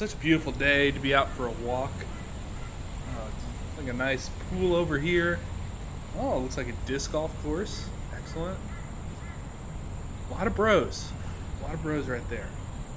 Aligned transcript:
such 0.00 0.14
a 0.14 0.16
beautiful 0.16 0.50
day 0.52 0.90
to 0.90 0.98
be 0.98 1.14
out 1.14 1.28
for 1.32 1.46
a 1.46 1.50
walk. 1.62 1.92
Uh, 3.10 3.28
like 3.76 3.86
a 3.86 3.92
nice 3.92 4.30
pool 4.48 4.74
over 4.74 4.98
here. 4.98 5.38
Oh, 6.18 6.38
looks 6.38 6.56
like 6.56 6.68
a 6.68 6.74
disc 6.86 7.12
golf 7.12 7.30
course. 7.42 7.84
Excellent. 8.16 8.58
A 10.30 10.32
lot 10.32 10.46
of 10.46 10.56
bros. 10.56 11.12
A 11.60 11.64
lot 11.64 11.74
of 11.74 11.82
bros 11.82 12.06
right 12.06 12.26
there. 12.30 12.46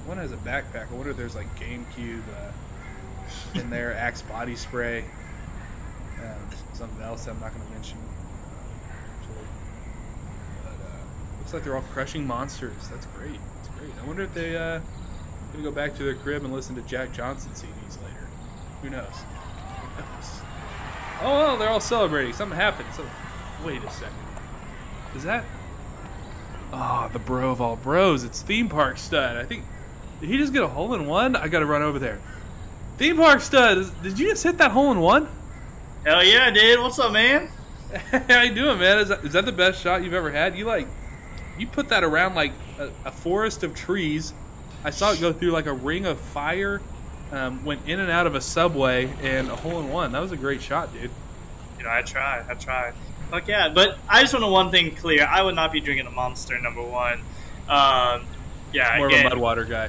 One 0.06 0.16
has 0.16 0.32
a 0.32 0.38
backpack. 0.38 0.90
I 0.90 0.94
wonder 0.94 1.10
if 1.10 1.18
there's 1.18 1.34
like 1.34 1.54
GameCube 1.60 2.22
uh, 2.40 3.58
in 3.58 3.68
there, 3.68 3.92
Axe 3.92 4.22
body 4.22 4.56
spray, 4.56 5.04
um, 6.22 6.56
something 6.72 7.02
else 7.02 7.26
I'm 7.26 7.38
not 7.38 7.52
going 7.54 7.66
to 7.66 7.72
mention. 7.74 7.98
Uh, 10.64 10.70
looks 11.38 11.52
like 11.52 11.64
they're 11.64 11.76
all 11.76 11.82
crushing 11.92 12.26
monsters. 12.26 12.88
That's 12.90 13.04
great. 13.08 13.38
That's 13.56 13.78
great. 13.78 13.92
I 14.02 14.06
wonder 14.06 14.22
if 14.22 14.32
they 14.32 14.56
uh, 14.56 14.80
gonna 15.54 15.64
go 15.64 15.74
back 15.74 15.96
to 15.96 16.02
their 16.02 16.14
crib 16.14 16.44
and 16.44 16.52
listen 16.52 16.74
to 16.74 16.82
Jack 16.82 17.12
Johnson 17.12 17.52
CDs 17.52 18.02
later. 18.02 18.28
Who 18.82 18.90
knows? 18.90 19.14
Who 19.80 20.02
knows? 20.02 20.40
Oh, 21.22 21.38
well, 21.38 21.56
they're 21.56 21.70
all 21.70 21.80
celebrating. 21.80 22.32
Something 22.32 22.58
happened. 22.58 22.88
So, 22.94 23.06
wait 23.64 23.82
a 23.82 23.90
second. 23.90 24.16
Is 25.14 25.22
that? 25.22 25.44
Ah, 26.72 27.08
the 27.12 27.20
bro 27.20 27.50
of 27.50 27.60
all 27.60 27.76
bros. 27.76 28.24
It's 28.24 28.42
Theme 28.42 28.68
Park 28.68 28.98
Stud. 28.98 29.36
I 29.36 29.44
think. 29.44 29.64
Did 30.20 30.28
he 30.28 30.38
just 30.38 30.52
get 30.52 30.62
a 30.62 30.68
hole 30.68 30.94
in 30.94 31.06
one? 31.06 31.36
I 31.36 31.48
gotta 31.48 31.66
run 31.66 31.82
over 31.82 31.98
there. 31.98 32.20
Theme 32.98 33.16
Park 33.16 33.40
Stud. 33.40 33.86
Did 34.02 34.18
you 34.18 34.30
just 34.30 34.42
hit 34.42 34.58
that 34.58 34.72
hole 34.72 34.90
in 34.90 35.00
one? 35.00 35.28
Hell 36.04 36.24
yeah, 36.24 36.50
dude. 36.50 36.80
What's 36.80 36.98
up, 36.98 37.12
man? 37.12 37.48
How 38.28 38.42
you 38.42 38.54
doing, 38.54 38.78
man? 38.78 38.98
Is 38.98 39.08
that, 39.08 39.24
is 39.24 39.32
that 39.34 39.44
the 39.44 39.52
best 39.52 39.80
shot 39.80 40.02
you've 40.02 40.14
ever 40.14 40.30
had? 40.30 40.56
You 40.56 40.64
like, 40.64 40.88
you 41.58 41.66
put 41.66 41.88
that 41.90 42.02
around 42.02 42.34
like 42.34 42.52
a, 42.78 42.90
a 43.04 43.10
forest 43.10 43.62
of 43.62 43.74
trees. 43.74 44.34
I 44.84 44.90
saw 44.90 45.12
it 45.12 45.20
go 45.20 45.32
through 45.32 45.50
like 45.50 45.66
a 45.66 45.72
ring 45.72 46.06
of 46.06 46.18
fire. 46.20 46.80
Um, 47.32 47.64
went 47.64 47.88
in 47.88 47.98
and 47.98 48.10
out 48.10 48.26
of 48.28 48.34
a 48.34 48.40
subway 48.40 49.12
and 49.22 49.50
a 49.50 49.56
hole 49.56 49.80
in 49.80 49.88
one. 49.88 50.12
That 50.12 50.20
was 50.20 50.30
a 50.30 50.36
great 50.36 50.62
shot, 50.62 50.92
dude. 50.92 51.10
You 51.78 51.84
know, 51.84 51.90
I 51.90 52.02
tried. 52.02 52.44
I 52.48 52.54
tried. 52.54 52.94
Fuck 53.30 53.48
yeah. 53.48 53.70
But 53.70 53.98
I 54.08 54.20
just 54.20 54.32
want 54.34 54.44
to 54.44 54.48
one 54.48 54.70
thing 54.70 54.94
clear. 54.94 55.26
I 55.26 55.42
would 55.42 55.56
not 55.56 55.72
be 55.72 55.80
drinking 55.80 56.06
a 56.06 56.10
monster, 56.10 56.60
number 56.60 56.82
one. 56.82 57.20
Um, 57.68 58.26
yeah, 58.72 58.94
More 58.98 59.08
again, 59.08 59.26
of 59.26 59.32
a 59.32 59.36
Mudwater 59.36 59.68
guy. 59.68 59.88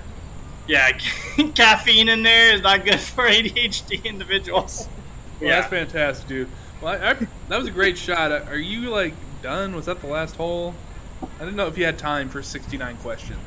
yeah, 0.67 0.91
caffeine 1.55 2.09
in 2.09 2.23
there 2.23 2.55
is 2.55 2.61
not 2.61 2.85
good 2.85 2.99
for 2.99 3.25
ADHD 3.29 4.03
individuals. 4.05 4.87
Well, 5.39 5.49
yeah. 5.49 5.59
that's 5.59 5.69
fantastic, 5.69 6.27
dude. 6.27 6.49
Well, 6.81 6.93
I, 6.93 7.11
I, 7.11 7.13
that 7.49 7.57
was 7.57 7.67
a 7.67 7.71
great 7.71 7.97
shot. 7.97 8.31
Are 8.31 8.57
you 8.57 8.89
like 8.89 9.13
done? 9.43 9.75
Was 9.75 9.85
that 9.85 10.01
the 10.01 10.07
last 10.07 10.35
hole? 10.35 10.73
I 11.21 11.39
didn't 11.39 11.57
know 11.57 11.67
if 11.67 11.77
you 11.77 11.85
had 11.85 11.97
time 11.99 12.29
for 12.29 12.41
69 12.41 12.97
questions. 12.97 13.39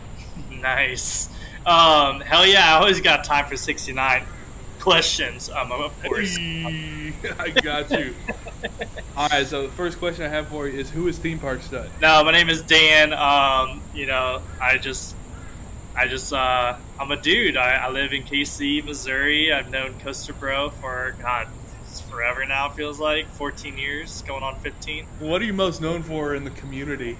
Nice. 0.63 1.29
Um, 1.67 2.21
hell 2.21 2.47
yeah, 2.47 2.75
I 2.75 2.79
always 2.79 3.01
got 3.01 3.25
time 3.25 3.47
for 3.47 3.57
69 3.57 4.25
questions, 4.81 5.51
um, 5.51 5.71
of 5.73 6.03
course. 6.03 6.37
I 6.39 7.51
got 7.63 7.91
you. 7.91 8.15
All 9.17 9.29
right, 9.29 9.47
so 9.47 9.63
the 9.63 9.73
first 9.73 9.99
question 9.99 10.25
I 10.25 10.29
have 10.29 10.49
for 10.49 10.67
you 10.67 10.79
is 10.79 10.91
who 10.91 11.09
is 11.09 11.19
Theme 11.19 11.39
Park 11.39 11.63
Stud? 11.63 11.91
No, 12.01 12.25
my 12.25 12.33
name 12.33 12.49
is 12.49 12.63
Dan. 12.63 13.13
Um, 13.13 13.83
you 13.95 14.07
know, 14.07 14.43
I 14.61 14.79
just, 14.79 15.15
I 15.95 16.09
just, 16.09 16.33
uh, 16.33 16.77
I'm 16.99 17.11
a 17.11 17.21
dude. 17.21 17.57
I, 17.57 17.73
I 17.73 17.91
live 17.91 18.13
in 18.13 18.23
KC, 18.23 18.85
Missouri. 18.85 19.53
I've 19.53 19.71
known 19.71 19.99
Coaster 20.01 20.33
Bro 20.33 20.71
for, 20.71 21.17
God, 21.21 21.49
forever 22.09 22.45
now, 22.47 22.71
it 22.71 22.75
feels 22.75 22.99
like. 22.99 23.29
14 23.35 23.77
years, 23.77 24.23
going 24.23 24.43
on 24.43 24.57
15. 24.61 25.05
What 25.19 25.43
are 25.43 25.45
you 25.45 25.53
most 25.53 25.81
known 25.81 26.03
for 26.03 26.35
in 26.35 26.45
the 26.45 26.51
community? 26.51 27.19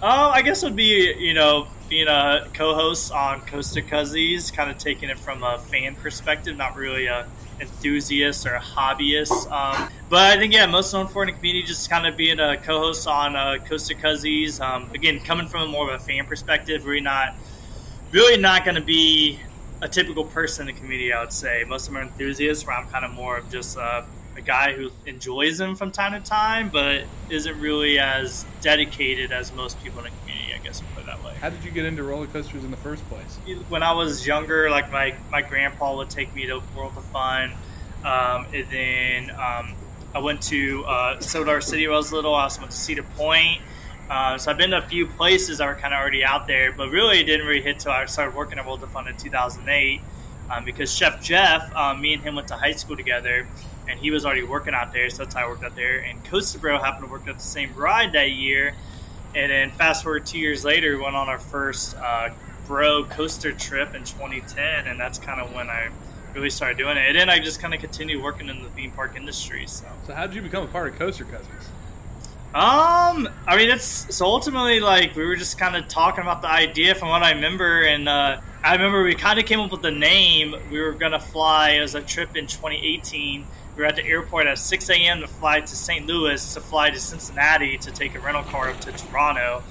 Oh, 0.00 0.30
I 0.30 0.42
guess 0.42 0.62
it 0.62 0.66
would 0.66 0.76
be, 0.76 1.12
you 1.18 1.34
know, 1.34 1.66
being 1.88 2.06
a 2.06 2.46
co-host 2.54 3.10
on 3.10 3.40
Coaster 3.40 3.82
Cuzzies, 3.82 4.52
kind 4.52 4.70
of 4.70 4.78
taking 4.78 5.08
it 5.08 5.18
from 5.18 5.42
a 5.42 5.58
fan 5.58 5.96
perspective, 5.96 6.56
not 6.56 6.76
really 6.76 7.06
a 7.06 7.26
enthusiast 7.60 8.46
or 8.46 8.54
a 8.54 8.60
hobbyist. 8.60 9.50
Um, 9.50 9.90
but 10.08 10.20
I 10.20 10.38
think, 10.38 10.52
yeah, 10.52 10.66
most 10.66 10.92
known 10.92 11.08
for 11.08 11.24
in 11.24 11.26
the 11.26 11.32
community, 11.32 11.66
just 11.66 11.90
kind 11.90 12.06
of 12.06 12.16
being 12.16 12.38
a 12.38 12.56
co-host 12.58 13.08
on 13.08 13.34
uh, 13.34 13.58
Coaster 13.64 13.94
Cuzzies. 13.94 14.60
Um, 14.60 14.88
again, 14.94 15.18
coming 15.18 15.48
from 15.48 15.68
more 15.70 15.90
of 15.90 16.00
a 16.00 16.04
fan 16.04 16.26
perspective, 16.26 16.86
really 16.86 17.00
not, 17.00 17.34
really 18.12 18.40
not 18.40 18.64
going 18.64 18.76
to 18.76 18.80
be 18.80 19.40
a 19.82 19.88
typical 19.88 20.22
person 20.22 20.68
in 20.68 20.74
the 20.74 20.80
community. 20.80 21.12
I 21.12 21.20
would 21.22 21.32
say 21.32 21.64
most 21.66 21.88
of 21.88 21.94
them 21.94 22.04
are 22.04 22.06
enthusiasts, 22.06 22.64
where 22.64 22.76
I'm 22.76 22.86
kind 22.86 23.04
of 23.04 23.10
more 23.10 23.38
of 23.38 23.50
just 23.50 23.76
uh, 23.76 24.02
a 24.38 24.42
guy 24.42 24.72
who 24.72 24.90
enjoys 25.04 25.58
them 25.58 25.74
from 25.74 25.90
time 25.90 26.20
to 26.20 26.26
time, 26.26 26.70
but 26.70 27.02
isn't 27.28 27.60
really 27.60 27.98
as 27.98 28.46
dedicated 28.60 29.32
as 29.32 29.52
most 29.52 29.82
people 29.82 29.98
in 29.98 30.04
the 30.04 30.10
community. 30.20 30.54
I 30.54 30.58
guess, 30.64 30.80
put 30.94 31.02
it 31.02 31.06
that 31.06 31.22
way 31.22 31.34
How 31.40 31.50
did 31.50 31.64
you 31.64 31.70
get 31.70 31.84
into 31.84 32.02
roller 32.02 32.26
coasters 32.26 32.64
in 32.64 32.70
the 32.70 32.76
first 32.76 33.06
place? 33.08 33.36
when 33.68 33.82
I 33.82 33.92
was 33.92 34.26
younger, 34.26 34.70
like 34.70 34.90
my, 34.90 35.14
my 35.30 35.42
grandpa 35.42 35.96
would 35.96 36.10
take 36.10 36.34
me 36.34 36.46
to 36.46 36.60
World 36.76 36.96
of 36.96 37.04
Fun, 37.06 37.52
um, 38.04 38.46
and 38.52 38.66
then 38.70 39.30
um, 39.30 39.74
I 40.14 40.20
went 40.20 40.42
to 40.44 40.84
uh, 40.84 41.16
Sodar 41.18 41.62
City 41.62 41.86
when 41.86 41.94
I 41.94 41.98
was 41.98 42.12
little. 42.12 42.34
I 42.34 42.44
also 42.44 42.60
went 42.60 42.70
to 42.70 42.76
Cedar 42.76 43.02
Point. 43.02 43.60
Uh, 44.08 44.38
so 44.38 44.50
I've 44.50 44.56
been 44.56 44.70
to 44.70 44.78
a 44.78 44.82
few 44.82 45.06
places 45.06 45.58
that 45.58 45.66
were 45.66 45.74
kind 45.74 45.92
of 45.92 46.00
already 46.00 46.24
out 46.24 46.46
there, 46.46 46.72
but 46.72 46.88
really 46.90 47.20
it 47.20 47.24
didn't 47.24 47.46
really 47.46 47.60
hit 47.60 47.80
till 47.80 47.92
I 47.92 48.06
started 48.06 48.34
working 48.34 48.58
at 48.58 48.66
World 48.66 48.82
of 48.82 48.90
Fun 48.90 49.06
in 49.06 49.16
2008. 49.16 50.00
Um, 50.50 50.64
because 50.64 50.90
Chef 50.94 51.22
Jeff, 51.22 51.74
um, 51.76 52.00
me 52.00 52.14
and 52.14 52.22
him 52.22 52.34
went 52.34 52.48
to 52.48 52.54
high 52.54 52.72
school 52.72 52.96
together, 52.96 53.46
and 53.88 53.98
he 53.98 54.10
was 54.10 54.24
already 54.26 54.42
working 54.42 54.74
out 54.74 54.92
there, 54.92 55.08
so 55.10 55.18
that's 55.24 55.34
how 55.34 55.46
I 55.46 55.48
worked 55.48 55.64
out 55.64 55.76
there. 55.76 55.98
And 56.00 56.22
Coaster 56.24 56.58
Bro 56.58 56.78
happened 56.78 57.06
to 57.06 57.10
work 57.10 57.26
at 57.28 57.36
the 57.36 57.42
same 57.42 57.74
ride 57.74 58.12
that 58.12 58.30
year, 58.32 58.74
and 59.34 59.50
then 59.50 59.70
fast 59.72 60.02
forward 60.02 60.26
two 60.26 60.38
years 60.38 60.64
later, 60.64 60.96
we 60.96 61.02
went 61.02 61.16
on 61.16 61.28
our 61.28 61.38
first 61.38 61.96
uh, 61.96 62.30
bro 62.66 63.04
coaster 63.04 63.52
trip 63.52 63.94
in 63.94 64.04
2010, 64.04 64.86
and 64.86 64.98
that's 65.00 65.18
kind 65.18 65.40
of 65.40 65.52
when 65.54 65.68
I 65.70 65.88
really 66.34 66.50
started 66.50 66.76
doing 66.78 66.96
it. 66.96 67.04
And 67.08 67.16
then 67.16 67.30
I 67.30 67.38
just 67.38 67.60
kind 67.60 67.72
of 67.74 67.80
continued 67.80 68.22
working 68.22 68.48
in 68.48 68.62
the 68.62 68.68
theme 68.70 68.90
park 68.92 69.16
industry. 69.16 69.66
So, 69.66 69.86
So 70.06 70.14
how 70.14 70.26
did 70.26 70.36
you 70.36 70.42
become 70.42 70.64
a 70.64 70.66
part 70.68 70.88
of 70.92 70.98
Coaster 70.98 71.24
Cousins? 71.24 71.68
um, 72.54 73.28
I 73.46 73.56
mean, 73.56 73.68
it's 73.70 74.14
so 74.16 74.24
ultimately 74.26 74.80
like 74.80 75.14
we 75.14 75.24
were 75.26 75.36
just 75.36 75.58
kind 75.58 75.76
of 75.76 75.86
talking 75.88 76.22
about 76.22 76.40
the 76.42 76.48
idea 76.50 76.94
from 76.94 77.08
what 77.10 77.22
I 77.22 77.32
remember, 77.32 77.82
and 77.82 78.08
uh, 78.08 78.40
I 78.64 78.72
remember 78.72 79.02
we 79.02 79.14
kind 79.14 79.38
of 79.38 79.44
came 79.44 79.60
up 79.60 79.70
with 79.70 79.82
the 79.82 79.90
name. 79.90 80.54
We 80.70 80.80
were 80.80 80.92
gonna 80.92 81.20
fly. 81.20 81.72
as 81.76 81.94
a 81.94 82.00
trip 82.00 82.36
in 82.36 82.46
2018. 82.46 83.46
We 83.78 83.84
were 83.84 83.88
at 83.90 83.94
the 83.94 84.04
airport 84.04 84.48
at 84.48 84.58
6 84.58 84.90
a.m. 84.90 85.20
to 85.20 85.28
fly 85.28 85.60
to 85.60 85.68
St. 85.68 86.04
Louis 86.04 86.54
to 86.54 86.60
fly 86.60 86.90
to 86.90 86.98
Cincinnati 86.98 87.78
to 87.78 87.92
take 87.92 88.16
a 88.16 88.18
rental 88.18 88.42
car 88.42 88.70
up 88.70 88.80
to 88.80 88.90
Toronto. 88.90 89.62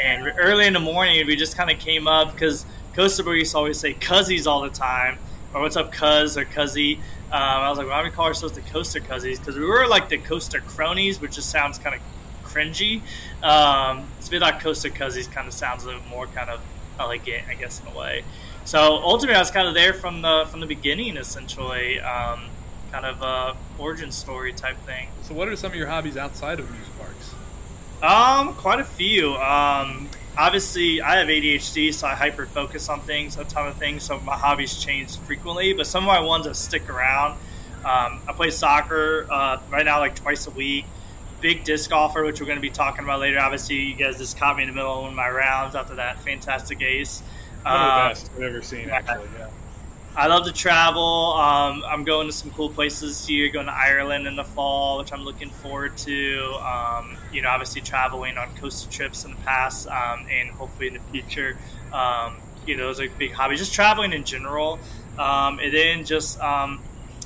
And 0.00 0.32
early 0.38 0.68
in 0.68 0.74
the 0.74 0.78
morning, 0.78 1.26
we 1.26 1.34
just 1.34 1.56
kind 1.56 1.68
of 1.68 1.80
came 1.80 2.06
up 2.06 2.32
because 2.32 2.64
Coaster 2.94 3.24
Bro 3.24 3.32
used 3.32 3.50
to 3.50 3.58
always 3.58 3.76
say 3.76 3.94
"cuzzies" 3.94 4.46
all 4.46 4.60
the 4.60 4.70
time, 4.70 5.18
or 5.52 5.60
"What's 5.60 5.74
up, 5.74 5.90
cuz" 5.90 6.38
or 6.38 6.44
"cuzzy." 6.44 6.98
Um, 7.32 7.32
I 7.32 7.68
was 7.68 7.78
like, 7.78 7.88
"Why 7.88 8.00
do 8.00 8.08
we 8.08 8.14
call 8.14 8.26
ourselves 8.26 8.54
the 8.54 8.60
Coaster 8.60 9.00
Cuzzies?" 9.00 9.40
Because 9.40 9.56
we 9.56 9.64
were 9.64 9.88
like 9.88 10.08
the 10.08 10.18
Coaster 10.18 10.60
Cronies, 10.60 11.20
which 11.20 11.34
just 11.34 11.50
sounds 11.50 11.78
kind 11.78 11.96
of 11.96 12.00
cringy. 12.48 13.02
Um, 13.42 14.06
to 14.22 14.30
be 14.30 14.38
like 14.38 14.60
Coaster 14.60 14.88
Cuzzies 14.88 15.28
kind 15.28 15.48
of 15.48 15.52
sounds 15.52 15.82
a 15.82 15.88
little 15.88 16.02
more 16.08 16.28
kind 16.28 16.48
of 16.48 16.60
elegant, 17.00 17.48
I 17.48 17.54
guess, 17.54 17.80
in 17.80 17.88
a 17.88 17.98
way. 17.98 18.22
So 18.64 18.78
ultimately, 18.78 19.34
I 19.34 19.40
was 19.40 19.50
kind 19.50 19.66
of 19.66 19.74
there 19.74 19.94
from 19.94 20.22
the 20.22 20.46
from 20.48 20.60
the 20.60 20.66
beginning, 20.66 21.16
essentially, 21.16 21.98
um, 21.98 22.50
kind 22.92 23.04
of 23.06 23.22
a 23.22 23.56
origin 23.78 24.10
story 24.12 24.52
type 24.52 24.76
thing. 24.78 25.08
So 25.22 25.34
what 25.34 25.48
are 25.48 25.56
some 25.56 25.72
of 25.72 25.76
your 25.76 25.88
hobbies 25.88 26.16
outside 26.16 26.58
of 26.60 26.70
music 26.70 26.92
parks? 26.98 27.34
Um, 28.02 28.54
quite 28.54 28.80
a 28.80 28.84
few. 28.84 29.34
Um, 29.34 30.08
obviously, 30.36 31.00
I 31.00 31.16
have 31.18 31.28
ADHD, 31.28 31.92
so 31.92 32.06
I 32.06 32.14
hyper 32.14 32.46
focus 32.46 32.88
on 32.88 33.00
things, 33.00 33.36
a 33.36 33.44
ton 33.44 33.66
of 33.68 33.76
things. 33.76 34.04
So 34.04 34.18
my 34.20 34.36
hobbies 34.36 34.76
change 34.82 35.16
frequently, 35.18 35.72
but 35.72 35.86
some 35.86 36.04
of 36.04 36.08
my 36.08 36.20
ones 36.20 36.46
that 36.46 36.54
stick 36.56 36.88
around. 36.88 37.32
Um, 37.78 38.20
I 38.26 38.32
play 38.34 38.50
soccer 38.50 39.26
uh, 39.30 39.60
right 39.70 39.84
now, 39.84 39.98
like 40.00 40.14
twice 40.16 40.46
a 40.46 40.50
week. 40.50 40.84
Big 41.40 41.62
disc 41.62 41.90
golfer, 41.90 42.24
which 42.24 42.40
we're 42.40 42.46
going 42.46 42.58
to 42.58 42.62
be 42.62 42.70
talking 42.70 43.04
about 43.04 43.20
later. 43.20 43.38
Obviously, 43.38 43.76
you 43.76 43.94
guys 43.94 44.18
just 44.18 44.36
caught 44.38 44.56
me 44.56 44.64
in 44.64 44.68
the 44.68 44.74
middle 44.74 44.92
of 44.92 45.00
one 45.02 45.10
of 45.10 45.16
my 45.16 45.28
rounds 45.30 45.76
after 45.76 45.94
that 45.94 46.20
fantastic 46.20 46.82
ace. 46.82 47.22
One 47.62 47.74
of 47.76 47.80
the 47.80 47.92
Um, 48.02 48.08
best 48.10 48.30
I've 48.36 48.42
ever 48.42 48.62
seen, 48.62 48.90
actually. 48.90 49.28
Yeah. 49.38 49.46
I 50.18 50.26
love 50.26 50.46
to 50.46 50.52
travel. 50.52 51.34
Um, 51.34 51.84
I'm 51.86 52.02
going 52.02 52.26
to 52.26 52.32
some 52.32 52.50
cool 52.50 52.70
places 52.70 53.30
year. 53.30 53.50
Going 53.50 53.66
to 53.66 53.72
Ireland 53.72 54.26
in 54.26 54.34
the 54.34 54.42
fall, 54.42 54.98
which 54.98 55.12
I'm 55.12 55.22
looking 55.22 55.48
forward 55.48 55.96
to. 55.98 56.54
Um, 56.54 57.16
you 57.32 57.40
know, 57.40 57.50
obviously 57.50 57.82
traveling 57.82 58.36
on 58.36 58.52
coaster 58.56 58.90
trips 58.90 59.24
in 59.24 59.30
the 59.30 59.36
past, 59.42 59.86
um, 59.86 60.26
and 60.28 60.50
hopefully 60.50 60.88
in 60.88 60.94
the 60.94 61.00
future. 61.12 61.56
Um, 61.92 62.38
you 62.66 62.76
know, 62.76 62.86
those 62.86 62.98
are 62.98 63.08
big 63.10 63.30
hobbies. 63.30 63.60
Just 63.60 63.74
traveling 63.74 64.12
in 64.12 64.24
general, 64.24 64.80
um, 65.20 65.60
and 65.60 65.72
then 65.72 66.04
just 66.04 66.40
um, 66.40 66.80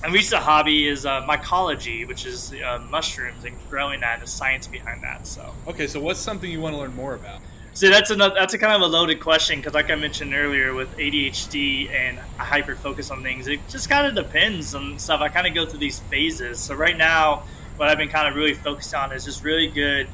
and 0.05 0.13
recent 0.13 0.43
hobby 0.43 0.87
is 0.87 1.07
uh, 1.07 1.23
mycology, 1.23 2.07
which 2.07 2.27
is 2.27 2.53
uh, 2.53 2.79
mushrooms 2.91 3.43
and 3.47 3.57
growing 3.71 4.01
that, 4.01 4.17
and 4.19 4.23
the 4.23 4.27
science 4.27 4.67
behind 4.67 5.03
that. 5.03 5.27
So. 5.27 5.55
Okay, 5.67 5.87
so 5.87 5.99
what's 5.99 6.21
something 6.21 6.51
you 6.51 6.61
want 6.61 6.75
to 6.75 6.79
learn 6.79 6.95
more 6.95 7.15
about? 7.15 7.41
So 7.75 7.89
that's 7.89 8.11
another 8.11 8.35
that's 8.35 8.53
a 8.53 8.59
kind 8.59 8.75
of 8.75 8.83
a 8.83 8.87
loaded 8.87 9.21
question 9.21 9.59
because, 9.59 9.73
like 9.73 9.91
I 9.91 9.95
mentioned 9.95 10.35
earlier, 10.35 10.75
with 10.75 10.95
ADHD 10.99 11.91
and 11.91 12.19
hyper 12.37 12.77
focus 12.77 13.11
on 13.11 13.23
things, 13.23 13.49
it 13.49 13.61
just 13.71 13.89
kind 13.89 14.07
of 14.07 14.15
depends 14.15 14.75
on 14.75 14.99
stuff. 14.99 15.23
I 15.23 15.29
kind 15.29 15.47
of 15.47 15.55
go 15.55 15.65
through 15.65 15.79
these 15.79 15.99
phases. 15.99 16.59
So 16.59 16.75
right 16.75 16.97
now, 16.97 17.45
what 17.79 17.89
I've 17.89 17.97
been 17.97 18.11
kind 18.11 18.29
of 18.29 18.35
really 18.35 18.53
focused 18.53 18.95
on 18.95 19.11
is 19.13 19.25
just 19.25 19.43
really 19.43 19.69
good 19.69 20.07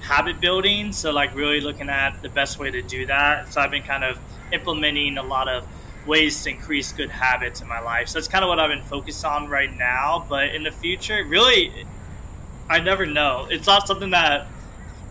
habit 0.00 0.40
building. 0.40 0.92
So 0.92 1.12
like 1.12 1.34
really 1.34 1.60
looking 1.60 1.90
at 1.90 2.22
the 2.22 2.30
best 2.30 2.58
way 2.58 2.70
to 2.70 2.80
do 2.80 3.04
that. 3.06 3.52
So 3.52 3.60
I've 3.60 3.70
been 3.70 3.82
kind 3.82 4.04
of 4.04 4.18
implementing 4.50 5.18
a 5.18 5.22
lot 5.22 5.46
of 5.46 5.66
ways 6.06 6.42
to 6.44 6.50
increase 6.50 6.92
good 6.92 7.10
habits 7.10 7.60
in 7.60 7.68
my 7.68 7.80
life. 7.80 8.08
So 8.08 8.18
that's 8.18 8.28
kind 8.28 8.44
of 8.44 8.48
what 8.48 8.58
I've 8.58 8.70
been 8.70 8.84
focused 8.84 9.26
on 9.26 9.48
right 9.48 9.74
now. 9.74 10.24
But 10.26 10.54
in 10.54 10.62
the 10.62 10.72
future, 10.72 11.22
really, 11.22 11.70
I 12.68 12.80
never 12.80 13.04
know. 13.04 13.46
It's 13.50 13.66
not 13.66 13.86
something 13.86 14.10
that 14.10 14.46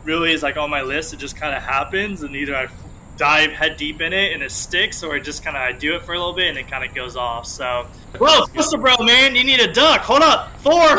really 0.04 0.32
is 0.34 0.44
like 0.44 0.58
on 0.58 0.70
my 0.70 0.82
list. 0.82 1.14
It 1.14 1.18
just 1.18 1.36
kind 1.36 1.56
of 1.56 1.62
happens, 1.64 2.24
and 2.24 2.36
either 2.36 2.56
I 2.56 2.68
dive 3.16 3.52
head 3.52 3.78
deep 3.78 4.02
in 4.02 4.12
it 4.12 4.34
and 4.34 4.42
it 4.42 4.52
sticks, 4.52 5.04
or 5.04 5.16
it 5.16 5.24
just 5.24 5.44
kind 5.44 5.56
of 5.56 5.62
I 5.62 5.72
do 5.72 5.96
it 5.96 6.02
for 6.02 6.14
a 6.14 6.18
little 6.18 6.34
bit 6.34 6.48
and 6.50 6.58
it 6.58 6.68
kind 6.68 6.84
of 6.84 6.96
goes 6.96 7.16
off. 7.16 7.46
So, 7.46 7.86
whoa, 8.18 8.46
Mr. 8.48 8.82
Bro, 8.82 9.06
man, 9.06 9.36
you 9.36 9.44
need 9.44 9.60
a 9.60 9.72
duck. 9.72 10.02
Hold 10.02 10.24
up, 10.24 10.58
four. 10.62 10.96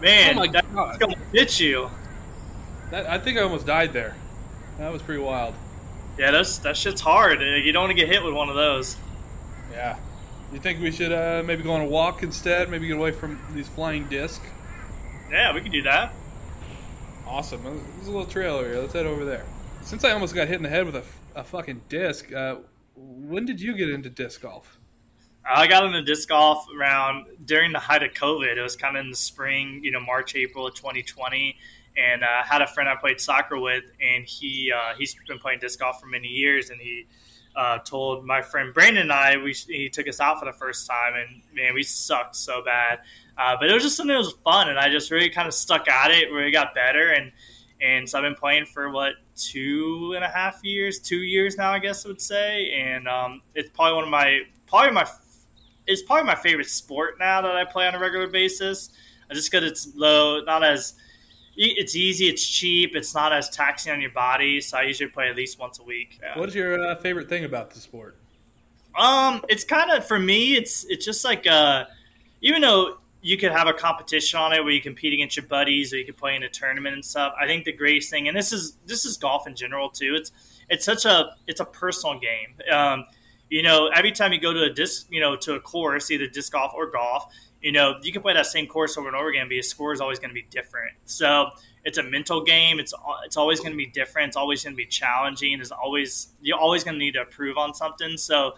Man, 0.00 0.34
Oh 0.34 0.40
my 0.40 0.46
that's 0.48 0.66
God. 0.68 0.98
gonna 1.00 1.16
hit 1.32 1.58
you. 1.60 1.88
That, 2.90 3.06
I 3.08 3.18
think 3.18 3.38
I 3.38 3.42
almost 3.42 3.66
died 3.66 3.92
there. 3.92 4.14
That 4.78 4.92
was 4.92 5.02
pretty 5.02 5.22
wild. 5.22 5.54
Yeah, 6.18 6.30
that's 6.32 6.58
that 6.58 6.76
shit's 6.76 7.00
hard. 7.00 7.40
Uh, 7.40 7.44
You 7.44 7.72
don't 7.72 7.84
want 7.84 7.96
to 7.96 7.96
get 7.96 8.08
hit 8.12 8.22
with 8.22 8.34
one 8.34 8.48
of 8.48 8.56
those. 8.56 8.96
Yeah. 9.72 9.96
You 10.52 10.58
think 10.60 10.80
we 10.80 10.90
should 10.92 11.12
uh, 11.12 11.42
maybe 11.44 11.62
go 11.62 11.72
on 11.72 11.80
a 11.80 11.86
walk 11.86 12.22
instead? 12.22 12.70
Maybe 12.70 12.86
get 12.86 12.96
away 12.96 13.10
from 13.10 13.38
these 13.54 13.68
flying 13.68 14.06
discs? 14.08 14.44
Yeah, 15.30 15.52
we 15.54 15.60
can 15.60 15.72
do 15.72 15.82
that. 15.82 16.12
Awesome. 17.26 17.62
There's 17.64 18.06
a 18.06 18.10
little 18.10 18.24
trail 18.24 18.54
over 18.54 18.68
here. 18.68 18.78
Let's 18.80 18.92
head 18.92 19.06
over 19.06 19.24
there. 19.24 19.44
Since 19.82 20.04
I 20.04 20.12
almost 20.12 20.34
got 20.34 20.48
hit 20.48 20.56
in 20.56 20.62
the 20.62 20.68
head 20.68 20.86
with 20.86 20.96
a, 20.96 21.02
a 21.34 21.42
fucking 21.42 21.82
disc, 21.88 22.32
uh, 22.32 22.56
when 22.94 23.44
did 23.44 23.60
you 23.60 23.76
get 23.76 23.90
into 23.90 24.08
disc 24.08 24.42
golf? 24.42 24.78
I 25.48 25.66
got 25.66 25.84
into 25.84 26.02
disc 26.02 26.28
golf 26.28 26.66
around 26.76 27.26
during 27.44 27.72
the 27.72 27.78
height 27.78 28.02
of 28.02 28.12
COVID. 28.12 28.56
It 28.56 28.62
was 28.62 28.76
kind 28.76 28.96
of 28.96 29.04
in 29.04 29.10
the 29.10 29.16
spring, 29.16 29.80
you 29.82 29.90
know, 29.90 30.00
March, 30.00 30.34
April 30.34 30.66
of 30.66 30.74
2020. 30.74 31.56
And 31.96 32.22
uh, 32.22 32.26
I 32.26 32.46
had 32.46 32.62
a 32.62 32.66
friend 32.66 32.88
I 32.88 32.94
played 32.96 33.20
soccer 33.20 33.58
with, 33.58 33.84
and 34.00 34.24
he 34.24 34.72
uh, 34.72 34.94
he's 34.96 35.16
been 35.26 35.38
playing 35.38 35.60
disc 35.60 35.78
golf 35.78 36.00
for 36.00 36.06
many 36.06 36.28
years. 36.28 36.70
And 36.70 36.80
he 36.80 37.06
uh, 37.56 37.78
told 37.78 38.24
my 38.24 38.42
friend 38.42 38.74
Brandon 38.74 39.04
and 39.04 39.12
I, 39.12 39.36
we, 39.36 39.52
he 39.52 39.88
took 39.88 40.08
us 40.08 40.20
out 40.20 40.38
for 40.38 40.44
the 40.44 40.52
first 40.52 40.86
time, 40.86 41.14
and 41.14 41.42
man, 41.54 41.74
we 41.74 41.82
sucked 41.82 42.36
so 42.36 42.62
bad. 42.62 43.00
Uh, 43.38 43.56
but 43.58 43.68
it 43.68 43.74
was 43.74 43.82
just 43.82 43.96
something 43.96 44.14
that 44.14 44.18
was 44.18 44.34
fun, 44.44 44.68
and 44.70 44.78
I 44.78 44.88
just 44.88 45.10
really 45.10 45.28
kind 45.28 45.46
of 45.46 45.54
stuck 45.54 45.88
at 45.88 46.10
it. 46.10 46.32
Really 46.32 46.50
got 46.50 46.74
better, 46.74 47.10
and 47.10 47.32
and 47.80 48.08
so 48.08 48.18
I've 48.18 48.24
been 48.24 48.34
playing 48.34 48.66
for 48.66 48.90
what 48.90 49.14
two 49.36 50.12
and 50.16 50.24
a 50.24 50.28
half 50.28 50.64
years, 50.64 50.98
two 50.98 51.18
years 51.18 51.56
now, 51.56 51.72
I 51.72 51.78
guess 51.78 52.04
I 52.04 52.08
would 52.08 52.20
say. 52.20 52.72
And 52.72 53.06
um, 53.06 53.42
it's 53.54 53.70
probably 53.70 53.94
one 53.94 54.04
of 54.04 54.10
my 54.10 54.40
probably 54.66 54.92
my 54.92 55.06
it's 55.86 56.02
probably 56.02 56.24
my 56.24 56.34
favorite 56.34 56.68
sport 56.68 57.18
now 57.18 57.42
that 57.42 57.54
I 57.54 57.64
play 57.64 57.86
on 57.86 57.94
a 57.94 57.98
regular 57.98 58.26
basis. 58.26 58.90
Uh, 59.30 59.34
Just 59.34 59.50
because 59.50 59.70
it's 59.70 59.94
low, 59.94 60.40
not 60.40 60.64
as 60.64 60.94
e- 61.56 61.74
it's 61.76 61.94
easy, 61.94 62.28
it's 62.28 62.46
cheap, 62.46 62.96
it's 62.96 63.14
not 63.14 63.32
as 63.32 63.50
taxing 63.50 63.92
on 63.92 64.00
your 64.00 64.10
body. 64.10 64.60
So 64.60 64.78
I 64.78 64.82
usually 64.82 65.10
play 65.10 65.28
at 65.28 65.36
least 65.36 65.58
once 65.58 65.78
a 65.78 65.82
week. 65.84 66.18
Yeah. 66.22 66.38
What's 66.38 66.54
your 66.54 66.82
uh, 66.82 66.96
favorite 66.96 67.28
thing 67.28 67.44
about 67.44 67.70
the 67.70 67.80
sport? 67.80 68.16
Um, 68.98 69.44
it's 69.48 69.64
kind 69.64 69.90
of 69.90 70.06
for 70.06 70.18
me. 70.18 70.56
It's 70.56 70.84
it's 70.84 71.04
just 71.04 71.24
like 71.24 71.46
uh, 71.46 71.84
even 72.40 72.62
though 72.62 72.96
you 73.26 73.36
could 73.36 73.50
have 73.50 73.66
a 73.66 73.72
competition 73.72 74.38
on 74.38 74.52
it 74.52 74.62
where 74.62 74.72
you 74.72 74.80
compete 74.80 75.12
against 75.12 75.36
your 75.36 75.46
buddies 75.46 75.92
or 75.92 75.96
you 75.96 76.04
could 76.04 76.16
play 76.16 76.36
in 76.36 76.44
a 76.44 76.48
tournament 76.48 76.94
and 76.94 77.04
stuff. 77.04 77.34
I 77.40 77.48
think 77.48 77.64
the 77.64 77.72
greatest 77.72 78.08
thing, 78.08 78.28
and 78.28 78.36
this 78.36 78.52
is 78.52 78.76
this 78.86 79.04
is 79.04 79.16
golf 79.16 79.48
in 79.48 79.56
general 79.56 79.90
too. 79.90 80.14
It's 80.16 80.30
it's 80.70 80.84
such 80.84 81.06
a 81.06 81.34
it's 81.48 81.58
a 81.58 81.64
personal 81.64 82.20
game. 82.20 82.54
Um, 82.72 83.04
you 83.50 83.64
know, 83.64 83.88
every 83.88 84.12
time 84.12 84.32
you 84.32 84.40
go 84.40 84.52
to 84.52 84.62
a 84.62 84.70
disc, 84.70 85.08
you 85.10 85.18
know, 85.18 85.34
to 85.38 85.54
a 85.54 85.60
course, 85.60 86.12
either 86.12 86.28
disc 86.28 86.52
golf 86.52 86.70
or 86.72 86.88
golf, 86.88 87.26
you 87.60 87.72
know, 87.72 87.96
you 88.00 88.12
can 88.12 88.22
play 88.22 88.32
that 88.32 88.46
same 88.46 88.68
course 88.68 88.96
over 88.96 89.08
and 89.08 89.16
over 89.16 89.28
again, 89.28 89.48
but 89.48 89.54
your 89.54 89.64
score 89.64 89.92
is 89.92 90.00
always 90.00 90.20
going 90.20 90.30
to 90.30 90.34
be 90.34 90.46
different. 90.48 90.92
So 91.06 91.50
it's 91.84 91.98
a 91.98 92.04
mental 92.04 92.44
game. 92.44 92.78
It's 92.78 92.94
it's 93.24 93.36
always 93.36 93.58
going 93.58 93.72
to 93.72 93.76
be 93.76 93.86
different. 93.86 94.28
It's 94.28 94.36
always 94.36 94.62
going 94.62 94.74
to 94.74 94.76
be 94.76 94.86
challenging. 94.86 95.58
There's 95.58 95.72
always 95.72 96.28
you're 96.40 96.58
always 96.58 96.84
going 96.84 96.94
to 96.94 97.00
need 97.00 97.14
to 97.14 97.22
improve 97.22 97.58
on 97.58 97.74
something. 97.74 98.18
So 98.18 98.54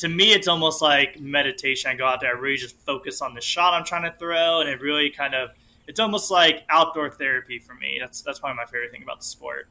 to 0.00 0.08
me, 0.08 0.32
it's 0.32 0.48
almost 0.48 0.82
like 0.82 1.20
meditation. 1.20 1.90
I 1.90 1.94
go 1.94 2.06
out 2.06 2.20
there, 2.20 2.36
I 2.36 2.38
really 2.38 2.56
just 2.56 2.78
focus 2.80 3.22
on 3.22 3.34
the 3.34 3.40
shot 3.40 3.74
I'm 3.74 3.84
trying 3.84 4.10
to 4.10 4.16
throw, 4.18 4.60
and 4.60 4.68
it 4.68 4.80
really 4.80 5.10
kind 5.10 5.34
of 5.34 5.50
it's 5.86 5.98
almost 6.00 6.30
like 6.30 6.64
outdoor 6.68 7.10
therapy 7.10 7.58
for 7.58 7.74
me. 7.74 7.98
That's 8.00 8.22
that's 8.22 8.38
probably 8.38 8.56
my 8.56 8.64
favorite 8.64 8.90
thing 8.92 9.02
about 9.02 9.20
the 9.20 9.24
sport. 9.26 9.68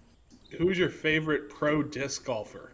Who's 0.57 0.77
your 0.77 0.89
favorite 0.89 1.49
pro 1.49 1.83
disc 1.83 2.25
golfer? 2.25 2.71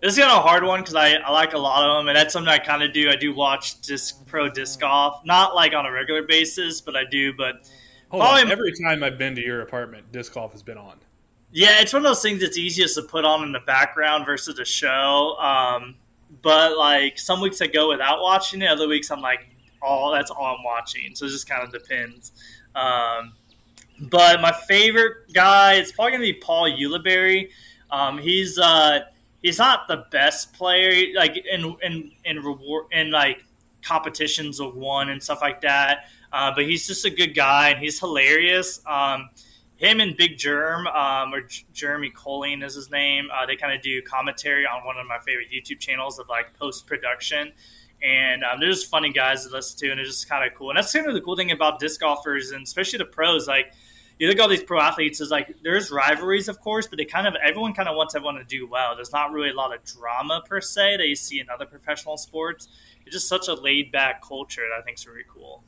This 0.00 0.14
is 0.14 0.18
kind 0.18 0.32
of 0.32 0.38
a 0.38 0.40
hard 0.48 0.64
one 0.64 0.80
because 0.80 0.96
I, 0.96 1.12
I 1.14 1.30
like 1.30 1.52
a 1.52 1.58
lot 1.58 1.88
of 1.88 1.98
them, 1.98 2.08
and 2.08 2.16
that's 2.16 2.32
something 2.32 2.52
I 2.52 2.58
kind 2.58 2.82
of 2.82 2.92
do. 2.92 3.08
I 3.08 3.14
do 3.16 3.32
watch 3.34 3.80
disc 3.82 4.26
pro 4.26 4.48
disc 4.48 4.80
golf, 4.80 5.24
not 5.24 5.54
like 5.54 5.74
on 5.74 5.86
a 5.86 5.92
regular 5.92 6.22
basis, 6.22 6.80
but 6.80 6.96
I 6.96 7.04
do. 7.04 7.32
But 7.32 7.70
Hold 8.08 8.20
Probably- 8.20 8.42
on. 8.42 8.50
Every 8.50 8.72
time 8.72 9.02
I've 9.02 9.16
been 9.16 9.34
to 9.36 9.40
your 9.42 9.62
apartment, 9.62 10.12
disc 10.12 10.34
golf 10.34 10.52
has 10.52 10.62
been 10.62 10.76
on. 10.76 10.98
Yeah, 11.50 11.80
it's 11.80 11.92
one 11.92 12.04
of 12.04 12.08
those 12.10 12.20
things 12.22 12.40
that's 12.40 12.58
easiest 12.58 12.94
to 12.96 13.02
put 13.02 13.24
on 13.24 13.42
in 13.42 13.52
the 13.52 13.60
background 13.60 14.26
versus 14.26 14.58
a 14.58 14.64
show. 14.64 15.36
Um, 15.38 15.94
but 16.40 16.78
like 16.78 17.18
some 17.18 17.40
weeks 17.40 17.60
I 17.60 17.66
go 17.66 17.88
without 17.88 18.20
watching 18.20 18.62
it, 18.62 18.68
other 18.68 18.88
weeks 18.88 19.10
I'm 19.10 19.20
like, 19.20 19.46
oh, 19.82 20.12
that's 20.12 20.30
all 20.30 20.56
I'm 20.56 20.64
watching. 20.64 21.14
So 21.14 21.26
it 21.26 21.30
just 21.30 21.48
kind 21.48 21.62
of 21.62 21.72
depends. 21.72 22.32
Um, 22.74 23.32
but 24.00 24.40
my 24.40 24.52
favorite 24.52 25.32
guy, 25.32 25.74
it's 25.74 25.92
probably 25.92 26.12
gonna 26.12 26.22
be 26.22 26.32
Paul 26.34 26.70
Ulibarri. 26.70 27.50
Um, 27.90 28.18
he's 28.18 28.58
uh, 28.58 29.00
he's 29.42 29.58
not 29.58 29.86
the 29.88 30.06
best 30.10 30.54
player, 30.54 31.12
like 31.14 31.36
in 31.36 31.76
in 31.82 32.10
in 32.24 32.38
reward 32.38 32.86
in 32.92 33.10
like 33.10 33.44
competitions 33.82 34.60
of 34.60 34.74
one 34.76 35.10
and 35.10 35.22
stuff 35.22 35.42
like 35.42 35.60
that. 35.60 36.06
Uh, 36.32 36.50
but 36.54 36.64
he's 36.64 36.86
just 36.86 37.04
a 37.04 37.10
good 37.10 37.34
guy 37.34 37.68
and 37.68 37.78
he's 37.78 38.00
hilarious. 38.00 38.80
Um, 38.86 39.28
him 39.82 40.00
and 40.00 40.16
Big 40.16 40.36
Jerm, 40.36 40.86
um, 40.94 41.34
or 41.34 41.40
J- 41.40 41.64
Jeremy 41.72 42.10
Koling 42.10 42.64
is 42.64 42.76
his 42.76 42.88
name. 42.90 43.28
Uh, 43.34 43.46
they 43.46 43.56
kind 43.56 43.74
of 43.74 43.82
do 43.82 44.00
commentary 44.00 44.64
on 44.64 44.86
one 44.86 44.96
of 44.96 45.06
my 45.08 45.18
favorite 45.18 45.48
YouTube 45.52 45.80
channels 45.80 46.20
of 46.20 46.28
like 46.28 46.56
post 46.56 46.86
production, 46.86 47.52
and 48.00 48.44
um, 48.44 48.60
they're 48.60 48.70
just 48.70 48.88
funny 48.88 49.12
guys 49.12 49.44
to 49.44 49.52
listen 49.52 49.76
to, 49.80 49.90
and 49.90 49.98
they're 49.98 50.06
just 50.06 50.28
kind 50.28 50.48
of 50.48 50.56
cool. 50.56 50.70
And 50.70 50.76
that's 50.76 50.92
kind 50.92 51.08
of 51.08 51.14
the 51.14 51.20
cool 51.20 51.34
thing 51.34 51.50
about 51.50 51.80
disc 51.80 52.00
golfers, 52.00 52.52
and 52.52 52.62
especially 52.62 52.98
the 52.98 53.06
pros. 53.06 53.48
Like 53.48 53.72
you 54.20 54.28
look 54.28 54.36
at 54.36 54.42
all 54.42 54.48
these 54.48 54.62
pro 54.62 54.80
athletes, 54.80 55.20
is 55.20 55.32
like 55.32 55.52
there's 55.64 55.90
rivalries, 55.90 56.48
of 56.48 56.60
course, 56.60 56.86
but 56.86 56.96
they 56.96 57.04
kind 57.04 57.26
of 57.26 57.34
everyone 57.44 57.74
kind 57.74 57.88
of 57.88 57.96
wants 57.96 58.14
everyone 58.14 58.36
to 58.36 58.44
do 58.44 58.68
well. 58.68 58.94
There's 58.94 59.12
not 59.12 59.32
really 59.32 59.50
a 59.50 59.54
lot 59.54 59.74
of 59.74 59.82
drama 59.82 60.44
per 60.48 60.60
se 60.60 60.98
that 60.98 61.08
you 61.08 61.16
see 61.16 61.40
in 61.40 61.50
other 61.50 61.66
professional 61.66 62.16
sports. 62.16 62.68
It's 63.04 63.16
just 63.16 63.26
such 63.26 63.48
a 63.48 63.54
laid 63.54 63.90
back 63.90 64.22
culture 64.22 64.62
that 64.62 64.80
I 64.80 64.84
think 64.84 64.98
is 64.98 65.08
really 65.08 65.24
cool. 65.28 65.64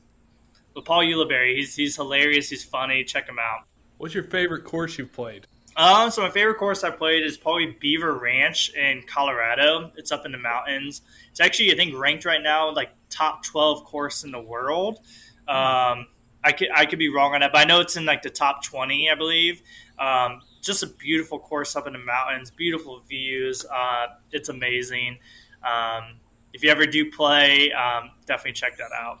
But 0.73 0.85
Paul 0.85 1.03
Ulibarri, 1.03 1.57
he's 1.57 1.75
he's 1.75 1.97
hilarious. 1.97 2.49
He's 2.49 2.63
funny. 2.63 3.03
Check 3.03 3.27
him 3.27 3.39
out. 3.39 3.65
What's 3.97 4.13
your 4.13 4.23
favorite 4.23 4.63
course 4.63 4.97
you've 4.97 5.13
played? 5.13 5.47
Um, 5.77 6.09
so 6.09 6.21
my 6.21 6.29
favorite 6.29 6.57
course 6.57 6.83
I 6.83 6.89
played 6.89 7.23
is 7.23 7.37
probably 7.37 7.75
Beaver 7.79 8.13
Ranch 8.13 8.73
in 8.73 9.03
Colorado. 9.07 9.91
It's 9.97 10.11
up 10.11 10.25
in 10.25 10.31
the 10.31 10.37
mountains. 10.37 11.01
It's 11.31 11.41
actually 11.41 11.73
I 11.73 11.75
think 11.75 11.97
ranked 11.97 12.23
right 12.23 12.41
now 12.41 12.73
like 12.73 12.91
top 13.09 13.43
twelve 13.43 13.83
course 13.83 14.23
in 14.23 14.31
the 14.31 14.39
world. 14.39 14.99
Um, 15.47 16.07
I 16.43 16.53
could 16.57 16.69
I 16.73 16.85
could 16.85 16.99
be 16.99 17.09
wrong 17.09 17.33
on 17.33 17.41
that, 17.41 17.51
but 17.51 17.59
I 17.59 17.65
know 17.65 17.81
it's 17.81 17.97
in 17.97 18.05
like 18.05 18.21
the 18.21 18.29
top 18.29 18.63
twenty, 18.63 19.09
I 19.09 19.15
believe. 19.15 19.61
Um, 19.99 20.41
just 20.61 20.81
a 20.81 20.87
beautiful 20.87 21.39
course 21.39 21.75
up 21.75 21.87
in 21.87 21.93
the 21.93 21.99
mountains, 21.99 22.51
beautiful 22.51 23.01
views. 23.07 23.65
Uh, 23.65 24.07
it's 24.31 24.49
amazing. 24.49 25.19
Um, 25.63 26.19
if 26.53 26.63
you 26.63 26.69
ever 26.69 26.85
do 26.85 27.11
play, 27.11 27.71
um, 27.73 28.11
definitely 28.25 28.53
check 28.53 28.77
that 28.77 28.91
out. 28.93 29.19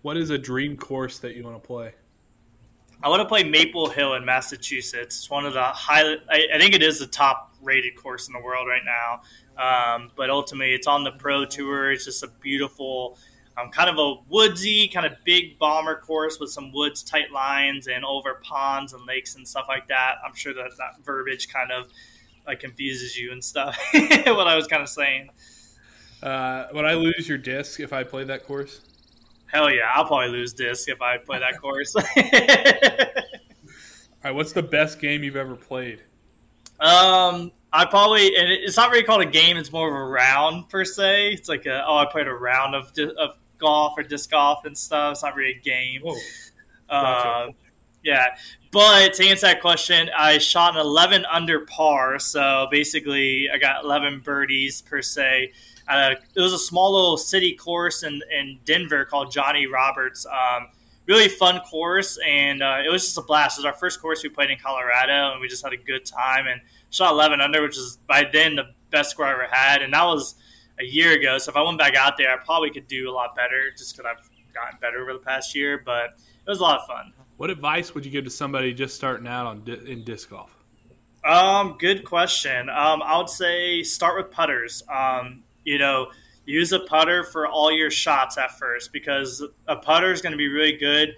What 0.00 0.16
is 0.16 0.30
a 0.30 0.38
dream 0.38 0.76
course 0.76 1.18
that 1.18 1.36
you 1.36 1.44
want 1.44 1.62
to 1.62 1.66
play? 1.66 1.92
I 3.02 3.08
want 3.08 3.20
to 3.20 3.28
play 3.28 3.44
Maple 3.44 3.90
Hill 3.90 4.14
in 4.14 4.24
Massachusetts. 4.24 5.16
It's 5.16 5.30
one 5.30 5.44
of 5.44 5.52
the 5.52 5.62
high. 5.62 6.14
I, 6.30 6.46
I 6.54 6.58
think 6.58 6.74
it 6.74 6.82
is 6.82 6.98
the 6.98 7.06
top 7.06 7.54
rated 7.62 7.96
course 7.96 8.26
in 8.26 8.32
the 8.32 8.40
world 8.40 8.66
right 8.68 8.82
now. 8.84 9.22
Um, 9.58 10.10
but 10.16 10.30
ultimately, 10.30 10.74
it's 10.74 10.86
on 10.86 11.04
the 11.04 11.12
pro 11.12 11.44
tour. 11.44 11.92
It's 11.92 12.04
just 12.04 12.22
a 12.22 12.28
beautiful, 12.40 13.18
um, 13.58 13.70
kind 13.70 13.90
of 13.90 13.98
a 13.98 14.14
woodsy, 14.28 14.88
kind 14.88 15.06
of 15.06 15.12
big 15.24 15.58
bomber 15.58 16.00
course 16.00 16.38
with 16.40 16.50
some 16.50 16.72
woods 16.72 17.02
tight 17.02 17.30
lines 17.32 17.86
and 17.86 18.04
over 18.04 18.40
ponds 18.42 18.92
and 18.92 19.04
lakes 19.06 19.34
and 19.34 19.46
stuff 19.46 19.66
like 19.68 19.88
that. 19.88 20.16
I'm 20.26 20.34
sure 20.34 20.54
that 20.54 20.70
that 20.78 21.04
verbiage 21.04 21.48
kind 21.48 21.72
of 21.72 21.88
like 22.46 22.60
confuses 22.60 23.16
you 23.16 23.32
and 23.32 23.44
stuff. 23.44 23.78
what 23.92 24.46
I 24.46 24.56
was 24.56 24.66
kind 24.66 24.82
of 24.82 24.88
saying. 24.88 25.30
Uh, 26.22 26.66
would 26.72 26.84
I 26.84 26.94
lose 26.94 27.28
your 27.28 27.38
disc 27.38 27.78
if 27.80 27.92
I 27.92 28.04
played 28.04 28.28
that 28.28 28.46
course? 28.46 28.80
Hell 29.46 29.70
yeah, 29.70 29.90
I'll 29.94 30.04
probably 30.04 30.28
lose 30.28 30.52
disc 30.52 30.88
if 30.88 31.00
I 31.00 31.18
play 31.18 31.38
that 31.38 31.60
course. 31.60 31.94
All 31.96 32.02
right, 34.24 34.34
what's 34.34 34.52
the 34.52 34.62
best 34.62 35.00
game 35.00 35.22
you've 35.22 35.36
ever 35.36 35.54
played? 35.54 36.00
Um, 36.80 37.52
I 37.72 37.84
probably 37.84 38.36
and 38.36 38.50
it's 38.50 38.76
not 38.76 38.90
really 38.90 39.04
called 39.04 39.22
a 39.22 39.26
game. 39.26 39.56
It's 39.56 39.72
more 39.72 39.88
of 39.88 39.94
a 39.94 40.04
round 40.04 40.68
per 40.68 40.84
se. 40.84 41.32
It's 41.32 41.48
like 41.48 41.66
a 41.66 41.84
oh, 41.86 41.96
I 41.96 42.06
played 42.06 42.26
a 42.26 42.34
round 42.34 42.74
of 42.74 42.92
of 43.18 43.36
golf 43.58 43.94
or 43.96 44.02
disc 44.02 44.30
golf 44.30 44.64
and 44.64 44.76
stuff. 44.76 45.12
It's 45.12 45.22
not 45.22 45.36
really 45.36 45.52
a 45.52 45.60
game. 45.60 46.02
Whoa. 46.02 46.16
Uh, 46.88 47.48
yeah, 48.02 48.36
but 48.70 49.14
to 49.14 49.26
answer 49.26 49.46
that 49.46 49.60
question, 49.60 50.10
I 50.16 50.38
shot 50.38 50.74
an 50.74 50.80
11 50.80 51.24
under 51.24 51.60
par. 51.66 52.18
So 52.18 52.68
basically, 52.70 53.48
I 53.52 53.58
got 53.58 53.84
11 53.84 54.20
birdies 54.20 54.82
per 54.82 55.02
se. 55.02 55.52
Uh, 55.88 56.14
it 56.34 56.40
was 56.40 56.52
a 56.52 56.58
small 56.58 56.94
little 56.94 57.16
city 57.16 57.54
course 57.54 58.02
in, 58.02 58.20
in 58.36 58.58
Denver 58.64 59.04
called 59.04 59.30
Johnny 59.30 59.66
Roberts. 59.66 60.26
Um, 60.26 60.68
really 61.06 61.28
fun 61.28 61.60
course, 61.60 62.18
and 62.26 62.62
uh, 62.62 62.78
it 62.84 62.90
was 62.90 63.04
just 63.04 63.18
a 63.18 63.22
blast. 63.22 63.58
It 63.58 63.60
was 63.60 63.66
our 63.66 63.78
first 63.78 64.00
course 64.00 64.22
we 64.22 64.28
played 64.28 64.50
in 64.50 64.58
Colorado, 64.58 65.32
and 65.32 65.40
we 65.40 65.48
just 65.48 65.62
had 65.62 65.72
a 65.72 65.76
good 65.76 66.04
time 66.04 66.46
and 66.46 66.60
shot 66.90 67.12
11 67.12 67.40
under, 67.40 67.62
which 67.62 67.76
is 67.76 67.98
by 68.06 68.28
then 68.30 68.56
the 68.56 68.74
best 68.90 69.10
score 69.10 69.26
I 69.26 69.32
ever 69.32 69.46
had, 69.50 69.82
and 69.82 69.92
that 69.92 70.04
was 70.04 70.34
a 70.80 70.84
year 70.84 71.12
ago. 71.12 71.38
So 71.38 71.50
if 71.50 71.56
I 71.56 71.62
went 71.62 71.78
back 71.78 71.94
out 71.94 72.16
there, 72.16 72.30
I 72.30 72.36
probably 72.44 72.70
could 72.70 72.88
do 72.88 73.08
a 73.10 73.12
lot 73.12 73.34
better, 73.34 73.70
just 73.76 73.96
because 73.96 74.10
I've 74.10 74.30
gotten 74.52 74.78
better 74.80 75.00
over 75.00 75.12
the 75.12 75.18
past 75.18 75.54
year. 75.54 75.80
But 75.84 76.16
it 76.46 76.50
was 76.50 76.60
a 76.60 76.62
lot 76.62 76.80
of 76.80 76.86
fun. 76.86 77.12
What 77.36 77.50
advice 77.50 77.94
would 77.94 78.04
you 78.04 78.10
give 78.10 78.24
to 78.24 78.30
somebody 78.30 78.72
just 78.72 78.94
starting 78.96 79.26
out 79.26 79.46
on 79.46 79.68
in 79.86 80.04
disc 80.04 80.30
golf? 80.30 80.56
Um, 81.24 81.76
good 81.78 82.04
question. 82.04 82.68
Um, 82.68 83.02
I 83.02 83.18
would 83.18 83.28
say 83.28 83.82
start 83.82 84.16
with 84.16 84.30
putters. 84.30 84.82
Um, 84.88 85.42
you 85.66 85.78
know, 85.78 86.06
use 86.46 86.72
a 86.72 86.80
putter 86.80 87.24
for 87.24 87.46
all 87.46 87.70
your 87.70 87.90
shots 87.90 88.38
at 88.38 88.56
first 88.58 88.92
because 88.92 89.44
a 89.66 89.76
putter 89.76 90.12
is 90.12 90.22
going 90.22 90.32
to 90.32 90.38
be 90.38 90.48
really 90.48 90.76
good 90.76 91.16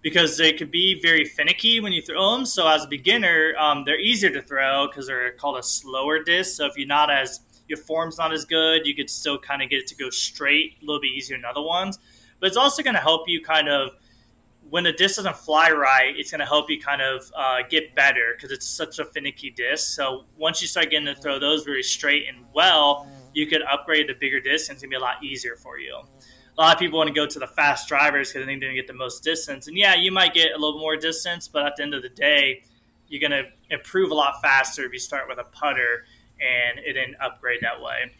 because 0.00 0.38
they 0.38 0.52
could 0.52 0.70
be 0.70 0.98
very 1.02 1.24
finicky 1.24 1.80
when 1.80 1.92
you 1.92 2.00
throw 2.00 2.36
them. 2.36 2.46
So 2.46 2.66
as 2.66 2.84
a 2.84 2.88
beginner, 2.88 3.54
um, 3.58 3.84
they're 3.84 4.00
easier 4.00 4.30
to 4.30 4.40
throw 4.40 4.86
because 4.86 5.08
they're 5.08 5.32
called 5.32 5.58
a 5.58 5.62
slower 5.62 6.22
disc. 6.22 6.56
So 6.56 6.66
if 6.66 6.78
you're 6.78 6.86
not 6.86 7.10
as 7.10 7.40
your 7.66 7.78
form's 7.78 8.16
not 8.16 8.32
as 8.32 8.44
good, 8.44 8.86
you 8.86 8.94
could 8.94 9.10
still 9.10 9.38
kind 9.38 9.60
of 9.60 9.68
get 9.68 9.80
it 9.80 9.86
to 9.88 9.96
go 9.96 10.08
straight, 10.08 10.76
a 10.80 10.86
little 10.86 11.00
bit 11.00 11.08
easier 11.08 11.36
than 11.36 11.44
other 11.44 11.62
ones. 11.62 11.98
But 12.38 12.46
it's 12.46 12.56
also 12.56 12.82
going 12.82 12.94
to 12.94 13.00
help 13.00 13.28
you 13.28 13.42
kind 13.42 13.68
of 13.68 13.90
when 14.70 14.84
the 14.84 14.92
disc 14.92 15.16
doesn't 15.16 15.36
fly 15.36 15.70
right, 15.70 16.14
it's 16.16 16.30
going 16.30 16.38
to 16.38 16.46
help 16.46 16.70
you 16.70 16.80
kind 16.80 17.02
of 17.02 17.30
uh, 17.36 17.58
get 17.68 17.94
better 17.96 18.34
because 18.36 18.52
it's 18.52 18.66
such 18.66 19.00
a 19.00 19.04
finicky 19.04 19.50
disc. 19.50 19.94
So 19.94 20.24
once 20.38 20.62
you 20.62 20.68
start 20.68 20.90
getting 20.90 21.06
to 21.06 21.20
throw 21.20 21.40
those 21.40 21.64
very 21.64 21.82
straight 21.82 22.28
and 22.28 22.46
well, 22.54 23.08
you 23.32 23.46
could 23.46 23.62
upgrade 23.62 24.08
to 24.08 24.14
bigger 24.14 24.40
discs 24.40 24.82
and 24.82 24.90
be 24.90 24.96
a 24.96 25.00
lot 25.00 25.22
easier 25.22 25.56
for 25.56 25.78
you. 25.78 25.96
A 26.58 26.60
lot 26.60 26.74
of 26.74 26.80
people 26.80 26.98
want 26.98 27.08
to 27.08 27.14
go 27.14 27.26
to 27.26 27.38
the 27.38 27.46
fast 27.46 27.88
drivers 27.88 28.28
because 28.28 28.44
they 28.44 28.50
think 28.50 28.60
they're 28.60 28.68
going 28.68 28.76
to 28.76 28.82
get 28.82 28.86
the 28.86 28.98
most 28.98 29.22
distance. 29.22 29.66
And 29.68 29.76
yeah, 29.76 29.94
you 29.94 30.12
might 30.12 30.34
get 30.34 30.52
a 30.52 30.58
little 30.58 30.78
more 30.78 30.96
distance, 30.96 31.48
but 31.48 31.64
at 31.64 31.76
the 31.76 31.82
end 31.82 31.94
of 31.94 32.02
the 32.02 32.08
day, 32.08 32.64
you're 33.08 33.20
going 33.20 33.44
to 33.44 33.48
improve 33.70 34.10
a 34.10 34.14
lot 34.14 34.40
faster 34.42 34.84
if 34.84 34.92
you 34.92 34.98
start 34.98 35.28
with 35.28 35.38
a 35.38 35.44
putter 35.44 36.04
and 36.40 36.78
it 36.80 36.94
didn't 36.94 37.16
upgrade 37.20 37.60
that 37.62 37.80
way. 37.80 38.12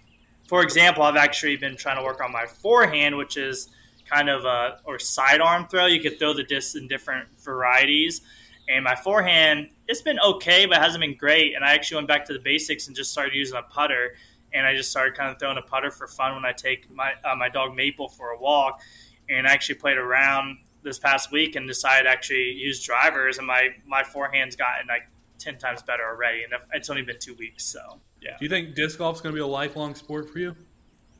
For 0.49 0.63
example, 0.63 1.03
I've 1.03 1.17
actually 1.17 1.57
been 1.57 1.77
trying 1.77 1.97
to 1.97 2.03
work 2.03 2.21
on 2.23 2.33
my 2.33 2.47
forehand, 2.47 3.17
which 3.17 3.37
is– 3.37 3.69
kind 4.11 4.29
of 4.29 4.45
a 4.45 4.81
or 4.85 4.99
sidearm 4.99 5.69
throw. 5.69 5.87
You 5.87 6.01
could 6.01 6.19
throw 6.19 6.35
the 6.35 6.43
disc 6.43 6.77
in 6.77 6.89
different 6.89 7.29
varieties. 7.43 8.23
And 8.69 8.85
my 8.85 8.95
forehand, 8.95 9.71
it's 9.89 10.03
been 10.03 10.19
okay, 10.21 10.67
but 10.67 10.79
it 10.79 10.83
hasn't 10.83 11.01
been 11.01 11.17
great. 11.17 11.55
And 11.55 11.65
I 11.65 11.75
actually 11.75 11.97
went 11.97 12.09
back 12.09 12.25
to 12.27 12.33
the 12.33 12.39
basics 12.39 12.87
and 12.87 12.97
just 12.97 13.11
started 13.11 13.35
using 13.35 13.57
a 13.57 13.63
putter. 13.63 14.15
And 14.53 14.67
I 14.67 14.75
just 14.75 14.91
started 14.91 15.17
kind 15.17 15.31
of 15.31 15.39
throwing 15.39 15.59
a 15.59 15.63
putter 15.63 15.91
for 15.91 16.07
fun 16.07 16.35
when 16.35 16.45
I 16.45 16.53
take 16.53 16.91
my 16.91 17.13
uh, 17.25 17.37
my 17.37 17.49
dog 17.49 17.75
Maple 17.75 18.09
for 18.09 18.31
a 18.31 18.39
walk. 18.39 18.81
And 19.29 19.47
I 19.47 19.53
actually 19.53 19.77
played 19.77 19.97
around 19.97 20.59
this 20.83 20.99
past 20.99 21.31
week 21.31 21.57
and 21.57 21.69
decided 21.69 22.05
to 22.05 22.11
actually 22.11 22.53
use 22.53 22.83
drivers. 22.83 23.39
And 23.39 23.47
my 23.47 23.69
my 23.87 24.03
forehand's 24.03 24.57
gotten 24.57 24.87
like 24.89 25.09
ten 25.39 25.59
times 25.59 25.83
better 25.83 26.05
already. 26.05 26.43
And 26.43 26.53
it's 26.73 26.91
only 26.91 27.03
been 27.03 27.19
two 27.19 27.35
weeks, 27.35 27.65
so 27.65 28.01
yeah. 28.21 28.37
Do 28.39 28.45
you 28.45 28.49
think 28.49 28.75
disc 28.75 28.99
golf's 28.99 29.21
going 29.21 29.35
to 29.35 29.37
be 29.37 29.43
a 29.43 29.47
lifelong 29.47 29.95
sport 29.95 30.31
for 30.31 30.39
you? 30.39 30.57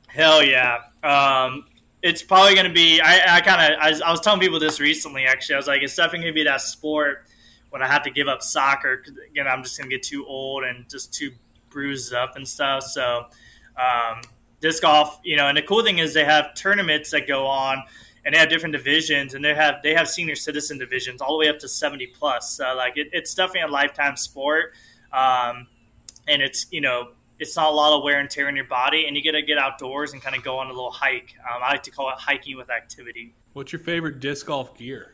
Hell 0.09 0.43
yeah. 0.43 0.79
Um, 1.03 1.67
it's 2.03 2.23
probably 2.23 2.55
going 2.55 2.67
to 2.67 2.73
be. 2.73 3.01
I, 3.01 3.37
I 3.37 3.41
kind 3.41 3.75
of. 3.75 3.79
I, 3.81 4.09
I, 4.09 4.11
was 4.11 4.21
telling 4.21 4.41
people 4.41 4.59
this 4.59 4.81
recently. 4.81 5.25
Actually, 5.25 5.57
I 5.57 5.59
was 5.59 5.67
like, 5.67 5.83
it's 5.83 5.95
definitely 5.95 6.21
going 6.21 6.35
to 6.35 6.41
be 6.41 6.45
that 6.45 6.61
sport 6.63 7.27
when 7.71 7.83
I 7.83 7.87
have 7.87 8.03
to 8.05 8.11
give 8.11 8.29
up 8.29 8.43
soccer. 8.43 9.03
Again, 9.31 9.47
I'm 9.47 9.63
just 9.63 9.79
going 9.79 9.89
to 9.89 9.97
get 9.97 10.03
too 10.03 10.27
old 10.27 10.65
and 10.65 10.89
just 10.89 11.15
too 11.15 11.33
bruised 11.71 12.13
up 12.13 12.37
and 12.37 12.47
stuff. 12.47 12.85
So, 12.85 13.25
um, 13.77 14.23
disc 14.61 14.83
golf, 14.83 15.19
you 15.25 15.37
know, 15.37 15.47
and 15.47 15.57
the 15.57 15.63
cool 15.63 15.83
thing 15.83 15.99
is 15.99 16.15
they 16.15 16.25
have 16.25 16.55
tournaments 16.55 17.11
that 17.13 17.27
go 17.27 17.47
on, 17.47 17.83
and 18.25 18.35
they 18.35 18.39
have 18.39 18.51
different 18.51 18.75
divisions, 18.75 19.35
and 19.35 19.45
they 19.45 19.55
have 19.55 19.77
they 19.83 19.95
have 19.95 20.09
senior 20.09 20.37
citizen 20.37 20.79
divisions 20.79 21.21
all 21.21 21.33
the 21.33 21.39
way 21.39 21.49
up 21.49 21.59
to 21.61 21.69
70 21.69 22.07
plus. 22.09 22.53
So, 22.57 22.75
like, 22.77 22.97
it, 22.97 23.09
it's 23.13 23.35
definitely 23.35 23.69
a 23.71 23.73
lifetime 23.73 24.17
sport. 24.17 24.75
Um, 25.13 25.67
and 26.29 26.43
it's 26.43 26.67
you 26.71 26.81
know 26.81 27.09
it's 27.39 27.57
not 27.57 27.71
a 27.71 27.75
lot 27.75 27.97
of 27.97 28.05
wear 28.05 28.21
and 28.21 28.29
tear 28.29 28.49
in 28.49 28.57
your 28.57 28.67
body, 28.67 29.07
and 29.07 29.17
you 29.17 29.23
get 29.23 29.33
to 29.33 29.43
get 29.43 29.59
outdoors 29.59 30.13
and 30.13 30.21
kind 30.21 30.37
of 30.37 30.43
go 30.43 30.59
on 30.59 30.67
a 30.67 30.71
little 30.71 30.91
hike. 30.91 31.35
Um, 31.41 31.63
I 31.63 31.73
like 31.73 31.83
to 31.85 31.91
call 31.91 32.11
it 32.11 32.17
hiking 32.19 32.57
with 32.57 32.69
activity. 32.71 33.35
What's 33.55 33.73
your 33.73 33.81
favorite 33.81 34.21
disc 34.21 34.47
golf 34.47 34.77
gear? 34.77 35.13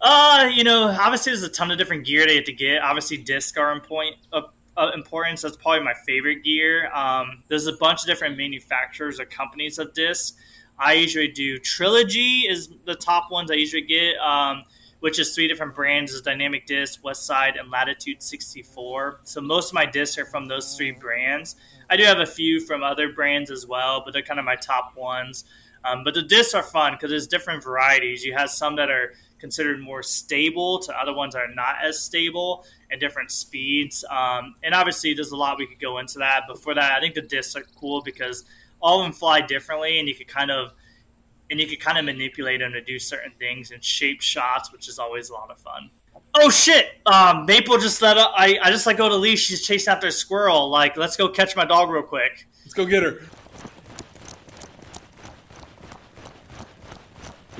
Uh, 0.00 0.48
you 0.54 0.62
know, 0.62 0.88
obviously 0.88 1.32
there's 1.32 1.42
a 1.42 1.48
ton 1.48 1.70
of 1.70 1.78
different 1.78 2.06
gear 2.06 2.26
they 2.26 2.36
have 2.36 2.44
to 2.44 2.52
get. 2.52 2.80
Obviously, 2.80 3.16
discs 3.16 3.58
are 3.58 3.72
important. 3.72 4.16
Uh, 4.76 4.90
importance. 4.94 5.42
That's 5.42 5.56
probably 5.56 5.84
my 5.84 5.94
favorite 6.06 6.44
gear. 6.44 6.90
Um, 6.92 7.42
there's 7.48 7.66
a 7.66 7.72
bunch 7.72 8.02
of 8.02 8.06
different 8.06 8.36
manufacturers 8.36 9.18
or 9.18 9.24
companies 9.24 9.78
of 9.78 9.94
discs. 9.94 10.34
I 10.78 10.92
usually 10.92 11.28
do 11.28 11.58
Trilogy 11.58 12.40
is 12.46 12.68
the 12.84 12.94
top 12.94 13.30
ones 13.30 13.50
I 13.50 13.54
usually 13.54 13.82
get. 13.82 14.16
Um, 14.18 14.64
which 15.00 15.18
is 15.18 15.34
three 15.34 15.46
different 15.46 15.74
brands 15.74 16.12
is 16.12 16.22
Dynamic 16.22 16.66
Disc, 16.66 17.02
Westside, 17.02 17.60
and 17.60 17.70
Latitude 17.70 18.22
64. 18.22 19.20
So 19.24 19.40
most 19.40 19.68
of 19.68 19.74
my 19.74 19.86
discs 19.86 20.18
are 20.18 20.24
from 20.24 20.46
those 20.46 20.76
three 20.76 20.92
brands. 20.92 21.56
I 21.90 21.96
do 21.96 22.04
have 22.04 22.18
a 22.18 22.26
few 22.26 22.60
from 22.60 22.82
other 22.82 23.12
brands 23.12 23.50
as 23.50 23.66
well, 23.66 24.02
but 24.04 24.12
they're 24.12 24.22
kind 24.22 24.40
of 24.40 24.46
my 24.46 24.56
top 24.56 24.96
ones. 24.96 25.44
Um, 25.84 26.02
but 26.02 26.14
the 26.14 26.22
discs 26.22 26.54
are 26.54 26.62
fun 26.62 26.94
because 26.94 27.10
there's 27.10 27.28
different 27.28 27.62
varieties. 27.62 28.24
You 28.24 28.34
have 28.34 28.50
some 28.50 28.76
that 28.76 28.90
are 28.90 29.12
considered 29.38 29.80
more 29.80 30.02
stable 30.02 30.80
to 30.80 30.98
other 30.98 31.14
ones 31.14 31.34
that 31.34 31.40
are 31.42 31.54
not 31.54 31.76
as 31.84 32.00
stable 32.00 32.64
and 32.90 33.00
different 33.00 33.30
speeds. 33.30 34.04
Um, 34.10 34.54
and 34.62 34.74
obviously, 34.74 35.14
there's 35.14 35.32
a 35.32 35.36
lot 35.36 35.58
we 35.58 35.66
could 35.66 35.80
go 35.80 35.98
into 35.98 36.18
that. 36.18 36.42
But 36.48 36.62
for 36.62 36.74
that, 36.74 36.92
I 36.92 37.00
think 37.00 37.14
the 37.14 37.22
discs 37.22 37.56
are 37.56 37.64
cool 37.78 38.02
because 38.02 38.44
all 38.80 39.00
of 39.00 39.06
them 39.06 39.12
fly 39.12 39.40
differently, 39.40 39.98
and 39.98 40.08
you 40.08 40.14
could 40.14 40.28
kind 40.28 40.50
of– 40.50 40.72
and 41.50 41.60
you 41.60 41.66
can 41.66 41.78
kind 41.78 41.98
of 41.98 42.04
manipulate 42.04 42.60
them 42.60 42.72
to 42.72 42.80
do 42.80 42.98
certain 42.98 43.32
things 43.38 43.70
and 43.70 43.82
shape 43.82 44.20
shots, 44.20 44.72
which 44.72 44.88
is 44.88 44.98
always 44.98 45.30
a 45.30 45.32
lot 45.32 45.50
of 45.50 45.58
fun. 45.58 45.90
Oh 46.34 46.50
shit! 46.50 46.86
Um, 47.06 47.46
Maple 47.46 47.78
just 47.78 48.02
let 48.02 48.18
up. 48.18 48.32
I, 48.36 48.58
I 48.60 48.70
just 48.70 48.86
let 48.86 48.96
go 48.96 49.08
the 49.08 49.16
leash. 49.16 49.46
She's 49.46 49.66
chasing 49.66 49.92
after 49.92 50.08
a 50.08 50.12
squirrel. 50.12 50.68
Like, 50.68 50.96
let's 50.96 51.16
go 51.16 51.28
catch 51.28 51.54
my 51.54 51.64
dog 51.64 51.88
real 51.88 52.02
quick. 52.02 52.46
Let's 52.64 52.74
go 52.74 52.84
get 52.84 53.02
her. 53.02 53.22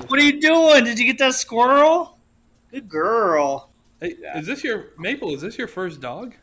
What 0.07 0.19
are 0.19 0.23
you 0.23 0.39
doing? 0.39 0.83
Did 0.83 0.99
you 0.99 1.05
get 1.05 1.17
that 1.19 1.33
squirrel? 1.33 2.17
Good 2.71 2.89
girl. 2.89 3.66
Hey, 3.99 4.15
is 4.35 4.45
this 4.45 4.63
your 4.63 4.89
Maple? 4.99 5.33
Is 5.33 5.41
this 5.41 5.57
your 5.57 5.67
first 5.67 6.01
dog? 6.01 6.35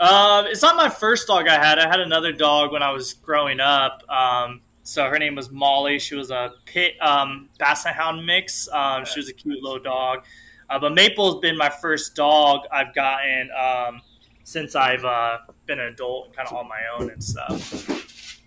Um, 0.00 0.46
it's 0.46 0.62
not 0.62 0.74
my 0.74 0.88
first 0.88 1.26
dog 1.26 1.48
I 1.48 1.62
had. 1.62 1.78
I 1.78 1.86
had 1.86 2.00
another 2.00 2.32
dog 2.32 2.72
when 2.72 2.82
I 2.82 2.90
was 2.92 3.12
growing 3.12 3.60
up. 3.60 4.02
Um, 4.08 4.62
so 4.82 5.04
her 5.04 5.18
name 5.18 5.34
was 5.34 5.50
Molly. 5.50 5.98
She 5.98 6.14
was 6.14 6.30
a 6.30 6.54
pit 6.64 6.94
um, 7.02 7.50
basset 7.58 7.94
hound 7.94 8.24
mix. 8.24 8.68
Um, 8.72 9.04
she 9.04 9.20
was 9.20 9.28
a 9.28 9.34
cute 9.34 9.62
little 9.62 9.78
dog. 9.78 10.24
Uh, 10.70 10.78
but 10.78 10.94
Maple's 10.94 11.40
been 11.40 11.58
my 11.58 11.68
first 11.68 12.14
dog 12.14 12.62
I've 12.72 12.94
gotten 12.94 13.50
um, 13.52 14.00
since 14.44 14.74
I've 14.74 15.04
uh, 15.04 15.38
been 15.66 15.78
an 15.78 15.92
adult 15.92 16.28
and 16.28 16.36
kind 16.36 16.48
of 16.48 16.54
on 16.54 16.68
my 16.68 16.80
own 16.98 17.10
and 17.10 17.22
stuff. 17.22 18.40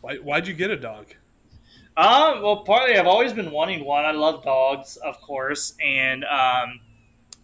Why, 0.00 0.16
why'd 0.16 0.46
you 0.46 0.54
get 0.54 0.70
a 0.70 0.76
dog? 0.76 1.08
Um, 1.96 2.42
well, 2.42 2.64
partly 2.64 2.96
I've 2.96 3.06
always 3.06 3.34
been 3.34 3.50
wanting 3.50 3.84
one. 3.84 4.06
I 4.06 4.12
love 4.12 4.42
dogs, 4.42 4.96
of 4.96 5.20
course, 5.20 5.74
and 5.84 6.24
um, 6.24 6.80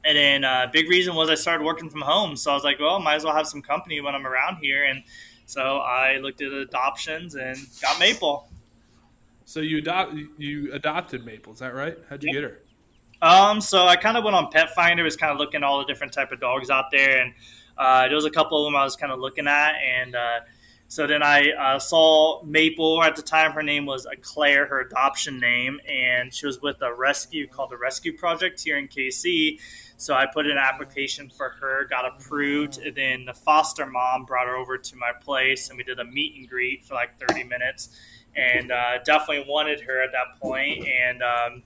and 0.06 0.16
then 0.16 0.44
uh, 0.44 0.68
big 0.72 0.88
reason 0.88 1.14
was 1.14 1.28
I 1.28 1.34
started 1.34 1.64
working 1.64 1.90
from 1.90 2.02
home, 2.02 2.36
so 2.36 2.52
I 2.52 2.54
was 2.54 2.62
like, 2.62 2.78
well, 2.78 3.00
might 3.00 3.16
as 3.16 3.25
well 3.25 3.34
have 3.34 3.46
some 3.46 3.60
company 3.60 4.00
when 4.00 4.14
I'm 4.14 4.26
around 4.26 4.58
here, 4.58 4.84
and 4.84 5.02
so 5.46 5.78
I 5.78 6.18
looked 6.18 6.40
at 6.42 6.52
adoptions 6.52 7.34
and 7.34 7.56
got 7.82 7.98
Maple. 7.98 8.48
So 9.44 9.60
you 9.60 9.78
adopt 9.78 10.14
you 10.38 10.72
adopted 10.72 11.25
Maple, 11.25 11.52
is 11.52 11.58
that 11.58 11.75
right? 11.75 11.98
How'd 12.08 12.22
you 12.22 12.30
yep. 12.32 12.34
get 12.34 12.50
her? 12.50 12.60
Um, 13.22 13.60
so 13.60 13.86
I 13.86 13.96
kind 13.96 14.16
of 14.16 14.25
went 14.25 14.36
on 14.36 14.50
Pet 14.50 14.75
Finder, 14.75 15.02
was 15.02 15.16
kind 15.16 15.32
of 15.32 15.38
looking 15.38 15.58
at 15.58 15.64
all 15.64 15.78
the 15.78 15.86
different 15.86 16.12
type 16.12 16.30
of 16.30 16.40
dogs 16.40 16.70
out 16.70 16.86
there, 16.92 17.22
and 17.22 17.34
uh, 17.76 18.06
there 18.06 18.14
was 18.14 18.26
a 18.26 18.30
couple 18.30 18.58
of 18.58 18.70
them 18.70 18.76
I 18.76 18.84
was 18.84 18.94
kind 18.94 19.12
of 19.12 19.18
looking 19.18 19.48
at, 19.48 19.72
and 19.75 20.14
uh, 20.14 20.40
so 20.88 21.06
then 21.06 21.22
I 21.22 21.50
uh, 21.50 21.78
saw 21.80 22.42
Maple 22.44 23.02
at 23.02 23.16
the 23.16 23.22
time. 23.22 23.52
Her 23.52 23.62
name 23.62 23.86
was 23.86 24.06
Claire, 24.22 24.66
her 24.66 24.80
adoption 24.80 25.40
name, 25.40 25.80
and 25.88 26.32
she 26.32 26.46
was 26.46 26.60
with 26.62 26.80
a 26.82 26.94
rescue 26.94 27.48
called 27.48 27.70
the 27.70 27.76
Rescue 27.76 28.16
Project 28.16 28.62
here 28.62 28.78
in 28.78 28.86
KC. 28.86 29.58
So 29.98 30.14
I 30.14 30.26
put 30.26 30.46
an 30.46 30.58
application 30.58 31.30
for 31.30 31.50
her, 31.60 31.86
got 31.88 32.04
approved, 32.04 32.78
and 32.78 32.94
then 32.94 33.24
the 33.24 33.32
foster 33.32 33.86
mom 33.86 34.24
brought 34.24 34.46
her 34.46 34.56
over 34.56 34.76
to 34.76 34.96
my 34.96 35.12
place, 35.20 35.70
and 35.70 35.78
we 35.78 35.84
did 35.84 35.98
a 35.98 36.04
meet 36.04 36.36
and 36.36 36.48
greet 36.48 36.84
for 36.84 36.94
like 36.94 37.18
30 37.18 37.44
minutes, 37.44 37.98
and 38.34 38.70
uh, 38.70 38.98
definitely 39.04 39.46
wanted 39.48 39.80
her 39.80 40.02
at 40.02 40.10
that 40.12 40.38
point, 40.40 40.86
and 40.86 41.22
um, 41.22 41.62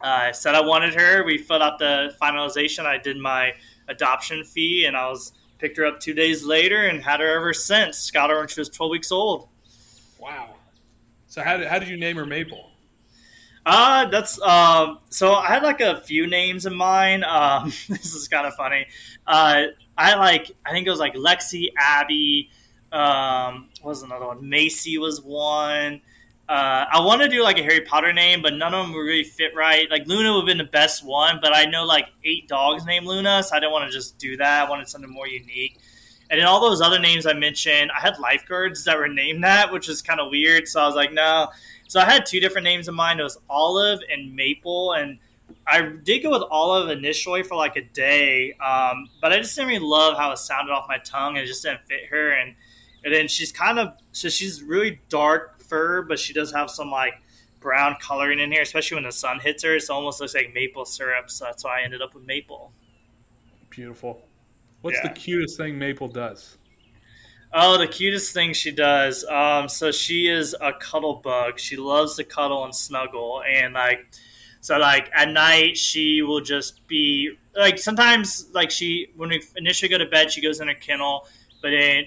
I 0.00 0.32
said 0.32 0.54
I 0.54 0.60
wanted 0.60 0.94
her. 0.94 1.24
We 1.24 1.38
filled 1.38 1.62
out 1.62 1.78
the 1.78 2.14
finalization. 2.20 2.86
I 2.86 2.98
did 2.98 3.18
my 3.18 3.52
adoption 3.88 4.44
fee, 4.44 4.86
and 4.86 4.96
I 4.96 5.08
was 5.08 5.32
picked 5.58 5.76
her 5.76 5.86
up 5.86 6.00
two 6.00 6.14
days 6.14 6.44
later 6.44 6.86
and 6.86 7.02
had 7.02 7.20
her 7.20 7.36
ever 7.36 7.52
since. 7.52 8.10
Got 8.10 8.30
her 8.30 8.38
when 8.38 8.48
she 8.48 8.60
was 8.60 8.68
12 8.68 8.90
weeks 8.90 9.12
old. 9.12 9.48
Wow. 10.18 10.54
So 11.26 11.42
how 11.42 11.56
did, 11.56 11.68
how 11.68 11.78
did 11.78 11.88
you 11.88 11.96
name 11.96 12.16
her 12.16 12.26
Maple? 12.26 12.70
Uh, 13.70 14.06
that's 14.06 14.40
um. 14.40 14.98
So 15.10 15.34
I 15.34 15.48
had 15.48 15.62
like 15.62 15.82
a 15.82 16.00
few 16.00 16.26
names 16.26 16.64
in 16.64 16.74
mind. 16.74 17.22
Um, 17.22 17.66
this 17.88 18.14
is 18.14 18.26
kind 18.26 18.46
of 18.46 18.54
funny. 18.54 18.86
Uh, 19.26 19.64
I 19.96 20.14
like. 20.14 20.50
I 20.64 20.70
think 20.70 20.86
it 20.86 20.90
was 20.90 20.98
like 20.98 21.14
Lexi, 21.14 21.66
Abby. 21.76 22.48
Um, 22.90 23.68
what 23.82 23.90
was 23.90 24.02
another 24.02 24.26
one? 24.26 24.48
Macy 24.48 24.96
was 24.96 25.20
one. 25.20 26.00
Uh, 26.48 26.86
I 26.90 27.00
want 27.00 27.20
to 27.20 27.28
do 27.28 27.42
like 27.42 27.58
a 27.58 27.62
Harry 27.62 27.82
Potter 27.82 28.14
name, 28.14 28.40
but 28.40 28.54
none 28.54 28.72
of 28.72 28.86
them 28.86 28.96
really 28.96 29.22
fit 29.22 29.54
right. 29.54 29.86
Like 29.90 30.06
Luna 30.06 30.32
would 30.32 30.40
have 30.40 30.46
been 30.46 30.56
the 30.56 30.64
best 30.64 31.04
one, 31.04 31.38
but 31.42 31.54
I 31.54 31.66
know 31.66 31.84
like 31.84 32.06
eight 32.24 32.48
dogs 32.48 32.86
named 32.86 33.04
Luna, 33.04 33.42
so 33.42 33.54
I 33.54 33.60
didn't 33.60 33.72
want 33.72 33.90
to 33.90 33.94
just 33.94 34.16
do 34.16 34.38
that. 34.38 34.66
I 34.66 34.70
wanted 34.70 34.88
something 34.88 35.10
more 35.10 35.28
unique. 35.28 35.78
And 36.30 36.40
then 36.40 36.46
all 36.46 36.60
those 36.60 36.80
other 36.80 36.98
names 36.98 37.26
I 37.26 37.34
mentioned, 37.34 37.90
I 37.94 38.00
had 38.00 38.18
lifeguards 38.18 38.84
that 38.84 38.96
were 38.96 39.08
named 39.08 39.44
that, 39.44 39.70
which 39.70 39.90
is 39.90 40.00
kind 40.00 40.20
of 40.20 40.30
weird. 40.30 40.68
So 40.68 40.80
I 40.80 40.86
was 40.86 40.94
like, 40.94 41.12
no. 41.12 41.48
So 41.88 42.00
I 42.00 42.04
had 42.04 42.26
two 42.26 42.38
different 42.38 42.64
names 42.64 42.86
in 42.86 42.94
mind. 42.94 43.18
It 43.18 43.24
was 43.24 43.38
Olive 43.48 44.00
and 44.12 44.36
Maple, 44.36 44.92
and 44.92 45.18
I 45.66 45.80
did 45.82 46.22
go 46.22 46.30
with 46.30 46.42
Olive 46.50 46.90
initially 46.90 47.42
for 47.42 47.56
like 47.56 47.76
a 47.76 47.82
day, 47.82 48.52
um, 48.54 49.08
but 49.20 49.32
I 49.32 49.38
just 49.38 49.56
didn't 49.56 49.68
really 49.68 49.84
love 49.84 50.16
how 50.16 50.30
it 50.30 50.38
sounded 50.38 50.70
off 50.72 50.86
my 50.86 50.98
tongue, 50.98 51.36
and 51.36 51.44
it 51.44 51.46
just 51.46 51.62
didn't 51.62 51.80
fit 51.88 52.06
her. 52.10 52.30
And 52.32 52.54
and 53.04 53.14
then 53.14 53.26
she's 53.26 53.52
kind 53.52 53.78
of 53.78 53.94
so 54.12 54.28
she's 54.28 54.62
really 54.62 55.00
dark 55.08 55.62
fur, 55.62 56.02
but 56.02 56.18
she 56.18 56.32
does 56.32 56.52
have 56.52 56.70
some 56.70 56.90
like 56.90 57.14
brown 57.60 57.96
coloring 58.00 58.38
in 58.38 58.52
here, 58.52 58.62
especially 58.62 58.96
when 58.96 59.04
the 59.04 59.12
sun 59.12 59.40
hits 59.40 59.62
her. 59.64 59.74
It 59.74 59.84
almost 59.88 60.20
looks 60.20 60.34
like 60.34 60.52
maple 60.54 60.84
syrup, 60.84 61.30
so 61.30 61.46
that's 61.46 61.64
why 61.64 61.80
I 61.80 61.84
ended 61.84 62.02
up 62.02 62.14
with 62.14 62.26
Maple. 62.26 62.72
Beautiful. 63.70 64.26
What's 64.82 64.98
Yeah. 65.02 65.08
the 65.08 65.14
cutest 65.18 65.56
thing 65.56 65.78
Maple 65.78 66.08
does? 66.08 66.58
Oh, 67.52 67.78
the 67.78 67.86
cutest 67.86 68.34
thing 68.34 68.52
she 68.52 68.70
does. 68.70 69.24
Um, 69.24 69.68
so 69.68 69.90
she 69.90 70.28
is 70.28 70.54
a 70.60 70.72
cuddle 70.72 71.16
bug. 71.16 71.58
She 71.58 71.76
loves 71.76 72.16
to 72.16 72.24
cuddle 72.24 72.64
and 72.64 72.74
snuggle, 72.74 73.42
and 73.48 73.74
like, 73.74 74.06
so 74.60 74.76
like 74.76 75.10
at 75.14 75.30
night 75.30 75.76
she 75.76 76.20
will 76.20 76.40
just 76.40 76.86
be 76.88 77.32
like 77.56 77.78
sometimes 77.78 78.48
like 78.52 78.70
she 78.70 79.08
when 79.16 79.30
we 79.30 79.42
initially 79.56 79.88
go 79.88 79.96
to 79.98 80.06
bed 80.06 80.32
she 80.32 80.40
goes 80.40 80.60
in 80.60 80.68
her 80.68 80.74
kennel, 80.74 81.26
but 81.62 81.70
then 81.70 82.06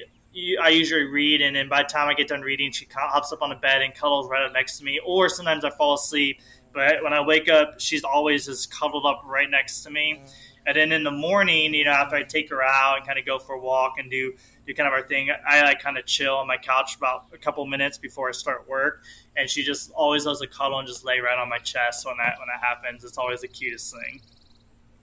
I 0.62 0.70
usually 0.70 1.04
read, 1.04 1.42
and 1.42 1.56
then 1.56 1.68
by 1.68 1.84
the 1.84 1.90
time 1.90 2.08
I 2.08 2.14
get 2.14 2.30
done 2.30 2.42
reading, 2.42 2.72
she 2.72 2.88
hops 2.94 3.34
up 3.34 3.42
on 3.42 3.50
the 3.50 3.56
bed 3.56 3.82
and 3.82 3.94
cuddles 3.94 4.30
right 4.30 4.44
up 4.44 4.54
next 4.54 4.78
to 4.78 4.86
me. 4.86 5.00
Or 5.06 5.28
sometimes 5.28 5.66
I 5.66 5.72
fall 5.72 5.96
asleep, 5.96 6.40
but 6.74 7.04
when 7.04 7.12
I 7.12 7.20
wake 7.22 7.50
up, 7.50 7.80
she's 7.80 8.04
always 8.04 8.46
just 8.46 8.72
cuddled 8.72 9.06
up 9.06 9.24
right 9.26 9.50
next 9.50 9.82
to 9.82 9.90
me. 9.90 10.24
And 10.66 10.78
then 10.78 10.92
in 10.92 11.04
the 11.04 11.12
morning, 11.12 11.74
you 11.74 11.86
know, 11.86 11.92
after 11.92 12.16
I 12.16 12.24
take 12.24 12.50
her 12.50 12.62
out 12.64 12.98
and 12.98 13.06
kind 13.06 13.18
of 13.18 13.26
go 13.26 13.40
for 13.40 13.56
a 13.56 13.60
walk 13.60 13.96
and 13.98 14.12
do 14.12 14.34
do 14.68 14.74
kind 14.74 14.88
of 14.88 14.94
our 14.94 15.08
thing, 15.08 15.30
I 15.48 15.64
like 15.64 15.82
kind 15.82 15.98
of 15.98 16.06
chill 16.06 16.36
on 16.36 16.48
my 16.48 16.58
couch 16.58 16.96
about 16.96 17.26
a 17.34 17.38
couple 17.38 17.66
minutes 17.66 17.98
before 17.98 18.30
I 18.30 18.32
start 18.32 18.68
work. 18.70 19.04
And 19.36 19.50
she 19.50 19.64
just 19.64 19.92
always 19.92 20.26
loves 20.26 20.40
to 20.42 20.48
cuddle 20.48 20.78
and 20.80 20.88
just 20.88 21.04
lay 21.04 21.20
right 21.20 21.38
on 21.38 21.50
my 21.50 21.58
chest 21.58 22.06
when 22.06 22.16
that 22.18 22.38
when 22.38 22.48
that 22.48 22.62
happens. 22.62 23.04
It's 23.04 23.18
always 23.18 23.42
the 23.42 23.48
cutest 23.48 23.94
thing. 23.94 24.22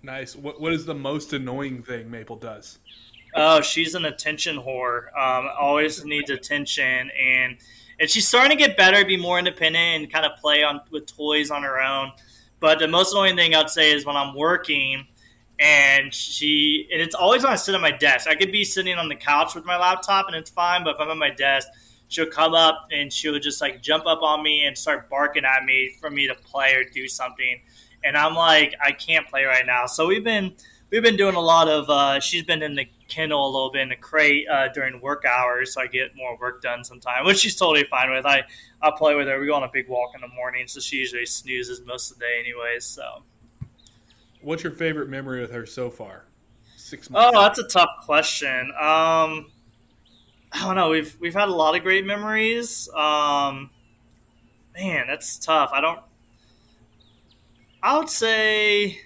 Nice. 0.03 0.37
What 0.37 0.61
What 0.61 0.73
is 0.73 0.87
the 0.87 0.95
most 0.95 1.33
annoying 1.33 1.83
thing 1.83 2.11
Maple 2.11 2.37
does? 2.37 2.79
Oh, 3.35 3.61
she's 3.61 3.95
an 3.95 4.05
attention 4.05 4.57
whore. 4.57 5.15
Um, 5.17 5.49
always 5.59 6.05
needs 6.05 6.31
attention, 6.31 7.11
and 7.11 7.59
and 8.01 8.09
she's 8.09 8.29
starting 8.29 8.57
to 8.57 8.57
get 8.57 8.77
better, 8.77 9.05
be 9.05 9.17
more 9.17 9.39
independent, 9.39 10.03
and 10.03 10.13
kind 10.13 10.25
of 10.25 10.37
play 10.41 10.63
on 10.63 10.81
with 10.91 11.07
toys 11.07 11.51
on 11.51 11.63
her 11.63 11.81
own. 11.81 12.13
But 12.61 12.79
the 12.79 12.89
most 12.89 13.13
annoying 13.13 13.37
thing 13.37 13.55
I'd 13.55 13.71
say 13.71 13.93
is 13.93 14.07
when 14.07 14.17
I'm 14.17 14.35
working, 14.35 15.07
and 15.61 16.15
she 16.15 16.89
and 16.93 17.01
it's 17.01 17.15
always 17.15 17.43
when 17.43 17.53
I 17.53 17.57
sit 17.57 17.75
at 17.75 17.81
my 17.81 17.91
desk. 17.91 18.29
I 18.29 18.35
could 18.35 18.53
be 18.53 18.65
sitting 18.65 18.97
on 18.97 19.09
the 19.09 19.17
couch 19.17 19.55
with 19.55 19.65
my 19.65 19.77
laptop, 19.77 20.27
and 20.27 20.37
it's 20.37 20.51
fine. 20.51 20.85
But 20.85 20.95
if 20.95 21.01
I'm 21.01 21.11
at 21.11 21.17
my 21.17 21.31
desk, 21.31 21.69
she'll 22.09 22.27
come 22.27 22.55
up 22.55 22.89
and 22.93 23.13
she'll 23.13 23.39
just 23.39 23.61
like 23.61 23.83
jump 23.83 24.07
up 24.07 24.23
on 24.23 24.43
me 24.43 24.65
and 24.65 24.77
start 24.77 25.09
barking 25.09 25.45
at 25.45 25.65
me 25.65 25.97
for 26.01 26.11
me 26.11 26.27
to 26.27 26.35
play 26.35 26.75
or 26.75 26.85
do 26.85 27.09
something. 27.09 27.61
And 28.05 28.17
I'm 28.17 28.35
like, 28.35 28.75
I 28.83 28.93
can't 28.93 29.29
play 29.29 29.45
right 29.45 29.67
now. 29.67 29.87
So 29.87 30.07
we've 30.07 30.23
been 30.23 30.55
we've 30.91 31.03
been 31.03 31.17
doing 31.17 31.35
a 31.35 31.41
lot 31.41 31.69
of. 31.69 31.91
Uh, 31.91 32.21
she's 32.21 32.45
been 32.45 32.63
in 32.63 32.77
the 32.77 32.89
kennel 33.09 33.45
a 33.45 33.51
little 33.51 33.73
bit 33.73 33.83
in 33.83 33.89
the 33.89 33.97
crate 33.97 34.47
uh, 34.49 34.69
during 34.69 35.01
work 35.01 35.25
hours, 35.25 35.75
so 35.75 35.81
I 35.81 35.89
get 35.89 36.15
more 36.15 36.37
work 36.39 36.63
done 36.63 36.85
sometime, 36.85 37.25
which 37.25 37.39
she's 37.39 37.57
totally 37.57 37.85
fine 37.91 38.11
with. 38.13 38.25
I 38.25 38.45
I 38.81 38.93
play 38.97 39.17
with 39.17 39.27
her. 39.27 39.41
We 39.41 39.47
go 39.47 39.55
on 39.55 39.65
a 39.65 39.71
big 39.73 39.89
walk 39.89 40.15
in 40.15 40.21
the 40.21 40.29
morning, 40.29 40.69
so 40.69 40.79
she 40.79 40.97
usually 40.99 41.27
snoozes 41.27 41.81
most 41.85 42.13
of 42.13 42.19
the 42.19 42.27
day, 42.27 42.41
anyways. 42.41 42.85
So. 42.85 43.25
What's 44.49 44.63
your 44.63 44.73
favorite 44.73 45.11
memory 45.11 45.43
with 45.43 45.51
her 45.51 45.67
so 45.67 45.91
far? 45.91 46.25
Six 46.75 47.11
months. 47.11 47.33
Oh, 47.35 47.43
that's 47.43 47.59
a 47.59 47.69
tough 47.69 47.91
question. 48.07 48.71
Um, 48.71 49.53
I 50.51 50.63
don't 50.63 50.75
know. 50.75 50.89
We've 50.89 51.15
we've 51.21 51.35
had 51.35 51.51
a 51.51 51.53
lot 51.53 51.77
of 51.77 51.83
great 51.83 52.07
memories. 52.07 52.89
Um, 52.95 53.69
man, 54.75 55.07
that's 55.07 55.39
tough. 55.39 55.69
I 55.75 55.83
don't. 55.83 56.01
I 57.83 57.99
would 57.99 58.09
say. 58.09 58.99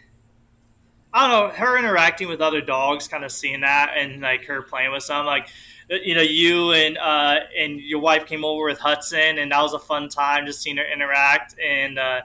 I 1.13 1.27
don't 1.27 1.49
know. 1.49 1.57
Her 1.57 1.77
interacting 1.77 2.29
with 2.29 2.41
other 2.41 2.61
dogs, 2.61 3.09
kind 3.09 3.25
of 3.25 3.33
seeing 3.33 3.63
that, 3.63 3.95
and 3.97 4.21
like 4.21 4.45
her 4.45 4.63
playing 4.63 4.93
with 4.93 5.03
some, 5.03 5.27
like 5.27 5.49
you 5.89 6.15
know, 6.15 6.23
you 6.23 6.71
and 6.71 6.97
uh, 6.97 7.41
and 7.59 7.81
your 7.81 7.99
wife 7.99 8.27
came 8.27 8.45
over 8.45 8.67
with 8.67 8.79
Hudson, 8.79 9.39
and 9.39 9.51
that 9.51 9.61
was 9.61 9.73
a 9.73 9.81
fun 9.81 10.09
time 10.09 10.47
just 10.47 10.63
seeing 10.63 10.77
her 10.77 10.87
interact, 10.87 11.57
and 11.59 11.99
uh, 11.99 12.21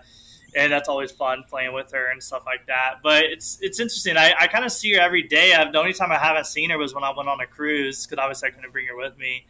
and 0.56 0.72
that's 0.72 0.90
always 0.90 1.12
fun 1.12 1.44
playing 1.48 1.74
with 1.74 1.92
her 1.92 2.12
and 2.12 2.22
stuff 2.22 2.44
like 2.46 2.66
that. 2.68 2.96
But 3.04 3.26
it's 3.26 3.60
it's 3.62 3.80
interesting. 3.80 4.18
I, 4.18 4.34
I 4.40 4.48
kind 4.48 4.66
of 4.66 4.72
see 4.72 4.94
her 4.94 5.02
every 5.02 5.24
day. 5.24 5.54
I've, 5.54 5.72
the 5.72 5.80
only 5.80 5.94
time 5.94 6.12
I 6.12 6.18
haven't 6.18 6.46
seen 6.46 6.70
her 6.70 6.78
was 6.78 6.94
when 6.94 7.04
I 7.04 7.14
went 7.16 7.30
on 7.30 7.40
a 7.42 7.48
cruise 7.48 8.06
because 8.06 8.22
obviously 8.22 8.50
I 8.50 8.52
couldn't 8.52 8.72
bring 8.72 8.88
her 8.88 8.96
with 8.96 9.18
me. 9.18 9.46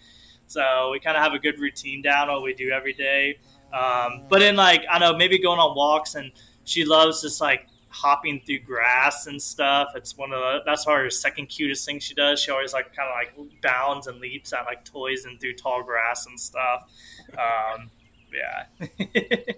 So 0.48 0.92
we 0.92 1.00
kind 1.00 1.18
of 1.18 1.24
have 1.24 1.34
a 1.34 1.40
good 1.40 1.60
routine 1.60 2.02
down 2.02 2.30
what 2.30 2.44
we 2.44 2.54
do 2.54 2.72
every 2.72 2.94
day. 2.94 3.40
Um, 3.74 4.24
but 4.30 4.42
in 4.42 4.56
like 4.56 4.86
I 4.90 5.00
know, 5.00 5.16
maybe 5.16 5.38
going 5.40 5.60
on 5.60 5.76
walks 5.76 6.16
and 6.16 6.32
she 6.64 6.86
loves 6.86 7.22
just 7.22 7.42
like 7.42 7.68
hopping 7.90 8.42
through 8.46 8.60
grass 8.60 9.28
and 9.28 9.42
stuff. 9.42 9.90
It's 9.96 10.18
one 10.18 10.32
of 10.32 10.40
the 10.40 10.60
that's 10.66 10.86
her 10.86 11.10
second 11.10 11.48
cutest 11.48 11.86
thing 11.86 12.00
she 12.00 12.14
does. 12.14 12.40
She 12.40 12.52
always 12.52 12.74
like 12.74 12.96
kind 12.96 13.10
of 13.10 13.16
like 13.16 13.62
bounds 13.62 14.08
and 14.08 14.20
leaps 14.20 14.54
at 14.54 14.66
like 14.66 14.86
toys 14.86 15.26
and 15.26 15.40
through 15.40 15.54
tall 15.54 15.84
grass 15.84 16.26
and 16.26 16.40
stuff. 16.40 16.90
Um, 17.34 17.90
yeah. 18.34 18.66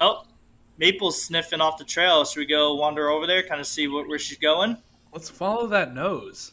oh, 0.00 0.24
Maple's 0.80 1.22
sniffing 1.22 1.60
off 1.60 1.76
the 1.76 1.84
trail. 1.84 2.24
Should 2.24 2.40
we 2.40 2.46
go 2.46 2.74
wander 2.74 3.10
over 3.10 3.26
there, 3.26 3.42
kind 3.42 3.60
of 3.60 3.66
see 3.66 3.86
what, 3.86 4.08
where 4.08 4.18
she's 4.18 4.38
going? 4.38 4.78
Let's 5.12 5.28
follow 5.28 5.66
that 5.66 5.94
nose. 5.94 6.52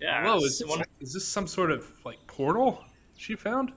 Yeah. 0.00 0.24
Whoa, 0.24 0.36
is 0.38 0.60
this, 0.60 0.68
one- 0.68 0.84
is 1.00 1.12
this 1.12 1.26
some 1.26 1.48
sort 1.48 1.72
of 1.72 1.90
like 2.04 2.24
portal 2.26 2.84
she 3.16 3.34
found? 3.34 3.72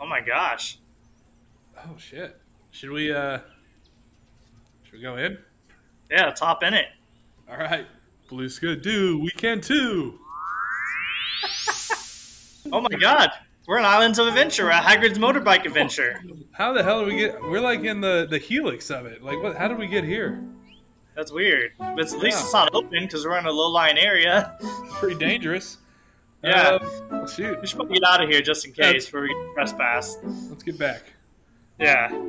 oh 0.00 0.06
my 0.06 0.20
gosh. 0.20 0.78
Oh 1.76 1.96
shit. 1.98 2.40
Should 2.70 2.90
we 2.90 3.12
uh 3.12 3.38
should 4.84 4.94
we 4.94 5.00
go 5.02 5.16
in? 5.16 5.38
Yeah, 6.10 6.30
top 6.30 6.62
in 6.62 6.74
it. 6.74 6.86
All 7.50 7.56
right. 7.56 7.86
Blue 8.28 8.48
Skidoo, 8.48 9.18
we 9.20 9.30
can 9.30 9.60
too. 9.60 10.18
Oh 12.72 12.80
my 12.80 12.96
god. 12.98 13.30
We're 13.66 13.78
in 13.78 13.84
Islands 13.84 14.18
of 14.18 14.26
Adventure. 14.26 14.64
We're 14.64 14.72
at 14.72 14.84
Hagrid's 14.84 15.18
Motorbike 15.18 15.64
Adventure. 15.64 16.20
How 16.52 16.72
the 16.72 16.82
hell 16.82 17.00
do 17.00 17.06
we 17.06 17.16
get 17.16 17.40
we're 17.42 17.60
like 17.60 17.82
in 17.84 18.00
the 18.00 18.26
the 18.28 18.38
helix 18.38 18.90
of 18.90 19.06
it. 19.06 19.22
Like 19.22 19.42
what 19.42 19.56
how 19.56 19.68
did 19.68 19.78
we 19.78 19.86
get 19.86 20.04
here? 20.04 20.42
That's 21.16 21.32
weird. 21.32 21.72
But 21.78 21.98
at 22.00 22.12
least 22.18 22.38
Yeah. 22.38 22.42
it's 22.44 22.52
not 22.52 22.74
open 22.74 23.04
because 23.04 23.24
we're 23.24 23.38
in 23.38 23.46
a 23.46 23.50
low 23.52 23.70
lying 23.70 23.98
area. 23.98 24.58
Pretty 24.92 25.16
dangerous. 25.18 25.78
Yeah. 26.44 26.76
Uh, 27.10 27.26
shoot. 27.26 27.58
We 27.58 27.66
should 27.66 27.76
probably 27.76 27.94
get 27.98 28.06
out 28.06 28.22
of 28.22 28.28
here 28.28 28.42
just 28.42 28.66
in 28.66 28.72
case 28.74 29.06
before 29.06 29.22
we 29.22 29.28
get 29.28 29.54
trespassed. 29.54 30.18
Let's 30.50 30.62
get 30.62 30.78
back. 30.78 31.00
Yeah. 31.80 32.10
Well, 32.12 32.20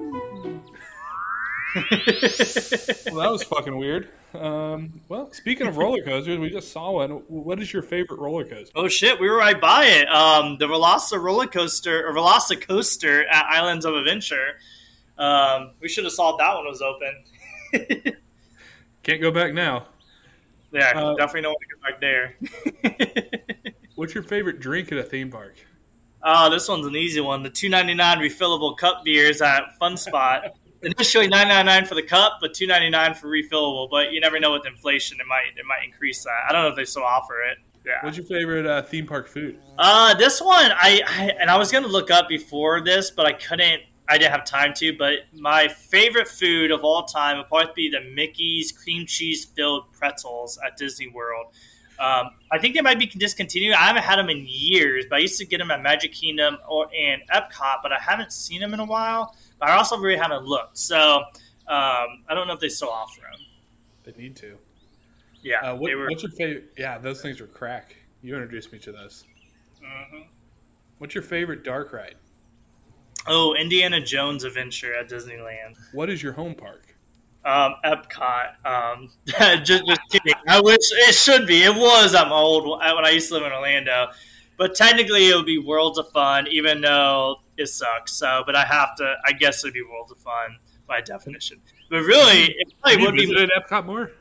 that 1.75 3.29
was 3.29 3.43
fucking 3.43 3.75
weird. 3.77 4.07
Um, 4.35 5.01
well, 5.09 5.31
speaking 5.31 5.67
of 5.67 5.77
roller 5.77 6.01
coasters, 6.03 6.37
we 6.37 6.49
just 6.49 6.71
saw 6.71 6.91
one. 6.91 7.09
What 7.27 7.61
is 7.61 7.71
your 7.73 7.81
favorite 7.81 8.19
roller 8.19 8.43
coaster? 8.45 8.71
oh 8.75 8.87
shit, 8.87 9.19
we 9.19 9.29
were 9.29 9.37
right 9.37 9.59
by 9.59 9.85
it. 9.85 10.07
Um, 10.09 10.57
the 10.57 10.67
Veloci 10.67 11.21
roller 11.21 11.47
coaster 11.47 12.07
or 12.07 12.13
Velocicoaster 12.13 13.23
at 13.29 13.45
Islands 13.45 13.85
of 13.85 13.95
Adventure. 13.95 14.59
Um, 15.17 15.71
we 15.81 15.87
should 15.89 16.03
have 16.03 16.13
saw 16.13 16.35
that 16.37 16.53
one 16.55 16.65
was 16.65 16.81
open. 16.81 18.13
Can't 19.03 19.21
go 19.21 19.31
back 19.31 19.53
now. 19.53 19.87
Yeah, 20.71 20.91
Uh, 20.95 21.15
definitely 21.15 21.41
don't 21.43 21.53
want 21.53 21.99
to 22.01 22.39
get 22.81 22.91
back 22.91 23.43
there. 23.61 23.75
What's 23.95 24.13
your 24.13 24.23
favorite 24.23 24.59
drink 24.59 24.91
at 24.91 24.97
a 24.97 25.03
theme 25.03 25.31
park? 25.31 25.55
Oh, 26.23 26.49
this 26.49 26.67
one's 26.67 26.85
an 26.87 26.95
easy 26.95 27.21
one. 27.21 27.43
The 27.43 27.49
two 27.49 27.69
ninety 27.69 27.93
nine 27.93 28.17
refillable 28.17 28.75
cup 28.77 29.03
beers 29.05 29.41
at 29.41 29.77
Fun 29.79 29.95
Spot. 29.95 30.43
Initially 30.85 31.27
nine 31.27 31.47
ninety 31.47 31.65
nine 31.65 31.85
for 31.85 31.95
the 31.95 32.03
cup, 32.03 32.37
but 32.39 32.53
two 32.53 32.67
ninety 32.67 32.89
nine 32.89 33.15
for 33.15 33.27
refillable. 33.27 33.89
But 33.89 34.11
you 34.11 34.21
never 34.21 34.39
know 34.39 34.53
with 34.53 34.67
inflation, 34.67 35.19
it 35.19 35.25
might 35.27 35.57
it 35.57 35.65
might 35.65 35.83
increase 35.83 36.23
that. 36.23 36.45
I 36.47 36.53
don't 36.53 36.63
know 36.63 36.69
if 36.69 36.75
they 36.75 36.85
still 36.85 37.03
offer 37.03 37.41
it. 37.41 37.57
Yeah. 37.85 37.93
What's 38.01 38.17
your 38.17 38.25
favorite 38.25 38.65
uh, 38.65 38.83
theme 38.83 39.05
park 39.05 39.27
food? 39.27 39.59
Uh, 39.77 40.13
this 40.15 40.41
one 40.41 40.71
I, 40.71 41.01
I 41.07 41.31
and 41.39 41.49
I 41.49 41.57
was 41.57 41.71
gonna 41.71 41.87
look 41.87 42.11
up 42.11 42.29
before 42.29 42.81
this, 42.81 43.11
but 43.11 43.25
I 43.25 43.33
couldn't. 43.33 43.81
I 44.07 44.19
didn't 44.19 44.31
have 44.31 44.45
time 44.45 44.75
to. 44.75 44.95
But 44.95 45.13
my 45.33 45.67
favorite 45.67 46.27
food 46.27 46.69
of 46.69 46.83
all 46.83 47.05
time 47.05 47.37
would 47.37 47.47
probably 47.47 47.73
be 47.75 47.89
the 47.89 48.01
Mickey's 48.13 48.71
cream 48.71 49.07
cheese 49.07 49.45
filled 49.45 49.91
pretzels 49.93 50.59
at 50.65 50.77
Disney 50.77 51.07
World. 51.07 51.47
Um, 51.97 52.31
I 52.51 52.59
think 52.59 52.75
they 52.75 52.81
might 52.81 52.99
be 52.99 53.07
discontinued. 53.07 53.73
I 53.73 53.85
haven't 53.85 54.03
had 54.03 54.17
them 54.17 54.29
in 54.29 54.45
years, 54.47 55.05
but 55.09 55.15
I 55.15 55.19
used 55.19 55.39
to 55.39 55.45
get 55.45 55.59
them 55.59 55.71
at 55.71 55.81
Magic 55.81 56.11
Kingdom 56.11 56.57
or 56.67 56.87
and 56.93 57.21
Epcot, 57.33 57.77
but 57.81 57.91
I 57.91 57.99
haven't 57.99 58.33
seen 58.33 58.59
them 58.59 58.73
in 58.73 58.79
a 58.79 58.85
while. 58.85 59.35
But 59.59 59.69
I 59.69 59.77
also 59.77 59.97
really 59.97 60.17
haven't 60.17 60.45
looked, 60.45 60.77
so 60.77 61.17
um, 61.17 61.25
I 61.67 62.33
don't 62.33 62.47
know 62.47 62.53
if 62.53 62.59
they 62.59 62.69
still 62.69 62.89
offer 62.89 63.21
them. 63.21 63.39
They 64.03 64.21
need 64.21 64.35
to. 64.37 64.57
Yeah, 65.41 65.61
Uh, 65.71 65.75
what, 65.75 65.95
were. 65.95 66.07
What's 66.09 66.23
your 66.23 66.31
favorite? 66.31 66.73
Yeah, 66.77 66.97
those 66.97 67.21
things 67.21 67.39
were 67.39 67.47
crack. 67.47 67.95
You 68.21 68.33
introduced 68.35 68.71
me 68.73 68.79
to 68.79 68.91
those. 68.91 69.25
Mhm. 69.83 70.25
What's 70.97 71.13
your 71.13 71.23
favorite 71.23 71.63
dark 71.63 71.93
ride? 71.93 72.15
Oh, 73.27 73.55
Indiana 73.55 73.99
Jones 74.01 74.43
Adventure 74.43 74.95
at 74.95 75.09
Disneyland. 75.09 75.77
What 75.93 76.09
is 76.09 76.21
your 76.21 76.33
home 76.33 76.55
park? 76.55 76.95
Um, 77.43 77.75
Epcot. 77.83 78.65
Um, 78.65 79.11
just, 79.63 79.85
just 79.85 80.01
kidding. 80.11 80.33
I 80.47 80.59
wish 80.61 80.77
it 80.91 81.13
should 81.13 81.45
be. 81.47 81.63
It 81.63 81.75
was 81.75 82.13
at 82.15 82.27
my 82.27 82.35
old 82.35 82.67
when 82.67 83.05
I 83.05 83.09
used 83.11 83.27
to 83.29 83.35
live 83.35 83.43
in 83.43 83.51
Orlando, 83.51 84.07
but 84.57 84.75
technically 84.75 85.29
it 85.29 85.35
would 85.35 85.45
be 85.45 85.59
Worlds 85.59 85.97
of 85.97 86.09
Fun, 86.11 86.47
even 86.47 86.81
though 86.81 87.37
it 87.57 87.67
sucks. 87.67 88.13
So, 88.13 88.43
but 88.45 88.55
I 88.55 88.65
have 88.65 88.95
to. 88.97 89.15
I 89.25 89.31
guess 89.33 89.63
it'd 89.63 89.73
be 89.73 89.83
Worlds 89.83 90.11
of 90.11 90.17
Fun 90.19 90.57
by 90.87 91.01
definition. 91.01 91.61
But 91.89 92.01
really, 92.01 92.55
it 92.57 92.73
probably 92.81 93.05
would 93.05 93.15
be. 93.15 93.25
visited 93.25 93.51
Epcot 93.57 93.85
more. 93.85 94.11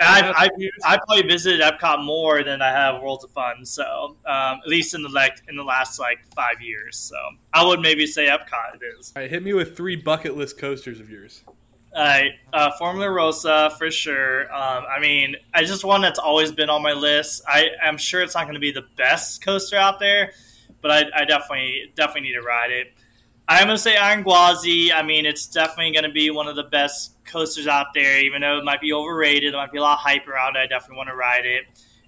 I've, 0.00 0.34
I've, 0.36 0.50
I've, 0.84 1.00
probably 1.06 1.22
visited 1.28 1.60
Epcot 1.60 2.04
more 2.04 2.42
than 2.42 2.60
I 2.60 2.70
have 2.70 3.02
Worlds 3.02 3.24
of 3.24 3.30
Fun. 3.30 3.64
So 3.64 4.16
um, 4.26 4.58
at 4.62 4.66
least 4.66 4.94
in 4.94 5.02
the 5.02 5.08
like 5.08 5.42
in 5.48 5.56
the 5.56 5.62
last 5.62 5.98
like 5.98 6.18
five 6.34 6.60
years. 6.60 6.96
So 6.98 7.16
I 7.52 7.64
would 7.64 7.80
maybe 7.80 8.06
say 8.06 8.26
Epcot 8.26 8.76
it 8.76 8.80
is. 8.98 9.12
All 9.14 9.22
right, 9.22 9.30
hit 9.30 9.42
me 9.42 9.52
with 9.52 9.76
three 9.76 9.96
bucket 9.96 10.36
list 10.36 10.58
coasters 10.58 11.00
of 11.00 11.08
yours. 11.08 11.42
All 11.94 12.02
right, 12.02 12.32
uh, 12.54 12.70
Formula 12.78 13.10
Rossa 13.10 13.70
for 13.76 13.90
sure. 13.90 14.44
Um, 14.44 14.84
I 14.88 14.98
mean, 14.98 15.36
I 15.52 15.62
just 15.64 15.84
one 15.84 16.00
that's 16.00 16.18
always 16.18 16.50
been 16.50 16.70
on 16.70 16.82
my 16.82 16.94
list. 16.94 17.42
I, 17.46 17.68
I'm 17.82 17.98
sure 17.98 18.22
it's 18.22 18.34
not 18.34 18.44
going 18.44 18.54
to 18.54 18.60
be 18.60 18.72
the 18.72 18.86
best 18.96 19.44
coaster 19.44 19.76
out 19.76 20.00
there, 20.00 20.32
but 20.80 20.90
I, 20.90 21.22
I 21.22 21.24
definitely 21.26 21.92
definitely 21.94 22.30
need 22.30 22.34
to 22.34 22.42
ride 22.42 22.70
it. 22.70 22.94
I'm 23.46 23.66
going 23.66 23.76
to 23.76 23.82
say 23.82 23.96
Iron 23.98 24.24
Gwazi. 24.24 24.90
I 24.90 25.02
mean, 25.02 25.26
it's 25.26 25.46
definitely 25.46 25.92
going 25.92 26.04
to 26.04 26.12
be 26.12 26.30
one 26.30 26.48
of 26.48 26.56
the 26.56 26.62
best 26.62 27.12
coasters 27.26 27.66
out 27.66 27.88
there, 27.92 28.20
even 28.20 28.40
though 28.40 28.56
it 28.56 28.64
might 28.64 28.80
be 28.80 28.94
overrated. 28.94 29.52
There 29.52 29.60
might 29.60 29.72
be 29.72 29.78
a 29.78 29.82
lot 29.82 29.94
of 29.94 29.98
hype 29.98 30.26
around 30.26 30.56
it. 30.56 30.60
I 30.60 30.66
definitely 30.66 30.96
want 30.96 31.10
to 31.10 31.16
ride 31.16 31.44
it. 31.44 31.64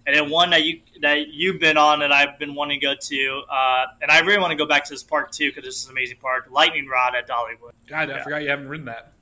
And 0.06 0.14
then 0.14 0.30
one 0.30 0.50
that 0.50 0.64
you 0.64 0.80
that 1.00 1.28
you've 1.28 1.60
been 1.60 1.76
on 1.76 2.00
that 2.00 2.12
I've 2.12 2.38
been 2.38 2.54
wanting 2.54 2.80
to 2.80 2.86
go 2.86 2.94
to, 2.98 3.42
uh, 3.50 3.86
and 4.02 4.10
I 4.10 4.20
really 4.20 4.38
want 4.38 4.52
to 4.52 4.56
go 4.56 4.66
back 4.66 4.84
to 4.84 4.94
this 4.94 5.02
park 5.02 5.30
too 5.30 5.50
because 5.50 5.64
this 5.64 5.76
is 5.76 5.86
an 5.86 5.92
amazing 5.92 6.18
park. 6.20 6.48
Lightning 6.50 6.86
Rod 6.86 7.14
at 7.14 7.28
Dollywood. 7.28 7.72
God, 7.86 8.10
I 8.10 8.16
yeah. 8.16 8.22
forgot 8.22 8.42
you 8.42 8.48
haven't 8.48 8.68
ridden 8.68 8.86
that. 8.86 9.13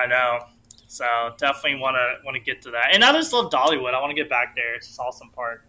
I 0.00 0.06
know. 0.06 0.38
So 0.86 1.04
definitely 1.38 1.78
want 1.78 1.96
to 1.96 2.24
want 2.24 2.34
to 2.34 2.40
get 2.40 2.62
to 2.62 2.70
that. 2.72 2.94
And 2.94 3.04
I 3.04 3.12
just 3.12 3.32
love 3.32 3.50
Dollywood. 3.50 3.94
I 3.94 4.00
want 4.00 4.10
to 4.10 4.16
get 4.16 4.28
back 4.28 4.56
there. 4.56 4.74
It's 4.74 4.98
an 4.98 5.04
awesome 5.04 5.30
park. 5.30 5.64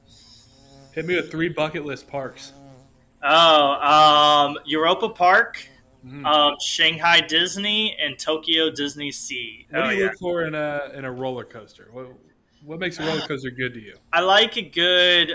Hit 0.94 1.06
me 1.06 1.16
with 1.16 1.30
three 1.30 1.50
bucket 1.50 1.86
list 1.86 2.08
parks. 2.08 2.54
Oh, 3.24 4.48
um, 4.50 4.58
Europa 4.66 5.10
Park, 5.10 5.64
mm. 6.06 6.26
um, 6.26 6.56
Shanghai 6.60 7.22
Disney, 7.22 7.96
and 8.02 8.18
Tokyo 8.18 8.72
Disney 8.72 9.12
Sea. 9.12 9.68
What 9.70 9.84
oh, 9.84 9.90
do 9.90 9.96
you 9.96 10.02
yeah. 10.02 10.10
look 10.10 10.18
for 10.18 10.44
in 10.44 10.56
a 10.56 10.92
in 10.96 11.06
a 11.06 11.12
roller 11.12 11.46
coaster? 11.46 11.90
What 11.92 12.08
what 12.66 12.80
makes 12.80 13.00
a 13.00 13.06
roller 13.06 13.22
coaster 13.22 13.52
good 13.52 13.74
to 13.76 13.80
you? 13.80 13.96
I 14.14 14.22
like 14.22 14.58
a 14.58 14.64
good. 14.64 15.34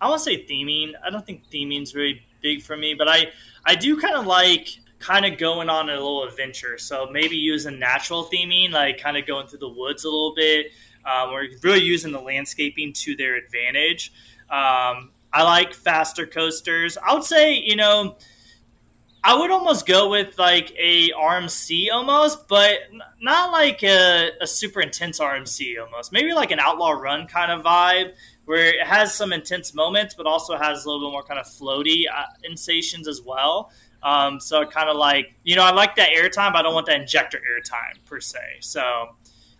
I 0.00 0.08
want 0.08 0.20
to 0.20 0.24
say 0.24 0.44
theming. 0.44 0.92
I 1.04 1.10
don't 1.10 1.24
think 1.24 1.48
theming's 1.50 1.94
really 1.94 2.22
big 2.42 2.62
for 2.62 2.76
me, 2.76 2.94
but 2.94 3.08
I 3.08 3.28
I 3.64 3.76
do 3.76 4.00
kind 4.00 4.16
of 4.16 4.26
like 4.26 4.68
kind 5.00 5.24
of 5.24 5.38
going 5.38 5.68
on 5.68 5.88
a 5.88 5.94
little 5.94 6.24
adventure. 6.24 6.78
So 6.78 7.08
maybe 7.10 7.36
using 7.36 7.78
natural 7.78 8.24
theming, 8.26 8.70
like 8.70 9.00
kind 9.00 9.16
of 9.16 9.26
going 9.26 9.48
through 9.48 9.58
the 9.58 9.68
woods 9.68 10.04
a 10.04 10.08
little 10.08 10.34
bit, 10.34 10.66
um, 11.04 11.30
or 11.30 11.44
really 11.62 11.82
using 11.82 12.12
the 12.12 12.20
landscaping 12.20 12.92
to 12.92 13.16
their 13.16 13.36
advantage. 13.36 14.12
Um, 14.50 15.10
I 15.32 15.42
like 15.42 15.74
faster 15.74 16.26
coasters. 16.26 16.98
I 16.98 17.14
would 17.14 17.24
say, 17.24 17.54
you 17.54 17.76
know, 17.76 18.16
I 19.22 19.38
would 19.38 19.50
almost 19.50 19.86
go 19.86 20.08
with 20.10 20.38
like 20.38 20.74
a 20.78 21.10
RMC 21.10 21.88
almost, 21.92 22.48
but 22.48 22.78
not 23.20 23.52
like 23.52 23.82
a, 23.82 24.30
a, 24.40 24.46
super 24.46 24.80
intense 24.80 25.18
RMC 25.18 25.78
almost. 25.80 26.10
Maybe 26.10 26.32
like 26.32 26.50
an 26.52 26.58
outlaw 26.58 26.92
run 26.92 27.26
kind 27.26 27.52
of 27.52 27.62
vibe 27.62 28.14
where 28.46 28.66
it 28.66 28.86
has 28.86 29.14
some 29.14 29.32
intense 29.32 29.74
moments, 29.74 30.14
but 30.14 30.26
also 30.26 30.56
has 30.56 30.84
a 30.84 30.88
little 30.88 31.06
bit 31.06 31.12
more 31.12 31.22
kind 31.22 31.38
of 31.38 31.46
floaty 31.46 32.04
uh, 32.10 32.24
sensations 32.42 33.06
as 33.06 33.20
well. 33.20 33.70
Um, 34.02 34.40
so 34.40 34.64
kind 34.64 34.88
of 34.88 34.96
like, 34.96 35.34
you 35.44 35.56
know, 35.56 35.62
I 35.62 35.72
like 35.72 35.96
that 35.96 36.10
airtime, 36.10 36.52
but 36.52 36.56
I 36.56 36.62
don't 36.62 36.74
want 36.74 36.86
that 36.86 37.00
ejector 37.02 37.38
airtime 37.38 38.04
per 38.06 38.20
se. 38.20 38.38
So 38.60 38.80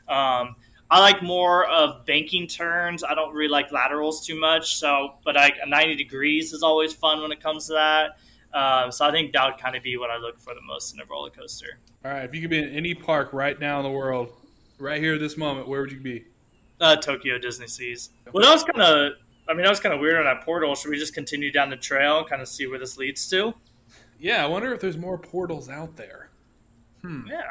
um, 0.08 0.56
I 0.90 0.98
like 1.00 1.22
more 1.22 1.66
of 1.66 2.04
banking 2.06 2.46
turns. 2.46 3.04
I 3.04 3.14
don't 3.14 3.34
really 3.34 3.50
like 3.50 3.70
laterals 3.70 4.26
too 4.26 4.38
much. 4.38 4.76
So, 4.76 5.14
but 5.24 5.36
like 5.36 5.54
90 5.66 5.96
degrees 5.96 6.52
is 6.52 6.62
always 6.62 6.92
fun 6.92 7.20
when 7.20 7.32
it 7.32 7.40
comes 7.42 7.66
to 7.66 7.74
that. 7.74 8.18
Um, 8.52 8.90
so 8.90 9.06
I 9.06 9.12
think 9.12 9.32
that 9.32 9.44
would 9.46 9.60
kind 9.60 9.76
of 9.76 9.82
be 9.82 9.96
what 9.96 10.10
I 10.10 10.16
look 10.16 10.40
for 10.40 10.54
the 10.54 10.62
most 10.62 10.92
in 10.94 11.00
a 11.00 11.04
roller 11.04 11.30
coaster. 11.30 11.78
All 12.04 12.10
right, 12.10 12.24
if 12.24 12.34
you 12.34 12.40
could 12.40 12.50
be 12.50 12.58
in 12.58 12.70
any 12.70 12.94
park 12.94 13.32
right 13.32 13.58
now 13.60 13.78
in 13.78 13.84
the 13.84 13.90
world, 13.90 14.32
right 14.78 15.00
here 15.00 15.14
at 15.14 15.20
this 15.20 15.36
moment, 15.36 15.68
where 15.68 15.82
would 15.82 15.92
you 15.92 16.00
be? 16.00 16.24
Uh, 16.80 16.96
Tokyo 16.96 17.38
Disney 17.38 17.66
Seas. 17.66 18.10
Well, 18.32 18.42
that 18.42 18.52
was 18.52 18.64
kind 18.64 18.80
of. 18.80 19.12
I 19.48 19.52
mean, 19.52 19.64
that 19.64 19.70
was 19.70 19.80
kind 19.80 19.94
of 19.94 20.00
weird 20.00 20.16
on 20.16 20.24
that 20.24 20.44
portal. 20.44 20.74
Should 20.74 20.90
we 20.90 20.98
just 20.98 21.12
continue 21.12 21.50
down 21.50 21.70
the 21.70 21.76
trail 21.76 22.18
and 22.18 22.26
kind 22.26 22.40
of 22.40 22.48
see 22.48 22.66
where 22.66 22.78
this 22.78 22.96
leads 22.96 23.28
to? 23.30 23.52
Yeah, 24.20 24.44
I 24.44 24.46
wonder 24.46 24.72
if 24.74 24.80
there's 24.80 24.98
more 24.98 25.18
portals 25.18 25.70
out 25.70 25.96
there. 25.96 26.28
Hmm. 27.02 27.26
Yeah. 27.26 27.42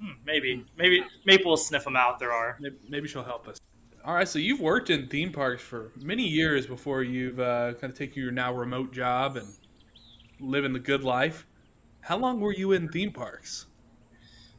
Hmm, 0.00 0.12
maybe. 0.24 0.64
Maybe. 0.76 1.04
Maybe 1.26 1.42
we'll 1.44 1.58
sniff 1.58 1.84
them 1.84 1.96
out. 1.96 2.18
There 2.18 2.32
are. 2.32 2.56
Maybe, 2.58 2.76
maybe 2.88 3.08
she'll 3.08 3.22
help 3.22 3.46
us. 3.48 3.60
All 4.04 4.14
right. 4.14 4.26
So 4.26 4.38
you've 4.38 4.60
worked 4.60 4.88
in 4.88 5.08
theme 5.08 5.30
parks 5.30 5.62
for 5.62 5.92
many 6.00 6.26
years 6.26 6.66
before 6.66 7.02
you've 7.02 7.38
uh, 7.38 7.74
kind 7.74 7.92
of 7.92 7.98
taken 7.98 8.22
your 8.22 8.32
now 8.32 8.54
remote 8.54 8.92
job 8.92 9.36
and 9.36 9.46
living 10.40 10.72
the 10.72 10.78
good 10.78 11.04
life. 11.04 11.46
How 12.00 12.16
long 12.16 12.40
were 12.40 12.54
you 12.54 12.72
in 12.72 12.88
theme 12.88 13.12
parks? 13.12 13.66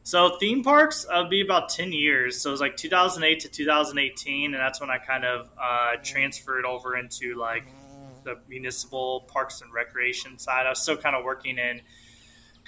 So 0.04 0.38
theme 0.38 0.62
parks 0.62 1.06
uh, 1.10 1.20
would 1.22 1.30
be 1.30 1.40
about 1.40 1.68
10 1.70 1.92
years. 1.92 2.40
So 2.40 2.50
it 2.50 2.52
was 2.52 2.60
like 2.60 2.76
2008 2.76 3.40
to 3.40 3.48
2018. 3.48 4.54
And 4.54 4.54
that's 4.54 4.80
when 4.80 4.90
I 4.90 4.98
kind 4.98 5.24
of 5.24 5.50
uh, 5.60 5.96
transferred 6.02 6.64
over 6.64 6.96
into 6.96 7.34
like 7.36 7.66
the 8.24 8.38
municipal 8.48 9.26
parks 9.28 9.60
and 9.60 9.72
recreation 9.72 10.38
side. 10.38 10.66
I 10.66 10.70
was 10.70 10.82
still 10.82 10.96
kind 10.96 11.16
of 11.16 11.24
working 11.24 11.58
in 11.58 11.80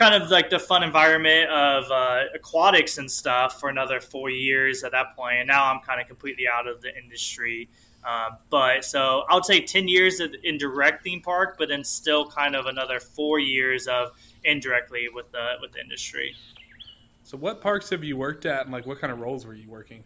kind 0.01 0.21
of 0.21 0.31
like 0.31 0.49
the 0.49 0.59
fun 0.59 0.83
environment 0.83 1.51
of 1.51 1.91
uh, 1.91 2.25
aquatics 2.35 2.97
and 2.97 3.11
stuff 3.11 3.61
for 3.61 3.69
another 3.69 4.01
four 4.01 4.31
years 4.31 4.83
at 4.83 4.93
that 4.93 5.15
point. 5.15 5.37
And 5.41 5.49
now 5.49 5.71
I'm 5.71 5.81
kind 5.81 6.01
of 6.01 6.07
completely 6.07 6.45
out 6.49 6.67
of 6.67 6.81
the 6.81 6.89
industry. 6.97 7.69
Uh, 8.03 8.31
but 8.49 8.83
so 8.83 9.25
I 9.29 9.35
would 9.35 9.45
say 9.45 9.61
10 9.61 9.89
years 9.89 10.21
in 10.21 10.57
direct 10.57 11.05
theme 11.05 11.21
park, 11.21 11.57
but 11.59 11.69
then 11.69 11.85
still 11.85 12.31
kind 12.31 12.57
of 12.57 12.65
another 12.65 12.99
four 12.99 13.39
years 13.39 13.87
of 13.87 14.13
indirectly 14.43 15.09
with 15.13 15.31
the 15.33 15.57
with 15.61 15.73
the 15.73 15.81
industry. 15.81 16.35
So 17.25 17.37
what 17.37 17.61
parks 17.61 17.91
have 17.91 18.03
you 18.03 18.17
worked 18.17 18.47
at 18.47 18.63
and 18.63 18.73
like 18.73 18.87
what 18.87 19.01
kind 19.01 19.13
of 19.13 19.21
roles 19.21 19.45
were 19.45 19.55
you 19.55 19.69
working? 19.69 20.03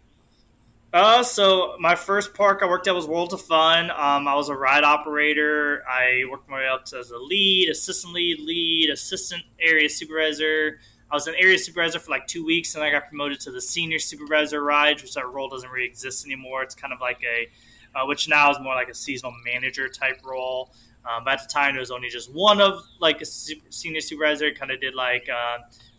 Uh, 0.94 1.24
so 1.24 1.74
my 1.80 1.96
first 1.96 2.34
park 2.34 2.60
I 2.62 2.68
worked 2.68 2.86
at 2.86 2.94
was 2.94 3.08
World 3.08 3.32
of 3.32 3.42
Fun. 3.42 3.90
Um, 3.90 4.28
I 4.28 4.36
was 4.36 4.48
a 4.48 4.54
ride 4.54 4.84
operator. 4.84 5.82
I 5.90 6.22
worked 6.30 6.48
my 6.48 6.58
way 6.58 6.68
up 6.68 6.84
as 6.96 7.10
a 7.10 7.18
lead, 7.18 7.68
assistant 7.68 8.14
lead, 8.14 8.38
lead, 8.38 8.90
assistant 8.90 9.42
area 9.58 9.90
supervisor. 9.90 10.78
I 11.10 11.16
was 11.16 11.26
an 11.26 11.34
area 11.36 11.58
supervisor 11.58 11.98
for 11.98 12.12
like 12.12 12.28
two 12.28 12.44
weeks, 12.44 12.76
and 12.76 12.84
I 12.84 12.92
got 12.92 13.08
promoted 13.08 13.40
to 13.40 13.50
the 13.50 13.60
senior 13.60 13.98
supervisor 13.98 14.62
ride, 14.62 15.02
which 15.02 15.14
that 15.14 15.28
role 15.28 15.48
doesn't 15.48 15.68
really 15.68 15.84
exist 15.84 16.26
anymore. 16.26 16.62
It's 16.62 16.76
kind 16.76 16.92
of 16.92 17.00
like 17.00 17.20
a, 17.24 17.98
uh, 17.98 18.06
which 18.06 18.28
now 18.28 18.52
is 18.52 18.60
more 18.60 18.76
like 18.76 18.88
a 18.88 18.94
seasonal 18.94 19.34
manager 19.44 19.88
type 19.88 20.20
role. 20.24 20.70
Um, 21.04 21.26
at 21.26 21.42
the 21.42 21.48
time, 21.52 21.74
there 21.74 21.80
was 21.80 21.90
only 21.90 22.08
just 22.08 22.32
one 22.32 22.60
of 22.60 22.84
like 23.00 23.20
a 23.20 23.26
super, 23.26 23.66
senior 23.70 24.00
supervisor. 24.00 24.52
Kind 24.52 24.70
of 24.70 24.80
did 24.80 24.94
like, 24.94 25.28
uh, 25.28 25.58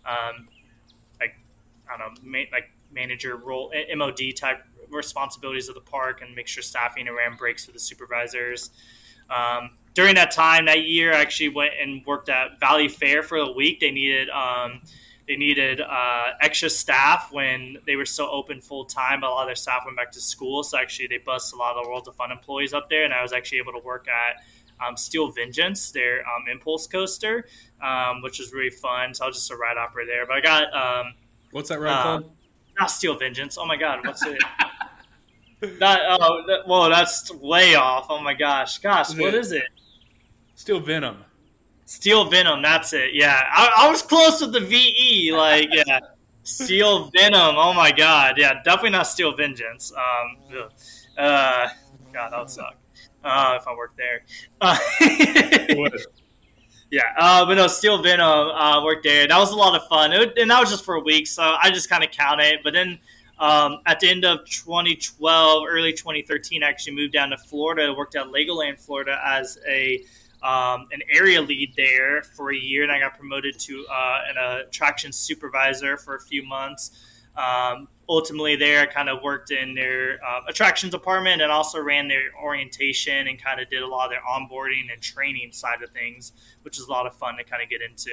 um, 0.09 0.47
like 1.19 1.35
I 1.93 1.97
don't 1.97 2.15
know, 2.15 2.21
ma- 2.23 2.49
like 2.53 2.71
manager 2.93 3.35
role, 3.35 3.73
MOD 3.93 4.33
type 4.37 4.63
responsibilities 4.89 5.69
of 5.69 5.75
the 5.75 5.81
park 5.81 6.21
and 6.21 6.35
make 6.35 6.47
sure 6.47 6.63
staffing 6.63 7.07
and 7.07 7.15
ran 7.15 7.35
breaks 7.35 7.65
for 7.65 7.71
the 7.71 7.79
supervisors. 7.79 8.69
Um, 9.29 9.71
during 9.93 10.15
that 10.15 10.31
time 10.31 10.65
that 10.65 10.83
year, 10.83 11.13
I 11.13 11.21
actually 11.21 11.49
went 11.49 11.73
and 11.81 12.05
worked 12.05 12.29
at 12.29 12.59
Valley 12.59 12.87
Fair 12.87 13.23
for 13.23 13.37
a 13.37 13.51
week. 13.51 13.79
They 13.79 13.91
needed 13.91 14.29
um, 14.29 14.81
they 15.27 15.35
needed 15.35 15.81
uh, 15.81 16.33
extra 16.41 16.69
staff 16.69 17.29
when 17.31 17.77
they 17.87 17.95
were 17.95 18.05
still 18.05 18.27
open 18.31 18.61
full 18.61 18.85
time, 18.85 19.21
but 19.21 19.27
a 19.27 19.33
lot 19.33 19.43
of 19.43 19.47
their 19.47 19.55
staff 19.55 19.83
went 19.85 19.97
back 19.97 20.11
to 20.11 20.21
school. 20.21 20.63
So 20.63 20.77
actually, 20.77 21.07
they 21.07 21.17
bust 21.17 21.53
a 21.53 21.55
lot 21.55 21.75
of 21.75 21.83
the 21.83 21.89
World 21.89 22.07
of 22.07 22.15
Fun 22.15 22.31
employees 22.31 22.73
up 22.73 22.89
there, 22.89 23.05
and 23.05 23.13
I 23.13 23.23
was 23.23 23.33
actually 23.33 23.57
able 23.57 23.73
to 23.73 23.79
work 23.79 24.07
at 24.07 24.43
um, 24.85 24.97
Steel 24.97 25.31
Vengeance, 25.31 25.91
their 25.91 26.19
um, 26.27 26.45
impulse 26.51 26.85
coaster, 26.85 27.47
um, 27.81 28.21
which 28.21 28.37
was 28.39 28.53
really 28.53 28.69
fun. 28.69 29.13
So 29.13 29.23
I 29.23 29.27
was 29.27 29.37
just 29.37 29.51
a 29.51 29.55
ride 29.55 29.77
operator 29.77 30.11
there. 30.11 30.25
But 30.27 30.37
I 30.37 30.41
got 30.41 30.73
um, 30.75 31.13
what's 31.51 31.69
that 31.69 31.79
ride 31.79 32.03
called? 32.03 32.31
Not 32.79 32.91
Steel 32.91 33.17
Vengeance. 33.17 33.57
Oh 33.57 33.65
my 33.65 33.77
god, 33.77 34.05
what's 34.05 34.25
it? 34.25 34.41
That, 35.79 36.01
oh, 36.09 36.43
that, 36.47 36.67
whoa, 36.67 36.89
that's 36.89 37.33
way 37.33 37.73
off. 37.73 38.07
Oh 38.09 38.19
my 38.19 38.35
gosh, 38.35 38.77
gosh, 38.79 39.17
what 39.17 39.33
is 39.33 39.51
it? 39.51 39.63
Steel 40.53 40.79
Venom. 40.79 41.23
Steel 41.85 42.25
Venom. 42.29 42.61
That's 42.61 42.93
it. 42.93 43.13
Yeah, 43.13 43.41
I, 43.51 43.71
I 43.77 43.89
was 43.89 44.01
close 44.01 44.41
with 44.41 44.53
the 44.53 44.59
VE. 44.59 45.31
Like, 45.33 45.69
yeah, 45.71 45.99
Steel 46.43 47.11
Venom. 47.15 47.55
Oh 47.57 47.73
my 47.73 47.91
god. 47.91 48.35
Yeah, 48.37 48.61
definitely 48.63 48.91
not 48.91 49.07
Steel 49.07 49.35
Vengeance. 49.35 49.91
Um, 49.91 50.69
uh, 51.17 51.67
God, 52.13 52.31
that 52.31 52.39
would 52.39 52.49
suck. 52.49 52.75
Uh, 53.23 53.57
if 53.59 53.67
I 53.67 53.73
worked 53.75 53.97
there. 53.97 54.21
Uh, 54.61 54.77
yeah, 56.91 57.01
uh, 57.17 57.45
but 57.45 57.55
no, 57.55 57.67
Steel 57.67 58.01
Venom 58.01 58.49
uh, 58.49 58.83
worked 58.83 59.03
there. 59.03 59.27
That 59.27 59.37
was 59.37 59.51
a 59.51 59.55
lot 59.55 59.79
of 59.79 59.87
fun, 59.87 60.13
it, 60.13 60.37
and 60.37 60.51
that 60.51 60.59
was 60.59 60.69
just 60.69 60.85
for 60.85 60.95
a 60.95 61.01
week, 61.01 61.27
so 61.27 61.55
I 61.61 61.71
just 61.71 61.89
kind 61.89 62.03
of 62.03 62.11
count 62.11 62.41
it. 62.41 62.61
But 62.63 62.73
then 62.73 62.99
um, 63.39 63.79
at 63.85 63.99
the 63.99 64.09
end 64.09 64.23
of 64.23 64.45
2012, 64.49 65.63
early 65.67 65.91
2013, 65.91 66.63
I 66.63 66.69
actually 66.69 66.95
moved 66.95 67.13
down 67.13 67.31
to 67.31 67.37
Florida. 67.37 67.93
Worked 67.93 68.15
at 68.15 68.27
Legoland, 68.27 68.79
Florida, 68.79 69.19
as 69.25 69.57
a 69.67 70.03
um, 70.43 70.87
an 70.91 71.01
area 71.11 71.41
lead 71.41 71.73
there 71.75 72.21
for 72.21 72.51
a 72.51 72.57
year, 72.57 72.83
and 72.83 72.91
I 72.91 72.99
got 72.99 73.17
promoted 73.17 73.57
to 73.59 73.85
uh, 73.91 74.19
an 74.29 74.59
attraction 74.67 75.11
supervisor 75.11 75.97
for 75.97 76.15
a 76.15 76.21
few 76.21 76.43
months. 76.43 76.91
Um, 77.35 77.87
ultimately 78.07 78.55
there 78.55 78.81
I 78.81 78.85
kind 78.85 79.09
of 79.09 79.21
worked 79.21 79.51
in 79.51 79.75
their 79.75 80.19
uh, 80.25 80.41
attractions 80.47 80.91
department 80.91 81.41
and 81.41 81.51
also 81.51 81.81
ran 81.81 82.07
their 82.07 82.21
orientation 82.41 83.27
and 83.27 83.41
kind 83.41 83.59
of 83.59 83.69
did 83.69 83.81
a 83.81 83.87
lot 83.87 84.05
of 84.05 84.11
their 84.11 84.21
onboarding 84.21 84.91
and 84.91 85.01
training 85.01 85.51
side 85.51 85.81
of 85.81 85.89
things, 85.91 86.33
which 86.63 86.77
is 86.77 86.85
a 86.85 86.91
lot 86.91 87.05
of 87.07 87.15
fun 87.15 87.37
to 87.37 87.43
kind 87.43 87.63
of 87.63 87.69
get 87.69 87.81
into. 87.81 88.11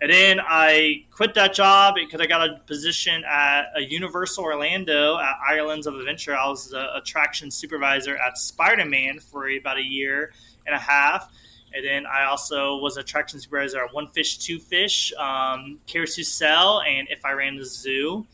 And 0.00 0.10
then 0.10 0.40
I 0.40 1.04
quit 1.10 1.34
that 1.34 1.52
job 1.52 1.94
because 1.94 2.22
I 2.22 2.26
got 2.26 2.48
a 2.48 2.58
position 2.66 3.22
at 3.28 3.64
a 3.76 3.82
Universal 3.82 4.44
Orlando 4.44 5.18
at 5.18 5.34
Islands 5.46 5.86
of 5.86 5.94
Adventure. 5.94 6.34
I 6.34 6.48
was 6.48 6.70
the 6.70 6.96
attraction 6.96 7.50
supervisor 7.50 8.16
at 8.16 8.38
Spider 8.38 8.86
Man 8.86 9.18
for 9.20 9.48
about 9.50 9.76
a 9.76 9.84
year 9.84 10.32
and 10.66 10.74
a 10.74 10.78
half. 10.78 11.30
And 11.74 11.84
then 11.84 12.06
I 12.06 12.24
also 12.24 12.78
was 12.78 12.96
attraction 12.96 13.40
supervisor 13.40 13.84
at 13.84 13.94
One 13.94 14.08
Fish, 14.08 14.38
Two 14.38 14.58
Fish, 14.58 15.12
um, 15.18 15.78
Carousel, 15.86 16.80
and 16.80 17.06
If 17.10 17.24
I 17.24 17.32
Ran 17.32 17.56
the 17.56 17.64
Zoo. 17.66 18.26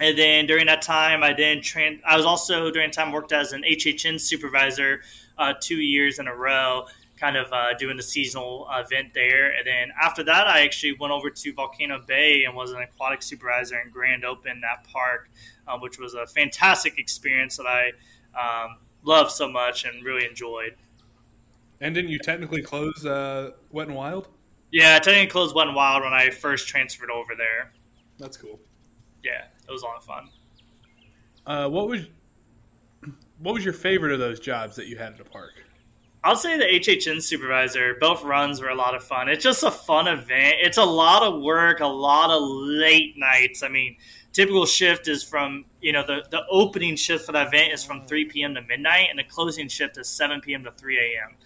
And 0.00 0.16
then 0.16 0.46
during 0.46 0.66
that 0.66 0.80
time, 0.80 1.22
I 1.22 1.34
then 1.34 1.60
trans- 1.60 2.00
I 2.06 2.16
was 2.16 2.24
also 2.24 2.70
during 2.70 2.88
that 2.88 2.94
time 2.94 3.12
worked 3.12 3.32
as 3.32 3.52
an 3.52 3.62
HHN 3.62 4.18
supervisor 4.18 5.02
uh, 5.36 5.52
two 5.60 5.76
years 5.76 6.18
in 6.18 6.26
a 6.26 6.34
row, 6.34 6.86
kind 7.18 7.36
of 7.36 7.52
uh, 7.52 7.74
doing 7.74 7.98
the 7.98 8.02
seasonal 8.02 8.66
event 8.72 9.12
there. 9.12 9.50
And 9.50 9.66
then 9.66 9.92
after 10.00 10.24
that, 10.24 10.46
I 10.46 10.62
actually 10.62 10.96
went 10.98 11.12
over 11.12 11.28
to 11.28 11.52
Volcano 11.52 12.00
Bay 12.06 12.44
and 12.44 12.56
was 12.56 12.72
an 12.72 12.80
aquatic 12.80 13.22
supervisor 13.22 13.78
in 13.78 13.90
Grand 13.90 14.24
Open 14.24 14.62
that 14.62 14.90
park, 14.90 15.30
uh, 15.68 15.78
which 15.78 15.98
was 15.98 16.14
a 16.14 16.26
fantastic 16.26 16.98
experience 16.98 17.58
that 17.58 17.66
I 17.66 17.92
um, 18.34 18.78
loved 19.04 19.32
so 19.32 19.50
much 19.50 19.84
and 19.84 20.02
really 20.02 20.24
enjoyed. 20.24 20.76
And 21.82 21.94
didn't 21.94 22.10
you 22.10 22.18
technically 22.18 22.62
close 22.62 23.04
uh, 23.04 23.50
Wet 23.70 23.88
and 23.88 23.96
Wild? 23.96 24.28
Yeah, 24.72 24.96
I 24.96 24.98
technically 24.98 25.26
closed 25.26 25.54
Wet 25.54 25.66
and 25.66 25.76
Wild 25.76 26.04
when 26.04 26.14
I 26.14 26.30
first 26.30 26.68
transferred 26.68 27.10
over 27.10 27.34
there. 27.36 27.72
That's 28.18 28.36
cool. 28.36 28.60
Yeah, 29.22 29.44
it 29.70 29.72
was 29.72 29.82
a 29.82 29.86
lot 29.86 29.96
of 29.96 30.04
fun. 30.04 30.28
Uh, 31.46 31.68
what 31.68 31.88
was 31.88 32.06
what 33.38 33.54
was 33.54 33.64
your 33.64 33.72
favorite 33.72 34.12
of 34.12 34.18
those 34.18 34.40
jobs 34.40 34.76
that 34.76 34.86
you 34.86 34.98
had 34.98 35.12
at 35.12 35.18
the 35.18 35.24
park? 35.24 35.52
I'll 36.22 36.36
say 36.36 36.58
the 36.58 36.64
HHN 36.64 37.22
supervisor. 37.22 37.96
Both 37.98 38.22
runs 38.22 38.60
were 38.60 38.68
a 38.68 38.74
lot 38.74 38.94
of 38.94 39.02
fun. 39.02 39.30
It's 39.30 39.42
just 39.42 39.62
a 39.62 39.70
fun 39.70 40.06
event. 40.06 40.56
It's 40.60 40.76
a 40.76 40.84
lot 40.84 41.22
of 41.22 41.40
work, 41.40 41.80
a 41.80 41.86
lot 41.86 42.30
of 42.30 42.42
late 42.42 43.14
nights. 43.16 43.62
I 43.62 43.68
mean, 43.68 43.96
typical 44.32 44.66
shift 44.66 45.08
is 45.08 45.22
from 45.22 45.64
you 45.80 45.92
know 45.92 46.04
the 46.04 46.24
the 46.30 46.42
opening 46.50 46.96
shift 46.96 47.24
for 47.24 47.32
the 47.32 47.42
event 47.46 47.72
is 47.72 47.84
from 47.84 48.04
3 48.06 48.26
p.m. 48.26 48.54
to 48.54 48.62
midnight, 48.62 49.06
and 49.08 49.18
the 49.18 49.24
closing 49.24 49.68
shift 49.68 49.96
is 49.96 50.08
7 50.08 50.40
p.m. 50.40 50.64
to 50.64 50.72
3 50.72 50.98
a.m. 50.98 51.36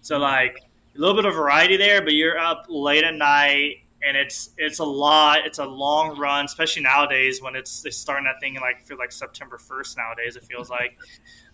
So 0.00 0.18
like 0.18 0.62
a 0.94 0.98
little 0.98 1.16
bit 1.16 1.26
of 1.26 1.34
variety 1.34 1.76
there, 1.76 2.00
but 2.00 2.14
you're 2.14 2.38
up 2.38 2.66
late 2.68 3.04
at 3.04 3.14
night 3.14 3.82
and 4.04 4.16
it's 4.16 4.50
it's 4.58 4.78
a 4.78 4.84
lot. 4.84 5.46
It's 5.46 5.58
a 5.58 5.64
long 5.64 6.18
run, 6.18 6.44
especially 6.44 6.82
nowadays 6.82 7.40
when 7.40 7.54
it's 7.54 7.84
it's 7.84 7.96
starting 7.96 8.24
that 8.24 8.40
thing 8.40 8.54
like 8.56 8.82
feel 8.82 8.98
like 8.98 9.12
September 9.12 9.58
first 9.58 9.96
nowadays. 9.96 10.36
It 10.36 10.44
feels 10.44 10.68
like, 10.68 10.98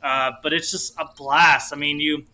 uh, 0.02 0.32
but 0.42 0.52
it's 0.52 0.70
just 0.70 0.94
a 0.98 1.06
blast. 1.16 1.72
I 1.72 1.76
mean, 1.76 2.00
you 2.00 2.24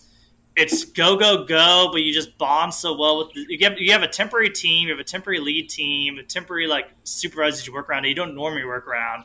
it's 0.57 0.85
go 0.85 1.17
go 1.17 1.45
go, 1.45 1.89
but 1.91 2.03
you 2.03 2.13
just 2.13 2.39
bond 2.39 2.73
so 2.73 2.97
well 2.97 3.19
with 3.19 3.33
the, 3.35 3.47
you 3.49 3.69
have 3.69 3.79
you 3.79 3.93
have 3.93 4.03
a 4.03 4.09
temporary 4.09 4.51
team, 4.51 4.89
you 4.89 4.95
have 4.95 5.01
a 5.01 5.05
temporary 5.05 5.41
lead 5.41 5.69
team, 5.69 6.19
a 6.19 6.23
temporary 6.23 6.67
like 6.67 6.87
supervisors 7.03 7.67
you 7.67 7.73
work 7.73 7.89
around 7.89 8.05
that 8.05 8.09
you 8.09 8.15
don't 8.15 8.35
normally 8.35 8.65
work 8.65 8.87
around. 8.87 9.25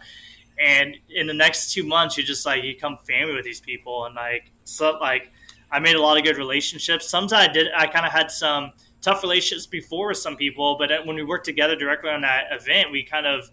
And 0.59 0.97
in 1.09 1.27
the 1.27 1.33
next 1.33 1.71
two 1.71 1.83
months, 1.83 2.17
you 2.17 2.23
just 2.23 2.45
like 2.45 2.63
you 2.63 2.73
become 2.73 2.97
family 3.07 3.35
with 3.35 3.45
these 3.45 3.61
people, 3.61 4.05
and 4.05 4.15
like 4.15 4.51
so 4.63 4.97
like 4.99 5.31
I 5.71 5.79
made 5.79 5.95
a 5.95 6.01
lot 6.01 6.17
of 6.17 6.23
good 6.23 6.37
relationships. 6.37 7.07
Sometimes 7.07 7.49
I 7.49 7.53
did. 7.53 7.67
I 7.77 7.85
kind 7.85 8.05
of 8.05 8.11
had 8.11 8.31
some 8.31 8.71
tough 9.01 9.23
relationships 9.23 9.67
before 9.67 10.09
with 10.09 10.17
some 10.17 10.35
people, 10.35 10.77
but 10.77 10.89
when 11.05 11.15
we 11.15 11.23
worked 11.23 11.45
together 11.45 11.75
directly 11.75 12.09
on 12.09 12.21
that 12.21 12.45
event, 12.51 12.91
we 12.91 13.03
kind 13.03 13.25
of 13.25 13.49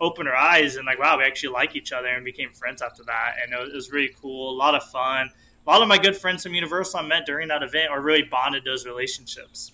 opened 0.00 0.28
our 0.28 0.36
eyes 0.36 0.76
and 0.76 0.86
like, 0.86 0.98
wow, 0.98 1.18
we 1.18 1.24
actually 1.24 1.52
like 1.52 1.76
each 1.76 1.92
other 1.92 2.08
and 2.08 2.24
became 2.24 2.52
friends 2.52 2.82
after 2.82 3.04
that. 3.04 3.34
And 3.42 3.52
it 3.52 3.74
was 3.74 3.90
really 3.90 4.14
cool, 4.20 4.50
a 4.50 4.56
lot 4.56 4.74
of 4.74 4.82
fun. 4.84 5.30
A 5.66 5.70
lot 5.70 5.82
of 5.82 5.88
my 5.88 5.98
good 5.98 6.16
friends 6.16 6.42
from 6.42 6.54
Universal 6.54 7.00
I 7.00 7.02
met 7.06 7.26
during 7.26 7.48
that 7.48 7.62
event 7.62 7.90
are 7.90 8.00
really 8.00 8.22
bonded 8.22 8.64
those 8.64 8.86
relationships. 8.86 9.72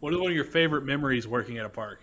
What 0.00 0.12
is 0.14 0.18
one 0.18 0.30
of 0.30 0.34
your 0.34 0.44
favorite 0.44 0.84
memories 0.84 1.28
working 1.28 1.58
at 1.58 1.66
a 1.66 1.68
park? 1.68 2.00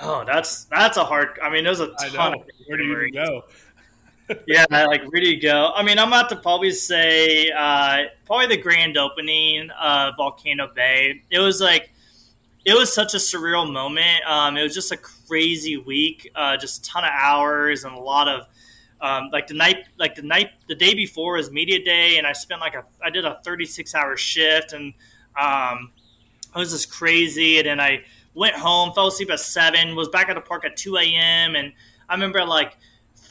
Oh, 0.00 0.24
that's 0.24 0.64
that's 0.64 0.96
a 0.96 1.04
hard. 1.04 1.38
I 1.42 1.50
mean, 1.50 1.64
there's 1.64 1.80
a 1.80 1.88
ton. 1.88 2.34
Of 2.34 2.42
Where 2.66 2.78
do 2.78 2.84
you 2.84 3.12
go? 3.12 3.42
Yeah, 4.46 4.64
like 4.70 5.02
where 5.10 5.20
do 5.20 5.28
you 5.28 5.40
go? 5.40 5.72
I 5.74 5.82
mean, 5.82 5.98
I'm 5.98 6.08
about 6.08 6.28
to 6.30 6.36
probably 6.36 6.70
say 6.70 7.50
uh, 7.50 8.04
probably 8.24 8.46
the 8.48 8.62
grand 8.62 8.96
opening 8.96 9.70
of 9.70 10.14
Volcano 10.16 10.68
Bay. 10.74 11.22
It 11.30 11.38
was 11.38 11.60
like 11.60 11.92
it 12.64 12.74
was 12.74 12.92
such 12.92 13.14
a 13.14 13.18
surreal 13.18 13.70
moment. 13.70 14.24
Um, 14.26 14.56
it 14.56 14.62
was 14.62 14.74
just 14.74 14.92
a 14.92 14.96
crazy 14.96 15.76
week, 15.76 16.30
uh, 16.34 16.56
just 16.56 16.84
a 16.86 16.90
ton 16.90 17.04
of 17.04 17.10
hours 17.12 17.84
and 17.84 17.94
a 17.94 18.00
lot 18.00 18.28
of 18.28 18.46
um, 19.00 19.30
like 19.32 19.48
the 19.48 19.54
night, 19.54 19.84
like 19.98 20.14
the 20.14 20.22
night, 20.22 20.50
the 20.68 20.76
day 20.76 20.94
before 20.94 21.34
was 21.34 21.50
media 21.50 21.84
day, 21.84 22.18
and 22.18 22.26
I 22.26 22.32
spent 22.32 22.60
like 22.60 22.74
a 22.74 22.84
I 23.02 23.10
did 23.10 23.24
a 23.24 23.40
36 23.44 23.94
hour 23.94 24.16
shift, 24.16 24.72
and 24.72 24.94
um, 25.40 25.90
it 26.54 26.58
was 26.58 26.70
just 26.70 26.90
crazy. 26.90 27.58
And 27.58 27.66
then 27.66 27.80
I 27.80 28.04
went 28.34 28.54
home, 28.54 28.92
fell 28.92 29.08
asleep 29.08 29.30
at 29.30 29.40
seven, 29.40 29.96
was 29.96 30.08
back 30.08 30.28
at 30.28 30.34
the 30.34 30.40
park 30.40 30.64
at 30.64 30.76
2 30.76 30.96
a.m. 30.96 31.56
and 31.56 31.72
I 32.08 32.14
remember 32.14 32.44
like 32.44 32.76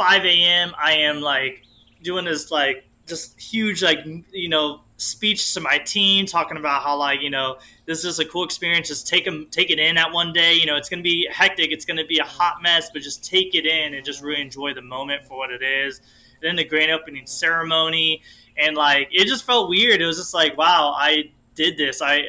5 0.01 0.25
a.m. 0.25 0.73
I 0.83 0.93
am 0.93 1.21
like 1.21 1.61
doing 2.01 2.25
this 2.25 2.49
like 2.49 2.85
just 3.05 3.39
huge 3.39 3.83
like 3.83 3.99
you 4.31 4.49
know 4.49 4.81
speech 4.97 5.53
to 5.53 5.59
my 5.59 5.77
team 5.77 6.25
talking 6.25 6.57
about 6.57 6.81
how 6.81 6.97
like 6.97 7.21
you 7.21 7.29
know 7.29 7.57
this 7.85 8.03
is 8.03 8.17
a 8.17 8.25
cool 8.25 8.43
experience. 8.43 8.87
Just 8.87 9.07
take 9.07 9.25
them 9.25 9.45
take 9.51 9.69
it 9.69 9.77
in 9.77 9.99
at 9.99 10.11
one 10.11 10.33
day. 10.33 10.55
You 10.55 10.65
know 10.65 10.75
it's 10.75 10.89
gonna 10.89 11.03
be 11.03 11.27
hectic. 11.31 11.71
It's 11.71 11.85
gonna 11.85 12.03
be 12.03 12.17
a 12.17 12.23
hot 12.23 12.63
mess 12.63 12.89
but 12.91 13.03
just 13.03 13.23
take 13.23 13.53
it 13.53 13.67
in 13.67 13.93
and 13.93 14.03
just 14.03 14.23
really 14.23 14.41
enjoy 14.41 14.73
the 14.73 14.81
moment 14.81 15.23
for 15.27 15.37
what 15.37 15.51
it 15.51 15.61
is. 15.61 15.99
And 15.99 16.49
then 16.49 16.55
the 16.55 16.63
grand 16.63 16.89
opening 16.89 17.27
ceremony 17.27 18.23
and 18.57 18.75
like 18.75 19.09
it 19.11 19.27
just 19.27 19.45
felt 19.45 19.69
weird. 19.69 20.01
It 20.01 20.07
was 20.07 20.17
just 20.17 20.33
like 20.33 20.57
wow 20.57 20.95
i 20.97 21.31
did 21.53 21.77
this. 21.77 22.01
I 22.01 22.23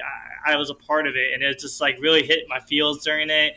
i, 0.46 0.52
I 0.52 0.56
was 0.56 0.68
a 0.68 0.74
part 0.74 1.06
of 1.06 1.16
it. 1.16 1.32
And 1.32 1.42
it 1.42 1.58
just 1.58 1.80
like 1.80 1.96
really 2.02 2.22
hit 2.22 2.40
my 2.50 2.60
feels 2.60 3.02
during 3.02 3.30
it 3.30 3.54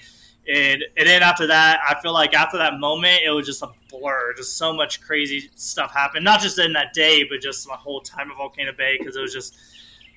and 0.47 0.84
and 0.97 1.08
then 1.08 1.23
after 1.23 1.47
that, 1.47 1.79
I 1.88 1.99
feel 2.01 2.13
like 2.13 2.34
after 2.34 2.58
that 2.58 2.79
moment, 2.79 3.21
it 3.25 3.31
was 3.31 3.45
just 3.45 3.62
a 3.62 3.69
blur. 3.89 4.34
Just 4.36 4.58
so 4.58 4.73
much 4.73 5.01
crazy 5.01 5.49
stuff 5.55 5.91
happened, 5.93 6.23
not 6.23 6.39
just 6.39 6.60
in 6.60 6.73
that 6.73 6.93
day, 6.93 7.23
but 7.23 7.41
just 7.41 7.65
the 7.65 7.73
whole 7.73 8.01
time 8.01 8.31
of 8.31 8.38
Volcano 8.38 8.71
Bay 8.77 8.97
because 8.97 9.15
it 9.15 9.21
was 9.21 9.34
just 9.34 9.55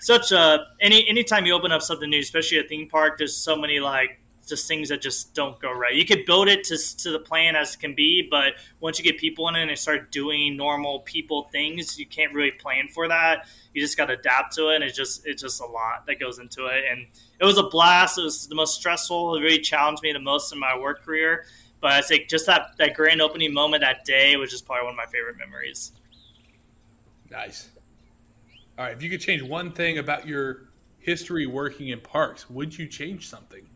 such 0.01 0.33
a 0.33 0.67
any 0.81 1.09
anytime 1.09 1.47
you 1.47 1.55
open 1.55 1.73
up 1.73 1.83
something 1.83 2.11
new, 2.11 2.21
especially 2.21 2.59
a 2.59 2.65
theme 2.65 2.89
park, 2.89 3.19
there's 3.19 3.37
so 3.37 3.57
many 3.57 3.81
like 3.81 4.21
just 4.49 4.67
things 4.67 4.89
that 4.89 5.01
just 5.01 5.35
don't 5.35 5.59
go 5.61 5.73
right. 5.73 5.95
You 5.95 6.05
could 6.05 6.25
build 6.25 6.49
it 6.49 6.65
to, 6.65 6.97
to 6.99 7.11
the 7.11 7.19
plan 7.19 7.57
as 7.57 7.75
it 7.75 7.81
can 7.81 7.95
be, 7.95 8.27
but 8.29 8.55
once 8.81 8.99
you 8.99 9.05
get 9.05 9.19
people 9.19 9.49
in 9.49 9.57
it 9.57 9.69
and 9.69 9.79
start 9.79 10.11
doing 10.11 10.57
normal 10.57 11.01
people 11.01 11.45
things, 11.53 11.99
you 11.99 12.07
can't 12.07 12.33
really 12.33 12.51
plan 12.51 12.89
for 12.89 13.09
that. 13.09 13.47
You 13.75 13.81
just 13.81 13.97
got 13.97 14.07
to 14.07 14.15
adapt 14.15 14.55
to 14.55 14.71
it, 14.71 14.77
and 14.77 14.85
it's 14.85 14.97
just 14.97 15.27
it's 15.27 15.43
just 15.43 15.61
a 15.61 15.67
lot 15.67 16.07
that 16.07 16.19
goes 16.19 16.39
into 16.39 16.67
it. 16.67 16.85
And 16.91 17.07
it 17.41 17.45
was 17.45 17.59
a 17.59 17.65
blast. 17.65 18.19
It 18.19 18.23
was 18.23 18.47
the 18.47 18.55
most 18.55 18.77
stressful. 18.77 19.37
It 19.37 19.41
really 19.41 19.61
challenged 19.61 20.03
me 20.03 20.13
the 20.13 20.19
most 20.19 20.53
in 20.53 20.59
my 20.59 20.77
work 20.79 21.05
career. 21.05 21.45
But 21.81 21.93
I 21.93 22.03
think 22.03 22.29
just 22.29 22.47
that 22.47 22.77
that 22.79 22.95
grand 22.95 23.23
opening 23.23 23.53
moment 23.53 23.83
that 23.83 24.05
day 24.05 24.37
was 24.37 24.51
just 24.51 24.67
probably 24.67 24.85
one 24.85 24.95
of 24.95 24.97
my 24.97 25.07
favorite 25.07 25.37
memories. 25.37 25.93
Nice. 27.31 27.69
All 28.79 28.85
right, 28.85 28.97
if 28.97 29.03
you 29.03 29.11
could 29.11 29.21
change 29.21 29.43
one 29.43 29.73
thing 29.73 29.99
about 29.99 30.27
your 30.27 30.69
history 30.99 31.47
working 31.47 31.89
in 31.89 32.01
parks, 32.01 32.49
would 32.51 32.77
you 32.77 32.87
change 32.87 33.29
something? 33.29 33.67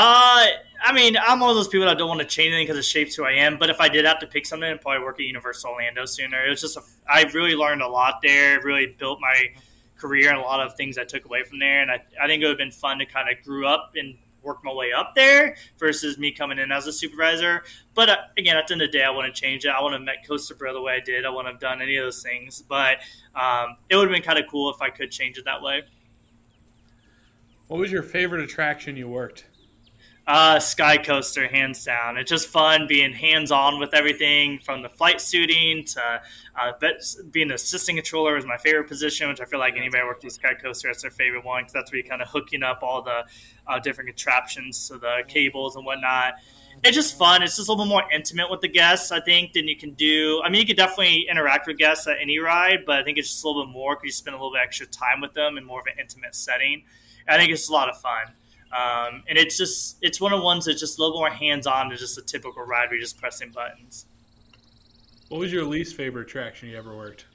Uh, 0.00 0.46
I 0.80 0.92
mean, 0.92 1.16
I'm 1.20 1.40
one 1.40 1.50
of 1.50 1.56
those 1.56 1.66
people 1.66 1.88
that 1.88 1.98
don't 1.98 2.06
want 2.06 2.20
to 2.20 2.26
change 2.26 2.52
anything 2.52 2.68
because 2.68 2.78
it 2.78 2.88
shapes 2.88 3.16
who 3.16 3.24
I 3.24 3.32
am. 3.32 3.58
But 3.58 3.68
if 3.68 3.80
I 3.80 3.88
did 3.88 4.04
have 4.04 4.20
to 4.20 4.28
pick 4.28 4.46
something, 4.46 4.70
I'd 4.70 4.80
probably 4.80 5.02
work 5.02 5.18
at 5.18 5.26
Universal 5.26 5.72
Orlando 5.72 6.04
sooner. 6.04 6.46
It 6.46 6.50
was 6.50 6.60
just 6.60 6.76
a, 6.76 6.82
I 7.10 7.24
really 7.34 7.56
learned 7.56 7.82
a 7.82 7.88
lot 7.88 8.20
there. 8.22 8.60
Really 8.62 8.86
built 8.86 9.18
my 9.20 9.46
career 9.96 10.30
and 10.30 10.38
a 10.38 10.42
lot 10.42 10.64
of 10.64 10.76
things 10.76 10.98
I 10.98 11.04
took 11.04 11.24
away 11.24 11.42
from 11.42 11.58
there. 11.58 11.82
And 11.82 11.90
I, 11.90 12.00
I 12.22 12.28
think 12.28 12.40
it 12.40 12.46
would 12.46 12.50
have 12.50 12.58
been 12.58 12.70
fun 12.70 13.00
to 13.00 13.06
kind 13.06 13.28
of 13.28 13.44
grew 13.44 13.66
up 13.66 13.94
and 13.96 14.16
work 14.40 14.62
my 14.62 14.72
way 14.72 14.92
up 14.92 15.16
there 15.16 15.56
versus 15.80 16.16
me 16.16 16.30
coming 16.30 16.60
in 16.60 16.70
as 16.70 16.86
a 16.86 16.92
supervisor. 16.92 17.64
But 17.94 18.08
uh, 18.08 18.16
again, 18.36 18.56
at 18.56 18.68
the 18.68 18.74
end 18.74 18.82
of 18.82 18.92
the 18.92 18.98
day, 18.98 19.02
I 19.02 19.10
want 19.10 19.34
to 19.34 19.40
change 19.40 19.64
it. 19.64 19.70
I 19.70 19.82
want 19.82 19.94
to 19.94 19.96
have 19.96 20.04
met 20.04 20.24
Coaster 20.24 20.54
Bro 20.54 20.74
the 20.74 20.80
way 20.80 20.92
I 20.92 21.00
did. 21.00 21.26
I 21.26 21.30
want 21.30 21.48
to 21.48 21.50
have 21.50 21.60
done 21.60 21.82
any 21.82 21.96
of 21.96 22.04
those 22.04 22.22
things. 22.22 22.62
But 22.62 22.98
um, 23.34 23.78
it 23.90 23.96
would 23.96 24.06
have 24.06 24.14
been 24.14 24.22
kind 24.22 24.38
of 24.38 24.44
cool 24.48 24.72
if 24.72 24.80
I 24.80 24.90
could 24.90 25.10
change 25.10 25.38
it 25.38 25.44
that 25.46 25.60
way. 25.60 25.82
What 27.66 27.80
was 27.80 27.90
your 27.90 28.04
favorite 28.04 28.44
attraction 28.44 28.96
you 28.96 29.08
worked? 29.08 29.47
Uh, 30.28 30.60
Sky 30.60 30.98
Coaster, 30.98 31.48
hands 31.48 31.82
down. 31.82 32.18
It's 32.18 32.28
just 32.28 32.48
fun 32.48 32.86
being 32.86 33.14
hands 33.14 33.50
on 33.50 33.80
with 33.80 33.94
everything 33.94 34.58
from 34.58 34.82
the 34.82 34.90
flight 34.90 35.22
suiting 35.22 35.86
to 35.86 36.20
uh, 36.54 36.72
being 37.30 37.48
the 37.48 37.54
assistant 37.54 37.96
controller 37.96 38.36
is 38.36 38.44
my 38.44 38.58
favorite 38.58 38.88
position, 38.88 39.30
which 39.30 39.40
I 39.40 39.46
feel 39.46 39.58
like 39.58 39.78
anybody 39.78 40.04
working 40.04 40.28
Sky 40.28 40.52
Coaster, 40.52 40.88
that's 40.88 41.00
their 41.00 41.10
favorite 41.10 41.46
one 41.46 41.62
because 41.62 41.72
that's 41.72 41.90
where 41.90 42.00
you're 42.00 42.10
kind 42.10 42.20
of 42.20 42.28
hooking 42.28 42.62
up 42.62 42.80
all 42.82 43.00
the 43.00 43.24
uh, 43.66 43.78
different 43.78 44.08
contraptions 44.08 44.86
to 44.88 44.98
the 44.98 45.22
cables 45.28 45.76
and 45.76 45.86
whatnot. 45.86 46.34
It's 46.84 46.94
just 46.94 47.16
fun. 47.16 47.42
It's 47.42 47.56
just 47.56 47.70
a 47.70 47.72
little 47.72 47.86
bit 47.86 47.88
more 47.88 48.04
intimate 48.12 48.50
with 48.50 48.60
the 48.60 48.68
guests, 48.68 49.10
I 49.10 49.20
think, 49.20 49.54
than 49.54 49.66
you 49.66 49.78
can 49.78 49.94
do. 49.94 50.42
I 50.44 50.50
mean, 50.50 50.60
you 50.60 50.66
could 50.66 50.76
definitely 50.76 51.26
interact 51.30 51.66
with 51.66 51.78
guests 51.78 52.06
at 52.06 52.18
any 52.20 52.38
ride, 52.38 52.80
but 52.84 52.98
I 52.98 53.02
think 53.02 53.16
it's 53.16 53.30
just 53.30 53.42
a 53.44 53.48
little 53.48 53.64
bit 53.64 53.72
more 53.72 53.96
because 53.96 54.04
you 54.04 54.12
spend 54.12 54.34
a 54.34 54.38
little 54.38 54.52
bit 54.52 54.60
extra 54.62 54.84
time 54.84 55.22
with 55.22 55.32
them 55.32 55.56
in 55.56 55.64
more 55.64 55.80
of 55.80 55.86
an 55.86 55.94
intimate 55.98 56.34
setting. 56.34 56.84
I 57.26 57.38
think 57.38 57.50
it's 57.50 57.70
a 57.70 57.72
lot 57.72 57.88
of 57.88 57.98
fun. 57.98 58.34
Um, 58.72 59.22
and 59.28 59.38
it's 59.38 59.56
just 59.56 59.96
it's 60.02 60.20
one 60.20 60.32
of 60.32 60.40
the 60.40 60.44
ones 60.44 60.66
that's 60.66 60.80
just 60.80 60.98
a 60.98 61.02
little 61.02 61.18
more 61.18 61.30
hands 61.30 61.66
on 61.66 61.88
than 61.88 61.98
just 61.98 62.18
a 62.18 62.22
typical 62.22 62.62
ride 62.62 62.88
where 62.88 62.94
you're 62.94 63.00
just 63.00 63.18
pressing 63.18 63.50
buttons. 63.50 64.06
What 65.28 65.40
was 65.40 65.52
your 65.52 65.64
least 65.64 65.96
favorite 65.96 66.22
attraction 66.22 66.68
you 66.68 66.76
ever 66.76 66.96
worked? 66.96 67.26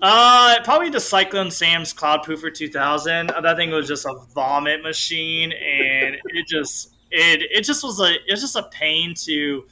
Uh, 0.00 0.62
probably 0.62 0.90
the 0.90 1.00
Cyclone 1.00 1.50
Sam's 1.50 1.92
Cloud 1.92 2.24
Poofer 2.24 2.54
2000. 2.54 3.28
That 3.42 3.56
thing 3.56 3.70
was 3.70 3.88
just 3.88 4.04
a 4.04 4.14
vomit 4.34 4.82
machine, 4.82 5.52
and 5.52 6.16
it 6.24 6.46
just 6.46 6.94
it 7.10 7.42
it 7.50 7.62
just 7.62 7.82
was 7.82 8.00
a 8.00 8.14
it's 8.26 8.40
just 8.40 8.56
a 8.56 8.62
pain 8.64 9.14
to 9.24 9.66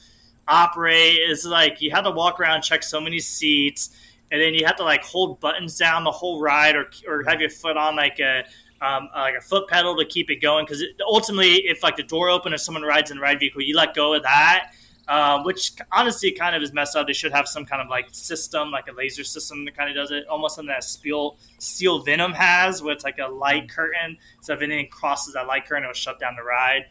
operate. 0.48 1.18
It's 1.20 1.44
like 1.44 1.80
you 1.80 1.90
had 1.90 2.02
to 2.02 2.10
walk 2.10 2.40
around, 2.40 2.62
check 2.62 2.82
so 2.82 3.00
many 3.00 3.20
seats, 3.20 3.90
and 4.32 4.40
then 4.40 4.54
you 4.54 4.66
have 4.66 4.76
to 4.76 4.84
like 4.84 5.04
hold 5.04 5.40
buttons 5.40 5.76
down 5.76 6.04
the 6.04 6.10
whole 6.10 6.40
ride, 6.40 6.74
or 6.74 6.86
or 7.06 7.22
have 7.28 7.40
your 7.40 7.50
foot 7.50 7.76
on 7.76 7.94
like 7.96 8.18
a 8.18 8.44
um, 8.80 9.08
like 9.14 9.34
a 9.36 9.40
foot 9.40 9.68
pedal 9.68 9.96
to 9.96 10.04
keep 10.04 10.30
it 10.30 10.36
going. 10.36 10.64
Because 10.64 10.82
ultimately, 11.06 11.66
if 11.66 11.82
like 11.82 11.96
the 11.96 12.02
door 12.02 12.28
open 12.28 12.52
or 12.52 12.58
someone 12.58 12.82
rides 12.82 13.10
in 13.10 13.18
the 13.18 13.22
ride 13.22 13.40
vehicle, 13.40 13.62
you 13.62 13.76
let 13.76 13.94
go 13.94 14.14
of 14.14 14.22
that. 14.22 14.72
Um, 15.08 15.44
which 15.44 15.70
honestly 15.92 16.32
kind 16.32 16.56
of 16.56 16.62
is 16.64 16.72
messed 16.72 16.96
up. 16.96 17.06
They 17.06 17.12
should 17.12 17.30
have 17.30 17.46
some 17.46 17.64
kind 17.64 17.80
of 17.80 17.88
like 17.88 18.08
system, 18.10 18.72
like 18.72 18.88
a 18.88 18.92
laser 18.92 19.22
system 19.22 19.64
that 19.64 19.76
kind 19.76 19.88
of 19.88 19.94
does 19.94 20.10
it, 20.10 20.26
almost 20.26 20.56
something 20.56 20.66
that 20.66 20.82
Steel, 20.82 21.38
Steel 21.58 22.02
Venom 22.02 22.32
has, 22.32 22.82
where 22.82 22.92
it's 22.92 23.04
like 23.04 23.20
a 23.20 23.28
light 23.28 23.68
curtain. 23.68 24.16
So 24.40 24.52
if 24.52 24.62
anything 24.62 24.88
crosses 24.88 25.34
that 25.34 25.46
light 25.46 25.64
curtain, 25.64 25.84
it'll 25.84 25.94
shut 25.94 26.18
down 26.18 26.34
the 26.34 26.42
ride. 26.42 26.86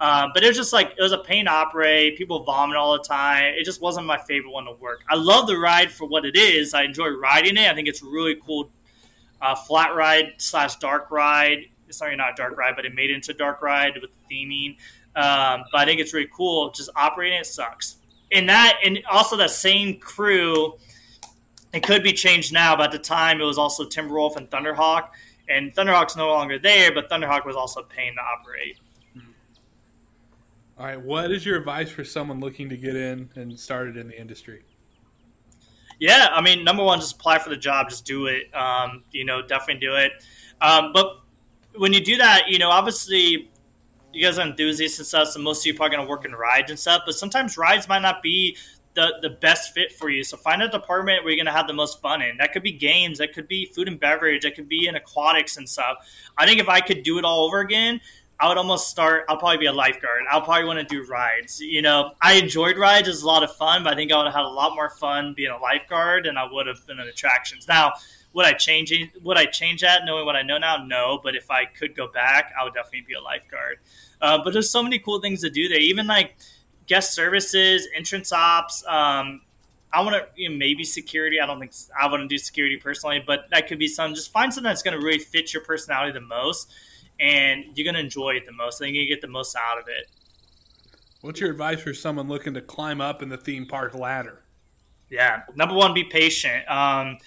Um, 0.00 0.30
but 0.32 0.44
it 0.44 0.46
was 0.46 0.56
just 0.56 0.72
like 0.72 0.94
it 0.96 1.02
was 1.02 1.12
a 1.12 1.18
pain 1.18 1.46
to 1.46 1.50
operate. 1.50 2.16
People 2.16 2.44
vomit 2.44 2.76
all 2.76 2.92
the 2.92 3.02
time. 3.02 3.54
It 3.54 3.64
just 3.64 3.80
wasn't 3.80 4.06
my 4.06 4.18
favorite 4.18 4.52
one 4.52 4.64
to 4.66 4.72
work. 4.72 5.02
I 5.08 5.16
love 5.16 5.46
the 5.46 5.58
ride 5.58 5.90
for 5.90 6.06
what 6.06 6.24
it 6.24 6.36
is. 6.36 6.72
I 6.72 6.84
enjoy 6.84 7.08
riding 7.08 7.56
it. 7.56 7.68
I 7.68 7.74
think 7.74 7.88
it's 7.88 8.02
really 8.02 8.36
cool. 8.46 8.70
Uh, 9.40 9.54
flat 9.54 9.94
ride 9.94 10.34
slash 10.38 10.76
dark 10.76 11.10
ride. 11.10 11.66
Sorry, 11.90 12.16
not 12.16 12.36
dark 12.36 12.56
ride, 12.56 12.74
but 12.76 12.84
it 12.84 12.94
made 12.94 13.10
it 13.10 13.14
into 13.14 13.32
dark 13.32 13.62
ride 13.62 13.94
with 14.00 14.10
the 14.10 14.34
theming. 14.34 14.76
Um, 15.16 15.64
but 15.72 15.80
I 15.80 15.84
think 15.84 16.00
it's 16.00 16.12
really 16.12 16.28
cool. 16.32 16.70
Just 16.70 16.90
operating 16.96 17.38
it 17.38 17.46
sucks. 17.46 17.96
And 18.30 18.48
that, 18.48 18.78
and 18.84 19.00
also 19.10 19.36
that 19.36 19.50
same 19.50 19.98
crew, 19.98 20.74
it 21.72 21.82
could 21.82 22.02
be 22.02 22.12
changed 22.12 22.52
now, 22.52 22.76
but 22.76 22.86
at 22.86 22.92
the 22.92 22.98
time 22.98 23.40
it 23.40 23.44
was 23.44 23.58
also 23.58 23.84
Timberwolf 23.84 24.36
and 24.36 24.50
Thunderhawk. 24.50 25.08
And 25.48 25.74
Thunderhawk's 25.74 26.16
no 26.16 26.28
longer 26.28 26.58
there, 26.58 26.92
but 26.92 27.08
Thunderhawk 27.08 27.46
was 27.46 27.56
also 27.56 27.80
a 27.80 27.84
pain 27.84 28.14
to 28.14 28.20
operate. 28.20 28.78
All 30.78 30.86
right, 30.86 31.00
what 31.00 31.32
is 31.32 31.44
your 31.44 31.56
advice 31.56 31.90
for 31.90 32.04
someone 32.04 32.38
looking 32.38 32.68
to 32.68 32.76
get 32.76 32.94
in 32.94 33.30
and 33.34 33.58
started 33.58 33.96
in 33.96 34.08
the 34.08 34.20
industry? 34.20 34.62
Yeah, 35.98 36.28
I 36.32 36.40
mean, 36.40 36.64
number 36.64 36.84
one, 36.84 37.00
just 37.00 37.16
apply 37.16 37.38
for 37.38 37.50
the 37.50 37.56
job, 37.56 37.88
just 37.88 38.04
do 38.04 38.26
it. 38.26 38.54
Um, 38.54 39.04
you 39.10 39.24
know, 39.24 39.42
definitely 39.42 39.80
do 39.80 39.94
it. 39.94 40.12
Um, 40.60 40.92
but 40.92 41.20
when 41.76 41.92
you 41.92 42.00
do 42.00 42.16
that, 42.18 42.48
you 42.48 42.58
know, 42.58 42.70
obviously 42.70 43.50
you 44.12 44.24
guys 44.24 44.38
are 44.38 44.46
enthusiasts 44.46 44.98
and 44.98 45.06
stuff, 45.06 45.28
so 45.28 45.40
most 45.40 45.62
of 45.62 45.66
you 45.66 45.74
are 45.74 45.76
probably 45.76 45.96
going 45.96 46.06
to 46.06 46.10
work 46.10 46.24
in 46.24 46.32
rides 46.32 46.70
and 46.70 46.78
stuff. 46.78 47.02
But 47.04 47.14
sometimes 47.14 47.58
rides 47.58 47.88
might 47.88 48.02
not 48.02 48.22
be 48.22 48.56
the, 48.94 49.14
the 49.22 49.30
best 49.30 49.74
fit 49.74 49.92
for 49.92 50.08
you. 50.08 50.24
So 50.24 50.36
find 50.36 50.60
a 50.60 50.68
department 50.68 51.22
where 51.22 51.32
you're 51.32 51.44
going 51.44 51.52
to 51.52 51.56
have 51.56 51.68
the 51.68 51.72
most 51.72 52.00
fun 52.00 52.20
in. 52.20 52.36
That 52.38 52.52
could 52.52 52.62
be 52.64 52.72
games, 52.72 53.18
that 53.18 53.32
could 53.32 53.46
be 53.46 53.66
food 53.66 53.86
and 53.86 53.98
beverage, 53.98 54.42
that 54.42 54.56
could 54.56 54.68
be 54.68 54.88
in 54.88 54.96
aquatics 54.96 55.56
and 55.56 55.68
stuff. 55.68 55.98
I 56.36 56.46
think 56.46 56.60
if 56.60 56.68
I 56.68 56.80
could 56.80 57.04
do 57.04 57.18
it 57.18 57.24
all 57.24 57.46
over 57.46 57.60
again, 57.60 58.00
I 58.40 58.48
would 58.48 58.56
almost 58.56 58.88
start. 58.88 59.24
I'll 59.28 59.36
probably 59.36 59.58
be 59.58 59.66
a 59.66 59.72
lifeguard. 59.72 60.22
I'll 60.30 60.42
probably 60.42 60.64
want 60.64 60.78
to 60.78 60.84
do 60.84 61.04
rides. 61.10 61.60
You 61.60 61.82
know, 61.82 62.12
I 62.22 62.34
enjoyed 62.34 62.78
rides; 62.78 63.08
it 63.08 63.10
was 63.10 63.22
a 63.22 63.26
lot 63.26 63.42
of 63.42 63.54
fun. 63.56 63.82
But 63.82 63.94
I 63.94 63.96
think 63.96 64.12
I 64.12 64.16
would 64.16 64.26
have 64.26 64.34
had 64.34 64.44
a 64.44 64.48
lot 64.48 64.76
more 64.76 64.90
fun 64.90 65.34
being 65.34 65.50
a 65.50 65.58
lifeguard 65.58 66.26
and 66.26 66.38
I 66.38 66.46
would 66.50 66.66
have 66.68 66.86
been 66.86 67.00
in 67.00 67.08
attractions. 67.08 67.66
Now, 67.66 67.94
would 68.34 68.46
I 68.46 68.52
change? 68.52 68.92
Would 69.22 69.36
I 69.36 69.46
change 69.46 69.80
that 69.80 70.02
knowing 70.04 70.24
what 70.24 70.36
I 70.36 70.42
know 70.42 70.58
now? 70.58 70.84
No. 70.84 71.20
But 71.22 71.34
if 71.34 71.50
I 71.50 71.64
could 71.64 71.96
go 71.96 72.06
back, 72.06 72.52
I 72.58 72.62
would 72.62 72.74
definitely 72.74 73.06
be 73.08 73.14
a 73.14 73.20
lifeguard. 73.20 73.78
Uh, 74.20 74.38
but 74.44 74.52
there's 74.52 74.70
so 74.70 74.82
many 74.82 75.00
cool 75.00 75.20
things 75.20 75.40
to 75.40 75.50
do 75.50 75.68
there. 75.68 75.80
Even 75.80 76.06
like 76.06 76.36
guest 76.86 77.14
services, 77.14 77.88
entrance 77.96 78.32
ops. 78.32 78.84
Um, 78.86 79.40
I 79.92 80.02
want 80.02 80.14
to 80.14 80.26
you 80.40 80.48
know, 80.48 80.56
maybe 80.56 80.84
security. 80.84 81.40
I 81.40 81.46
don't 81.46 81.58
think 81.58 81.72
I 82.00 82.06
want 82.06 82.22
to 82.22 82.28
do 82.28 82.38
security 82.38 82.76
personally, 82.76 83.22
but 83.26 83.46
that 83.50 83.66
could 83.66 83.80
be 83.80 83.88
some. 83.88 84.14
Just 84.14 84.30
find 84.30 84.54
something 84.54 84.68
that's 84.68 84.82
going 84.82 84.96
to 84.96 85.04
really 85.04 85.18
fit 85.18 85.52
your 85.52 85.64
personality 85.64 86.12
the 86.12 86.24
most 86.24 86.72
and 87.20 87.64
you're 87.74 87.84
gonna 87.84 87.98
enjoy 87.98 88.30
it 88.30 88.46
the 88.46 88.52
most. 88.52 88.80
I 88.80 88.86
think 88.86 88.96
you 88.96 89.06
get 89.06 89.20
the 89.20 89.28
most 89.28 89.56
out 89.56 89.78
of 89.78 89.88
it. 89.88 90.10
What's 91.20 91.40
your 91.40 91.50
advice 91.50 91.80
for 91.80 91.92
someone 91.94 92.28
looking 92.28 92.54
to 92.54 92.60
climb 92.60 93.00
up 93.00 93.22
in 93.22 93.28
the 93.28 93.36
theme 93.36 93.66
park 93.66 93.94
ladder? 93.94 94.44
Yeah, 95.10 95.42
number 95.54 95.74
one, 95.74 95.94
be 95.94 96.04
patient. 96.04 96.68
Um, 96.70 97.18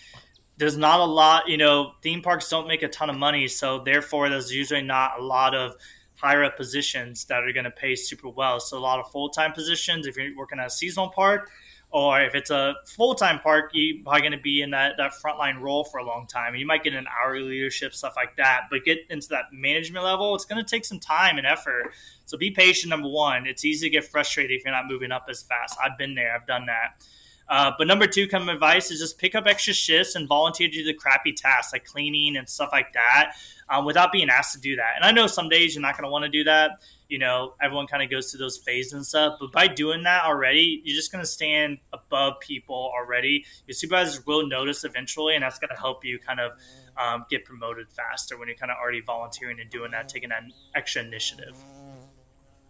there's 0.58 0.78
not 0.78 1.00
a 1.00 1.06
lot, 1.06 1.50
you 1.50 1.58
know, 1.58 1.94
theme 2.04 2.22
parks 2.22 2.48
don't 2.48 2.68
make 2.68 2.84
a 2.84 2.88
ton 2.88 3.10
of 3.10 3.18
money, 3.18 3.48
so 3.48 3.84
therefore, 3.84 4.30
there's 4.30 4.54
usually 4.54 4.84
not 4.84 5.20
a 5.20 5.24
lot 5.24 5.56
of 5.56 5.76
higher 6.22 6.44
up 6.44 6.56
positions 6.56 7.26
that 7.26 7.44
are 7.44 7.52
going 7.52 7.64
to 7.66 7.72
pay 7.72 7.96
super 7.96 8.30
well. 8.30 8.60
So 8.60 8.78
a 8.78 8.80
lot 8.80 9.00
of 9.00 9.10
full 9.12 9.30
time 9.30 9.54
positions. 9.54 10.06
If 10.06 10.16
you're 10.18 10.36
working 10.38 10.60
at 10.60 10.68
a 10.68 10.70
seasonal 10.70 11.10
park, 11.10 11.50
or 11.92 12.22
if 12.22 12.36
it's 12.36 12.50
a 12.50 12.76
full 12.86 13.16
time 13.16 13.40
park, 13.40 13.72
you're 13.74 14.02
probably 14.02 14.22
going 14.22 14.32
to 14.32 14.38
be 14.38 14.62
in 14.62 14.72
that, 14.72 14.96
that 14.98 15.12
frontline 15.24 15.60
role 15.60 15.84
for 15.84 15.98
a 15.98 16.06
long 16.06 16.26
time. 16.26 16.56
You 16.56 16.66
might 16.66 16.84
get 16.84 16.94
an 16.94 17.06
hourly 17.08 17.44
leadership, 17.44 17.94
stuff 17.94 18.14
like 18.16 18.38
that. 18.38 18.68
But 18.72 18.86
get 18.86 19.00
into 19.10 19.28
that 19.30 19.46
management 19.52 20.06
level, 20.06 20.34
it's 20.34 20.46
going 20.46 20.64
to 20.64 20.70
take 20.70 20.86
some 20.86 21.00
time 21.00 21.38
and 21.38 21.46
effort. 21.46 21.92
So 22.26 22.38
be 22.38 22.52
patient, 22.52 22.90
number 22.90 23.10
one. 23.10 23.46
It's 23.46 23.66
easy 23.66 23.88
to 23.88 23.92
get 23.92 24.06
frustrated 24.06 24.58
if 24.58 24.64
you're 24.64 24.74
not 24.74 24.88
moving 24.88 25.12
up 25.12 25.26
as 25.30 25.44
fast. 25.44 25.78
I've 25.84 25.98
been 25.98 26.16
there, 26.16 26.34
I've 26.34 26.48
done 26.48 26.66
that. 26.68 27.06
Uh, 27.50 27.74
but 27.78 27.86
number 27.86 28.08
two, 28.08 28.30
come 28.30 28.48
advice 28.48 28.92
is 28.92 29.02
just 29.02 29.18
pick 29.18 29.36
up 29.36 29.46
extra 29.46 29.74
shifts 29.74 30.16
and 30.16 30.26
volunteer 30.30 30.70
to 30.70 30.74
do 30.74 30.86
the 30.86 30.94
crappy 30.94 31.34
tasks 31.34 31.74
like 31.74 31.84
cleaning 31.84 32.38
and 32.38 32.48
stuff 32.48 32.70
like 32.72 32.94
that 32.94 33.34
um, 33.68 33.84
without 33.84 34.14
being 34.14 34.30
asked 34.30 34.54
to 34.54 34.62
do 34.62 34.78
that. 34.78 34.94
And 34.96 35.04
I 35.04 35.12
know 35.12 35.28
some 35.28 35.50
days 35.50 35.76
you're 35.76 35.82
not 35.82 35.98
going 35.98 36.06
to 36.06 36.10
want 36.10 36.24
to 36.24 36.30
do 36.30 36.46
that 36.46 36.80
you 37.12 37.20
know, 37.20 37.56
everyone 37.62 37.88
kind 37.88 38.02
of 38.02 38.10
goes 38.10 38.32
through 38.32 38.40
those 38.40 38.58
phases 38.58 38.94
and 38.94 39.06
stuff. 39.06 39.36
But 39.38 39.52
by 39.52 39.68
doing 39.68 40.04
that 40.04 40.24
already, 40.24 40.82
you're 40.86 40.96
just 40.96 41.12
going 41.12 41.22
to 41.22 41.30
stand 41.30 41.80
above 41.92 42.40
people 42.40 42.90
already. 42.98 43.46
Your 43.68 43.74
supervisors 43.74 44.26
will 44.26 44.48
notice 44.48 44.86
eventually, 44.86 45.36
and 45.36 45.44
that's 45.44 45.60
going 45.60 45.76
to 45.76 45.80
help 45.80 46.06
you 46.06 46.20
kind 46.20 46.40
of 46.40 46.54
um, 46.96 47.26
get 47.30 47.44
promoted 47.44 47.92
faster 47.92 48.38
when 48.40 48.48
you're 48.48 48.56
kind 48.56 48.72
of 48.72 48.78
already 48.82 49.02
volunteering 49.02 49.60
and 49.60 49.70
doing 49.70 49.92
that, 49.92 50.08
taking 50.08 50.30
that 50.30 50.44
extra 50.74 51.04
initiative. 51.04 51.58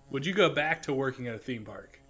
Would 0.09 0.25
you 0.25 0.33
go 0.33 0.49
back 0.49 0.81
to 0.83 0.93
working 0.93 1.27
at 1.27 1.35
a 1.35 1.39
theme 1.39 1.63
park? 1.63 2.01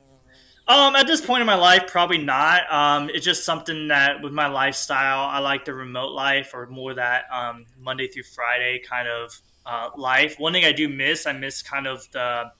Um, 0.69 0.95
at 0.95 1.05
this 1.05 1.19
point 1.19 1.41
in 1.41 1.47
my 1.47 1.55
life, 1.55 1.87
probably 1.87 2.19
not. 2.19 2.71
Um, 2.71 3.09
it's 3.09 3.25
just 3.25 3.43
something 3.43 3.89
that 3.89 4.21
with 4.21 4.31
my 4.31 4.47
lifestyle, 4.47 5.27
I 5.27 5.39
like 5.39 5.65
the 5.65 5.73
remote 5.73 6.13
life 6.13 6.51
or 6.53 6.65
more 6.67 6.93
that 6.93 7.23
um, 7.29 7.65
Monday 7.77 8.07
through 8.07 8.23
Friday 8.23 8.79
kind 8.87 9.09
of 9.09 9.37
uh, 9.65 9.89
life. 9.95 10.35
One 10.39 10.53
thing 10.53 10.65
I 10.65 10.71
do 10.71 10.89
miss, 10.89 11.25
I 11.25 11.33
miss 11.33 11.61
kind 11.61 11.87
of 11.87 12.09
the, 12.11 12.51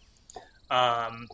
um, 0.69 1.27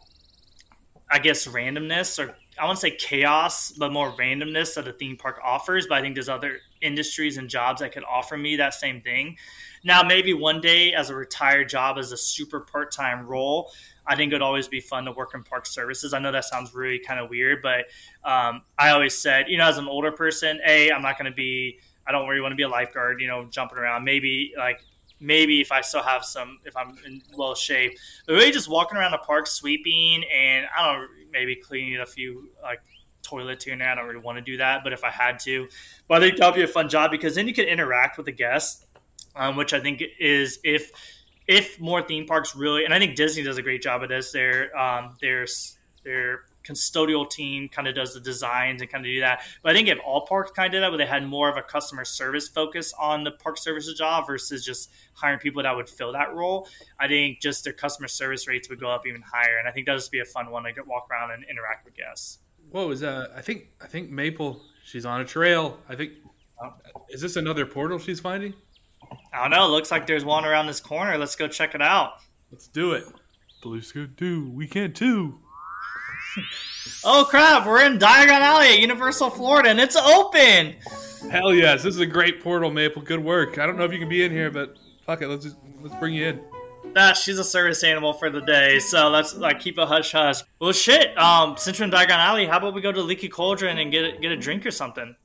I 1.10 1.20
guess, 1.22 1.48
randomness 1.48 2.20
or 2.20 2.36
I 2.60 2.66
won't 2.66 2.80
say 2.80 2.92
chaos, 2.92 3.72
but 3.72 3.92
more 3.92 4.12
randomness 4.14 4.76
that 4.76 4.88
a 4.88 4.94
theme 4.94 5.16
park 5.16 5.40
offers. 5.44 5.86
But 5.88 6.00
I 6.00 6.02
think 6.02 6.16
there's 6.16 6.30
other 6.30 6.58
industries 6.82 7.38
and 7.38 7.50
jobs 7.50 7.82
that 7.82 7.92
could 7.92 8.04
offer 8.04 8.38
me 8.38 8.56
that 8.56 8.74
same 8.74 9.02
thing. 9.02 9.38
Now, 9.84 10.02
maybe 10.04 10.34
one 10.34 10.60
day 10.60 10.94
as 10.94 11.10
a 11.10 11.16
retired 11.16 11.70
job, 11.70 11.98
as 11.98 12.12
a 12.12 12.18
super 12.18 12.62
part 12.62 12.92
time 12.92 13.28
role, 13.28 13.72
I 14.08 14.16
think 14.16 14.32
it'd 14.32 14.42
always 14.42 14.68
be 14.68 14.80
fun 14.80 15.06
to 15.06 15.12
work 15.12 15.32
in 15.36 15.44
park 15.44 15.66
services. 15.66 16.14
I 16.14 16.20
know 16.20 16.32
that 16.32 16.46
sounds 16.46 16.74
really 16.74 17.00
kind 17.00 17.20
of 17.20 17.30
weird, 17.30 17.62
but 17.62 17.86
um, 18.24 18.62
I 18.78 18.90
always 18.90 19.18
said, 19.18 19.46
you 19.50 19.58
know, 19.58 19.68
as 19.68 19.78
an 19.78 19.88
older 19.88 20.12
person, 20.12 20.60
A, 20.66 20.92
I'm 20.92 21.02
not 21.02 21.18
going 21.18 21.30
to 21.30 21.36
be, 21.36 21.80
I 22.08 22.12
don't 22.12 22.28
really 22.28 22.42
want 22.42 22.54
to 22.54 22.56
be 22.56 22.64
a 22.64 22.70
lifeguard, 22.70 23.22
you 23.22 23.28
know, 23.28 23.46
jumping 23.50 23.78
around. 23.78 24.04
Maybe 24.04 24.54
like 24.58 24.82
maybe 25.20 25.62
if 25.62 25.72
I 25.72 25.82
still 25.82 26.04
have 26.04 26.24
some, 26.24 26.60
if 26.66 26.76
I'm 26.76 26.98
in 27.06 27.22
well 27.36 27.56
shape, 27.56 27.98
but 28.26 28.34
really 28.34 28.52
just 28.52 28.70
walking 28.70 28.98
around 28.98 29.12
the 29.12 29.18
park, 29.20 29.48
sweeping, 29.48 30.24
and 30.34 30.66
I 30.76 30.86
don't 30.86 31.02
know, 31.02 31.08
maybe 31.32 31.56
cleaning 31.56 32.00
a 32.00 32.06
few 32.06 32.50
like 32.62 32.82
and 33.32 33.82
there. 33.82 33.90
I 33.90 33.96
don't 33.96 34.06
really 34.06 34.22
want 34.22 34.38
to 34.38 34.42
do 34.42 34.58
that, 34.58 34.84
but 34.84 34.94
if 34.94 35.04
I 35.04 35.10
had 35.10 35.40
to, 35.40 35.68
but 36.08 36.24
I 36.24 36.26
think 36.26 36.38
that'd 36.38 36.56
be 36.56 36.64
a 36.64 36.68
fun 36.68 36.88
job 36.90 37.12
because 37.12 37.36
then 37.36 37.48
you 37.48 37.54
could 37.54 37.68
interact 37.68 38.18
with 38.18 38.26
the 38.26 38.32
guests, 38.32 38.86
um, 39.36 39.56
which 39.56 39.74
I 39.74 39.80
think 39.80 40.02
is 40.20 40.60
if 40.64 40.92
if 41.48 41.80
more 41.80 42.02
theme 42.02 42.26
parks 42.26 42.56
really, 42.56 42.86
and 42.86 42.94
I 42.94 43.00
think 43.00 43.16
Disney 43.16 43.44
does 43.44 43.58
a 43.58 43.62
great 43.62 43.82
job 43.82 44.04
of 44.04 44.10
this. 44.10 44.32
Their 44.32 44.78
um, 44.78 45.16
their 46.04 46.46
custodial 46.68 47.30
team 47.30 47.70
kind 47.70 47.88
of 47.88 47.96
does 47.96 48.14
the 48.14 48.20
designs 48.20 48.82
and 48.82 48.92
kind 48.92 49.06
of 49.06 49.10
do 49.10 49.20
that. 49.22 49.42
But 49.64 49.72
I 49.72 49.76
think 49.76 49.88
if 49.88 50.00
all 50.06 50.26
parks 50.26 50.52
kind 50.52 50.68
of 50.68 50.72
did 50.74 50.84
that, 50.84 50.90
where 50.90 50.98
they 50.98 51.06
had 51.06 51.26
more 51.26 51.50
of 51.50 51.58
a 51.58 51.62
customer 51.62 52.06
service 52.06 52.48
focus 52.48 52.94
on 53.00 53.24
the 53.24 53.32
park 53.32 53.58
services 53.58 53.98
job 53.98 54.28
versus 54.28 54.66
just 54.66 54.92
hiring 55.14 55.40
people 55.40 55.64
that 55.64 55.76
would 55.76 55.90
fill 55.90 56.12
that 56.14 56.34
role, 56.34 56.68
I 57.00 57.08
think 57.08 57.40
just 57.42 57.64
their 57.64 57.74
customer 57.74 58.08
service 58.08 58.48
rates 58.48 58.70
would 58.70 58.80
go 58.80 58.90
up 58.90 59.08
even 59.08 59.22
higher. 59.22 59.58
And 59.58 59.68
I 59.68 59.72
think 59.72 59.86
that 59.86 59.94
would 59.94 60.00
just 60.00 60.12
be 60.12 60.20
a 60.20 60.26
fun 60.26 60.52
one 60.52 60.64
to 60.64 60.74
get, 60.74 60.86
walk 60.86 61.08
around 61.12 61.32
and 61.32 61.44
interact 61.50 61.86
with 61.86 61.96
guests. 61.96 62.40
What 62.70 62.88
was 62.88 63.02
uh? 63.02 63.28
I 63.36 63.42
think 63.42 63.68
I 63.82 63.88
think 63.88 64.10
Maple. 64.10 64.62
She's 64.84 65.06
on 65.06 65.22
a 65.22 65.26
trail. 65.26 65.80
I 65.88 65.96
think. 65.96 66.14
Oh. 66.62 66.74
Is 67.10 67.22
this 67.22 67.36
another 67.36 67.66
portal 67.66 68.00
she's 68.00 68.20
finding? 68.20 68.54
I 69.34 69.42
don't 69.42 69.52
know. 69.52 69.70
Looks 69.70 69.92
like 69.92 70.08
there's 70.08 70.26
one 70.26 70.44
around 70.44 70.68
this 70.68 70.80
corner. 70.80 71.18
Let's 71.18 71.36
go 71.36 71.48
check 71.48 71.76
it 71.76 71.82
out. 71.82 72.14
Let's 72.52 72.68
do 72.68 72.94
it. 72.94 73.06
Blue 73.62 73.82
Scoot 73.82 74.16
do. 74.16 74.50
We 74.50 74.68
can 74.68 74.94
too 74.94 75.40
oh 77.04 77.26
crap, 77.30 77.66
we're 77.66 77.86
in 77.86 77.98
Diagon 78.00 78.30
Alley 78.42 78.68
at 78.74 78.80
Universal 78.80 79.32
Florida 79.32 79.70
and 79.70 79.80
it's 79.80 79.96
open. 79.96 80.76
Hell 81.32 81.54
yes, 81.54 81.84
this 81.84 81.96
is 81.96 82.00
a 82.02 82.06
great 82.06 82.42
portal, 82.42 82.72
Maple. 82.72 83.02
Good 83.02 83.24
work. 83.24 83.58
I 83.58 83.66
don't 83.66 83.78
know 83.78 83.84
if 83.86 83.92
you 83.92 84.00
can 84.00 84.10
be 84.10 84.24
in 84.24 84.32
here, 84.32 84.50
but 84.52 84.78
fuck 85.06 85.22
it, 85.22 85.28
let's 85.28 85.44
just 85.44 85.58
let's 85.82 85.96
bring 85.96 86.14
you 86.14 86.28
in. 86.28 86.42
that 86.94 87.18
she's 87.18 87.38
a 87.40 87.44
service 87.44 87.84
animal 87.84 88.14
for 88.14 88.30
the 88.30 88.42
day. 88.42 88.80
So 88.80 89.10
let's 89.10 89.36
like 89.36 89.60
keep 89.60 89.78
a 89.78 89.86
hush 89.86 90.12
hush. 90.12 90.38
Well, 90.60 90.72
shit. 90.72 91.18
Um, 91.18 91.56
since 91.58 91.80
we're 91.80 91.86
in 91.86 91.92
Diagon 91.92 92.12
Alley, 92.12 92.46
how 92.46 92.58
about 92.58 92.74
we 92.74 92.82
go 92.82 92.92
to 92.92 93.02
Leaky 93.02 93.30
Cauldron 93.30 93.78
and 93.80 93.92
get 93.92 94.06
a, 94.06 94.18
get 94.20 94.32
a 94.32 94.38
drink 94.38 94.66
or 94.66 94.72
something? 94.72 95.16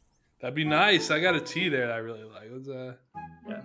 That'd 0.41 0.55
be 0.57 0.65
nice. 0.65 1.11
I 1.11 1.21
got 1.21 1.37
a 1.37 1.41
tea 1.41 1.69
there 1.69 1.87
that 1.87 1.95
I 1.95 1.99
really 1.99 2.25
like. 2.25 2.49
Let's, 2.53 2.69
uh... 2.69 2.95
Yeah. 3.49 3.61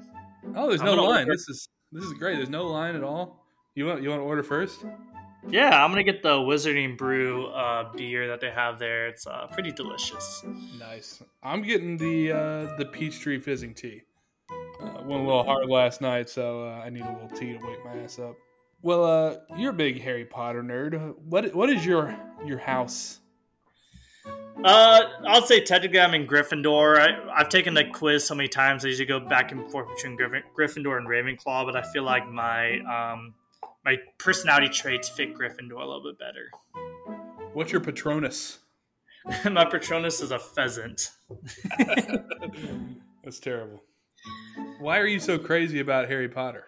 Oh, 0.55 0.67
there's 0.69 0.81
no 0.83 0.93
line. 0.95 1.21
order- 1.21 1.31
This 1.33 1.49
is 1.49 1.69
this 1.91 2.03
is 2.03 2.13
great. 2.13 2.35
There's 2.35 2.49
no 2.49 2.67
line 2.67 2.95
at 2.95 3.03
all. 3.03 3.43
You 3.73 3.85
want 3.87 4.03
you 4.03 4.09
want 4.09 4.19
to 4.19 4.25
order 4.25 4.43
first? 4.43 4.85
Yeah, 5.49 5.83
I'm 5.83 5.91
gonna 5.91 6.03
get 6.03 6.23
the 6.23 6.35
Wizarding 6.35 6.97
Brew 6.97 7.47
uh, 7.47 7.91
beer 7.93 8.27
that 8.27 8.41
they 8.41 8.51
have 8.51 8.79
there. 8.79 9.07
It's 9.07 9.25
uh, 9.25 9.47
pretty 9.47 9.71
delicious. 9.71 10.43
Nice. 10.77 11.23
I'm 11.41 11.61
getting 11.61 11.97
the 11.97 12.31
uh, 12.31 12.77
the 12.77 12.85
Peachtree 12.85 13.39
fizzing 13.39 13.73
tea. 13.73 14.01
Uh, 14.49 15.03
went 15.05 15.21
a 15.21 15.25
little 15.25 15.43
hard 15.43 15.69
last 15.69 16.01
night, 16.01 16.29
so 16.29 16.63
uh, 16.63 16.81
I 16.83 16.89
need 16.89 17.03
a 17.03 17.11
little 17.11 17.29
tea 17.29 17.53
to 17.53 17.65
wake 17.65 17.83
my 17.85 17.97
ass 18.01 18.19
up. 18.19 18.35
Well, 18.81 19.05
uh, 19.05 19.37
you're 19.57 19.71
a 19.71 19.73
big 19.73 20.01
Harry 20.01 20.25
Potter 20.25 20.61
nerd. 20.61 21.15
What 21.23 21.53
what 21.55 21.69
is 21.69 21.85
your 21.85 22.15
your 22.45 22.59
house? 22.59 23.19
Uh, 24.63 25.01
I'll 25.27 25.43
say 25.43 25.63
technically 25.63 25.99
I'm 25.99 26.13
in 26.13 26.25
Gryffindor. 26.25 26.97
I, 26.97 27.39
I've 27.39 27.49
taken 27.49 27.73
the 27.73 27.85
quiz 27.85 28.25
so 28.25 28.33
many 28.33 28.49
times. 28.49 28.83
I 28.83 28.87
usually 28.87 29.05
go 29.05 29.19
back 29.19 29.51
and 29.51 29.69
forth 29.71 29.87
between 29.95 30.17
Gryff- 30.17 30.43
Gryffindor 30.57 30.97
and 30.97 31.07
Ravenclaw, 31.07 31.65
but 31.65 31.75
I 31.75 31.83
feel 31.93 32.03
like 32.03 32.27
my 32.27 32.79
um, 32.79 33.35
my 33.87 33.95
personality 34.17 34.67
traits 34.67 35.07
fit 35.07 35.33
Gryffindor 35.33 35.81
a 35.81 35.85
little 35.85 36.03
bit 36.03 36.19
better. 36.19 36.51
What's 37.53 37.71
your 37.71 37.79
Patronus? 37.79 38.59
my 39.49 39.63
Patronus 39.63 40.19
is 40.19 40.31
a 40.31 40.39
pheasant. 40.39 41.11
That's 43.23 43.39
terrible. 43.39 43.81
Why 44.81 44.99
are 44.99 45.07
you 45.07 45.21
so 45.21 45.37
crazy 45.37 45.79
about 45.79 46.09
Harry 46.09 46.27
Potter? 46.27 46.65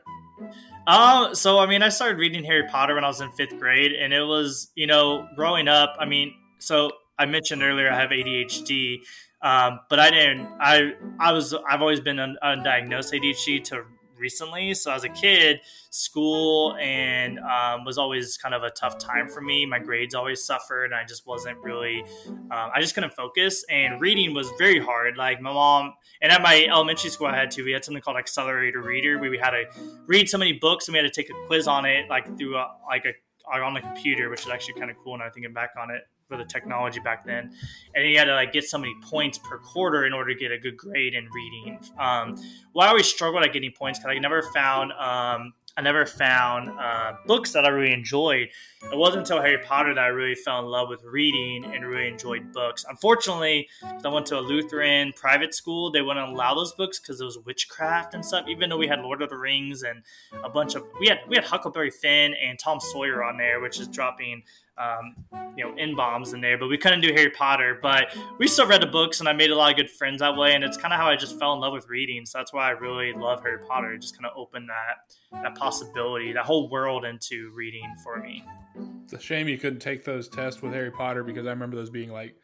Um, 0.87 1.35
so 1.35 1.59
I 1.59 1.65
mean, 1.65 1.83
I 1.83 1.89
started 1.89 2.19
reading 2.19 2.45
Harry 2.45 2.63
Potter 2.69 2.95
when 2.95 3.03
I 3.03 3.07
was 3.07 3.19
in 3.19 3.29
fifth 3.33 3.59
grade, 3.59 3.91
and 3.91 4.13
it 4.13 4.23
was, 4.23 4.71
you 4.75 4.87
know, 4.87 5.27
growing 5.35 5.67
up. 5.67 5.97
I 5.99 6.05
mean, 6.05 6.33
so 6.59 6.89
I 7.17 7.25
mentioned 7.25 7.61
earlier 7.61 7.91
I 7.91 7.99
have 7.99 8.11
ADHD, 8.11 8.99
um, 9.41 9.81
but 9.89 9.99
I 9.99 10.09
didn't. 10.09 10.47
I 10.57 10.93
I 11.19 11.33
was 11.33 11.53
I've 11.69 11.81
always 11.81 11.99
been 11.99 12.17
un- 12.17 12.37
undiagnosed 12.41 13.11
ADHD 13.11 13.61
to 13.65 13.83
recently. 14.19 14.73
So 14.73 14.91
as 14.91 15.03
a 15.03 15.09
kid, 15.09 15.61
school 15.89 16.75
and 16.79 17.39
um, 17.39 17.85
was 17.85 17.97
always 17.97 18.37
kind 18.37 18.53
of 18.53 18.63
a 18.63 18.69
tough 18.69 18.97
time 18.97 19.27
for 19.27 19.41
me. 19.41 19.65
My 19.65 19.79
grades 19.79 20.13
always 20.13 20.43
suffered, 20.43 20.85
and 20.85 20.95
I 20.95 21.03
just 21.03 21.25
wasn't 21.25 21.57
really. 21.59 22.03
Um, 22.27 22.69
I 22.75 22.81
just 22.81 22.95
couldn't 22.95 23.13
focus, 23.13 23.65
and 23.69 23.99
reading 23.99 24.33
was 24.33 24.49
very 24.57 24.79
hard. 24.79 25.17
Like 25.17 25.41
my 25.41 25.51
mom, 25.51 25.93
and 26.21 26.31
at 26.31 26.41
my 26.41 26.65
elementary 26.69 27.09
school, 27.09 27.27
I 27.27 27.35
had 27.35 27.51
to. 27.51 27.63
We 27.63 27.71
had 27.71 27.83
something 27.83 28.01
called 28.01 28.17
Accelerator 28.17 28.81
Reader, 28.81 29.19
where 29.19 29.29
we 29.29 29.37
had 29.37 29.51
to 29.51 29.63
read 30.05 30.29
so 30.29 30.37
many 30.37 30.53
books, 30.53 30.87
and 30.87 30.93
we 30.93 30.99
had 30.99 31.11
to 31.11 31.21
take 31.21 31.29
a 31.29 31.47
quiz 31.47 31.67
on 31.67 31.85
it, 31.85 32.09
like 32.09 32.37
through 32.37 32.57
a, 32.57 32.67
like 32.87 33.05
a 33.05 33.13
on 33.51 33.73
the 33.73 33.81
computer, 33.81 34.29
which 34.29 34.41
is 34.41 34.49
actually 34.49 34.75
kind 34.75 34.91
of 34.91 34.97
cool. 35.03 35.17
Now 35.17 35.29
thinking 35.33 35.53
back 35.53 35.71
on 35.79 35.91
it 35.91 36.03
for 36.27 36.37
the 36.37 36.45
technology 36.45 36.99
back 36.99 37.25
then, 37.25 37.51
and 37.95 38.07
you 38.07 38.17
had 38.17 38.25
to 38.25 38.35
like 38.35 38.53
get 38.53 38.63
so 38.63 38.77
many 38.77 38.93
points 39.03 39.39
per 39.39 39.57
quarter 39.57 40.05
in 40.05 40.13
order 40.13 40.33
to 40.33 40.39
get 40.39 40.51
a 40.51 40.57
good 40.59 40.77
grade 40.77 41.15
in 41.15 41.27
reading. 41.33 41.79
Um, 41.99 42.35
well, 42.73 42.85
I 42.85 42.89
always 42.89 43.07
struggled 43.07 43.43
at 43.43 43.51
getting 43.51 43.71
points 43.71 43.99
because 43.99 44.15
I 44.15 44.19
never 44.19 44.43
found 44.53 44.91
um, 44.93 45.53
I 45.77 45.81
never 45.81 46.05
found 46.05 46.69
uh, 46.77 47.13
books 47.25 47.53
that 47.53 47.65
I 47.65 47.69
really 47.69 47.93
enjoyed. 47.93 48.49
It 48.91 48.97
wasn't 48.97 49.21
until 49.21 49.41
Harry 49.41 49.57
Potter 49.59 49.93
that 49.93 50.01
I 50.01 50.07
really 50.07 50.35
fell 50.35 50.59
in 50.59 50.65
love 50.65 50.89
with 50.89 51.03
reading 51.03 51.65
and 51.65 51.85
really 51.85 52.07
enjoyed 52.07 52.51
books. 52.53 52.85
Unfortunately, 52.89 53.67
I 53.83 54.07
went 54.07 54.25
to 54.27 54.39
a 54.39 54.41
Lutheran 54.41 55.13
private 55.15 55.53
school. 55.53 55.91
They 55.91 56.01
wouldn't 56.01 56.29
allow 56.29 56.55
those 56.55 56.73
books 56.73 56.99
because 56.99 57.21
it 57.21 57.25
was 57.25 57.37
witchcraft 57.39 58.13
and 58.13 58.25
stuff. 58.25 58.45
Even 58.47 58.69
though 58.69 58.77
we 58.77 58.87
had 58.87 58.99
Lord 58.99 59.21
of 59.21 59.29
the 59.29 59.37
Rings 59.37 59.83
and 59.83 60.03
a 60.43 60.49
bunch 60.49 60.75
of 60.75 60.83
we 60.99 61.07
had 61.07 61.19
we 61.27 61.35
had 61.35 61.45
Huckleberry 61.45 61.91
Finn 61.91 62.33
and 62.41 62.57
Tom 62.57 62.79
Sawyer 62.79 63.23
on 63.23 63.37
there, 63.37 63.59
which 63.59 63.79
is 63.79 63.87
dropping 63.87 64.43
um, 64.79 65.15
you 65.55 65.65
know 65.65 65.75
in 65.77 65.95
bombs 65.95 66.33
in 66.33 66.41
there. 66.41 66.57
But 66.57 66.67
we 66.67 66.77
couldn't 66.77 67.01
do 67.01 67.13
Harry 67.13 67.29
Potter. 67.29 67.79
But 67.81 68.15
we 68.37 68.47
still 68.47 68.67
read 68.67 68.81
the 68.81 68.87
books, 68.87 69.19
and 69.19 69.29
I 69.29 69.33
made 69.33 69.51
a 69.51 69.55
lot 69.55 69.71
of 69.71 69.77
good 69.77 69.89
friends 69.89 70.19
that 70.19 70.35
way. 70.35 70.55
And 70.55 70.63
it's 70.63 70.77
kind 70.77 70.93
of 70.93 70.99
how 70.99 71.07
I 71.07 71.15
just 71.15 71.37
fell 71.37 71.53
in 71.53 71.59
love 71.59 71.73
with 71.73 71.87
reading. 71.87 72.25
So 72.25 72.37
that's 72.37 72.53
why 72.53 72.67
I 72.67 72.71
really 72.71 73.13
love 73.13 73.41
Harry 73.43 73.59
Potter. 73.67 73.93
It 73.93 73.99
just 73.99 74.15
kind 74.15 74.25
of 74.25 74.37
opened 74.37 74.69
that 74.69 75.41
that 75.43 75.55
possibility, 75.55 76.33
that 76.33 76.45
whole 76.45 76.69
world 76.69 77.05
into 77.05 77.51
reading 77.53 77.95
for 78.03 78.17
me. 78.17 78.43
It's 79.03 79.13
a 79.13 79.19
shame 79.19 79.47
you 79.47 79.57
couldn't 79.57 79.79
take 79.79 80.03
those 80.03 80.27
tests 80.27 80.61
with 80.61 80.73
Harry 80.73 80.91
Potter 80.91 81.23
because 81.23 81.45
I 81.45 81.49
remember 81.49 81.75
those 81.75 81.89
being 81.89 82.11
like 82.11 82.35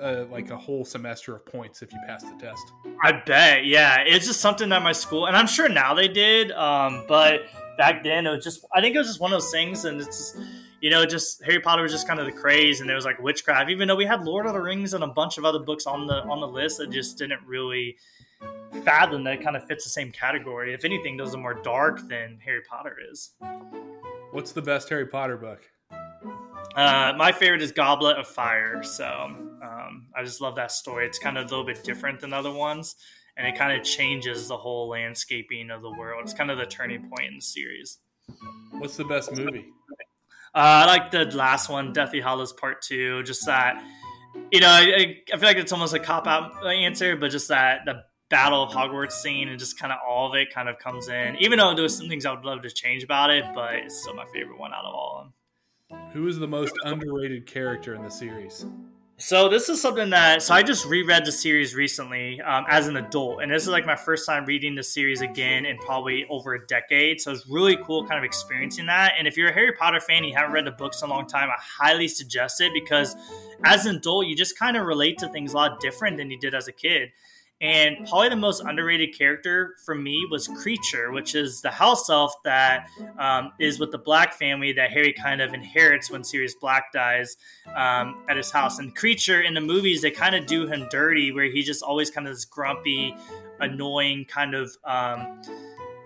uh, 0.00 0.24
like 0.30 0.50
a 0.50 0.56
whole 0.56 0.84
semester 0.84 1.34
of 1.36 1.44
points 1.44 1.82
if 1.82 1.92
you 1.92 1.98
passed 2.06 2.26
the 2.26 2.44
test. 2.44 2.72
I 3.04 3.12
bet, 3.12 3.66
yeah. 3.66 3.98
It's 4.06 4.26
just 4.26 4.40
something 4.40 4.68
that 4.70 4.82
my 4.82 4.92
school, 4.92 5.26
and 5.26 5.36
I'm 5.36 5.46
sure 5.46 5.68
now 5.68 5.94
they 5.94 6.08
did, 6.08 6.52
um, 6.52 7.04
but 7.08 7.42
back 7.76 8.02
then 8.02 8.26
it 8.26 8.30
was 8.30 8.44
just, 8.44 8.64
I 8.74 8.80
think 8.80 8.94
it 8.94 8.98
was 8.98 9.08
just 9.08 9.20
one 9.20 9.32
of 9.32 9.40
those 9.40 9.50
things, 9.50 9.84
and 9.84 10.00
it's 10.00 10.06
just, 10.06 10.36
you 10.80 10.90
know, 10.90 11.04
just 11.04 11.42
Harry 11.44 11.60
Potter 11.60 11.82
was 11.82 11.92
just 11.92 12.06
kind 12.06 12.20
of 12.20 12.26
the 12.26 12.32
craze, 12.32 12.80
and 12.80 12.88
there 12.88 12.96
was 12.96 13.04
like 13.04 13.20
witchcraft. 13.20 13.70
Even 13.70 13.88
though 13.88 13.96
we 13.96 14.04
had 14.04 14.24
Lord 14.24 14.46
of 14.46 14.52
the 14.52 14.60
Rings 14.60 14.94
and 14.94 15.02
a 15.02 15.08
bunch 15.08 15.38
of 15.38 15.44
other 15.44 15.58
books 15.58 15.86
on 15.86 16.06
the 16.06 16.22
on 16.24 16.40
the 16.40 16.48
list, 16.48 16.78
that 16.78 16.90
just 16.90 17.18
didn't 17.18 17.40
really 17.46 17.96
fathom 18.84 19.24
that 19.24 19.34
it 19.34 19.42
kind 19.42 19.56
of 19.56 19.64
fits 19.66 19.84
the 19.84 19.90
same 19.90 20.12
category. 20.12 20.72
If 20.72 20.84
anything, 20.84 21.16
those 21.16 21.34
are 21.34 21.38
more 21.38 21.54
dark 21.54 22.06
than 22.08 22.38
Harry 22.44 22.62
Potter 22.68 22.96
is. 23.10 23.32
What's 24.32 24.52
the 24.52 24.62
best 24.62 24.88
Harry 24.88 25.06
Potter 25.06 25.36
book? 25.36 25.62
Uh, 26.74 27.12
my 27.16 27.32
favorite 27.32 27.62
is 27.62 27.72
Goblet 27.72 28.18
of 28.18 28.28
Fire. 28.28 28.82
So 28.82 29.04
um, 29.04 30.06
I 30.14 30.22
just 30.22 30.40
love 30.40 30.54
that 30.56 30.70
story. 30.70 31.06
It's 31.06 31.18
kind 31.18 31.38
of 31.38 31.46
a 31.46 31.48
little 31.48 31.64
bit 31.64 31.82
different 31.82 32.20
than 32.20 32.32
other 32.32 32.52
ones, 32.52 32.94
and 33.36 33.46
it 33.46 33.56
kind 33.56 33.78
of 33.78 33.84
changes 33.84 34.48
the 34.48 34.56
whole 34.56 34.88
landscaping 34.88 35.70
of 35.70 35.82
the 35.82 35.90
world. 35.90 36.22
It's 36.22 36.34
kind 36.34 36.50
of 36.50 36.58
the 36.58 36.66
turning 36.66 37.08
point 37.08 37.28
in 37.28 37.36
the 37.36 37.42
series. 37.42 37.98
What's 38.72 38.96
the 38.96 39.04
best 39.04 39.32
movie? 39.32 39.72
Uh, 40.58 40.82
I 40.82 40.86
like 40.86 41.12
the 41.12 41.24
last 41.36 41.68
one, 41.68 41.92
Deathly 41.92 42.20
Hallows 42.20 42.52
Part 42.52 42.82
Two. 42.82 43.22
Just 43.22 43.46
that, 43.46 43.80
you 44.50 44.58
know, 44.58 44.66
I, 44.66 45.18
I 45.32 45.36
feel 45.36 45.48
like 45.48 45.56
it's 45.56 45.70
almost 45.70 45.94
a 45.94 46.00
cop 46.00 46.26
out 46.26 46.66
answer, 46.66 47.14
but 47.14 47.30
just 47.30 47.46
that 47.46 47.82
the 47.84 48.02
Battle 48.28 48.64
of 48.64 48.72
Hogwarts 48.72 49.12
scene 49.12 49.48
and 49.48 49.56
just 49.56 49.78
kind 49.78 49.92
of 49.92 50.00
all 50.04 50.28
of 50.28 50.34
it 50.34 50.52
kind 50.52 50.68
of 50.68 50.76
comes 50.78 51.06
in. 51.06 51.36
Even 51.38 51.60
though 51.60 51.76
there's 51.76 51.96
some 51.96 52.08
things 52.08 52.26
I 52.26 52.32
would 52.32 52.44
love 52.44 52.62
to 52.62 52.70
change 52.70 53.04
about 53.04 53.30
it, 53.30 53.44
but 53.54 53.74
it's 53.76 54.00
still 54.00 54.14
my 54.14 54.24
favorite 54.32 54.58
one 54.58 54.72
out 54.74 54.84
of 54.84 54.92
all 54.92 55.32
of 55.90 55.90
them. 55.90 56.10
Who 56.12 56.26
is 56.26 56.40
the 56.40 56.48
most 56.48 56.74
underrated 56.82 57.46
character 57.46 57.94
in 57.94 58.02
the 58.02 58.10
series? 58.10 58.66
So 59.20 59.48
this 59.48 59.68
is 59.68 59.82
something 59.82 60.10
that 60.10 60.42
so 60.42 60.54
I 60.54 60.62
just 60.62 60.86
reread 60.86 61.26
the 61.26 61.32
series 61.32 61.74
recently 61.74 62.40
um, 62.40 62.64
as 62.68 62.86
an 62.86 62.96
adult, 62.96 63.42
and 63.42 63.50
this 63.50 63.64
is 63.64 63.68
like 63.68 63.84
my 63.84 63.96
first 63.96 64.24
time 64.24 64.44
reading 64.44 64.76
the 64.76 64.82
series 64.84 65.22
again 65.22 65.66
in 65.66 65.76
probably 65.78 66.24
over 66.30 66.54
a 66.54 66.64
decade. 66.66 67.20
So 67.20 67.32
it's 67.32 67.44
really 67.48 67.76
cool, 67.82 68.06
kind 68.06 68.16
of 68.16 68.22
experiencing 68.22 68.86
that. 68.86 69.14
And 69.18 69.26
if 69.26 69.36
you're 69.36 69.48
a 69.48 69.52
Harry 69.52 69.72
Potter 69.72 69.98
fan, 69.98 70.18
and 70.18 70.26
you 70.26 70.36
haven't 70.36 70.52
read 70.52 70.66
the 70.66 70.70
books 70.70 71.02
in 71.02 71.10
a 71.10 71.12
long 71.12 71.26
time, 71.26 71.48
I 71.48 71.56
highly 71.58 72.06
suggest 72.06 72.60
it 72.60 72.72
because 72.72 73.16
as 73.64 73.86
an 73.86 73.96
adult, 73.96 74.28
you 74.28 74.36
just 74.36 74.56
kind 74.56 74.76
of 74.76 74.86
relate 74.86 75.18
to 75.18 75.28
things 75.30 75.52
a 75.52 75.56
lot 75.56 75.80
different 75.80 76.16
than 76.16 76.30
you 76.30 76.38
did 76.38 76.54
as 76.54 76.68
a 76.68 76.72
kid. 76.72 77.10
And 77.60 78.06
probably 78.06 78.28
the 78.28 78.36
most 78.36 78.62
underrated 78.64 79.18
character 79.18 79.74
for 79.84 79.96
me 79.96 80.24
was 80.30 80.46
Kreacher, 80.46 81.12
which 81.12 81.34
is 81.34 81.60
the 81.60 81.72
house 81.72 82.08
elf 82.08 82.32
that 82.44 82.88
um, 83.18 83.52
is 83.58 83.80
with 83.80 83.90
the 83.90 83.98
Black 83.98 84.34
family 84.34 84.72
that 84.74 84.92
Harry 84.92 85.12
kind 85.12 85.40
of 85.40 85.52
inherits 85.52 86.08
when 86.08 86.22
Sirius 86.22 86.54
Black 86.54 86.92
dies 86.92 87.36
um, 87.74 88.22
at 88.28 88.36
his 88.36 88.52
house. 88.52 88.78
And 88.78 88.96
Kreacher 88.96 89.44
in 89.44 89.54
the 89.54 89.60
movies, 89.60 90.02
they 90.02 90.12
kind 90.12 90.36
of 90.36 90.46
do 90.46 90.68
him 90.68 90.86
dirty, 90.88 91.32
where 91.32 91.50
he's 91.50 91.66
just 91.66 91.82
always 91.82 92.12
kind 92.12 92.28
of 92.28 92.34
this 92.34 92.44
grumpy, 92.44 93.16
annoying, 93.58 94.24
kind 94.26 94.54
of 94.54 94.70
um, 94.84 95.42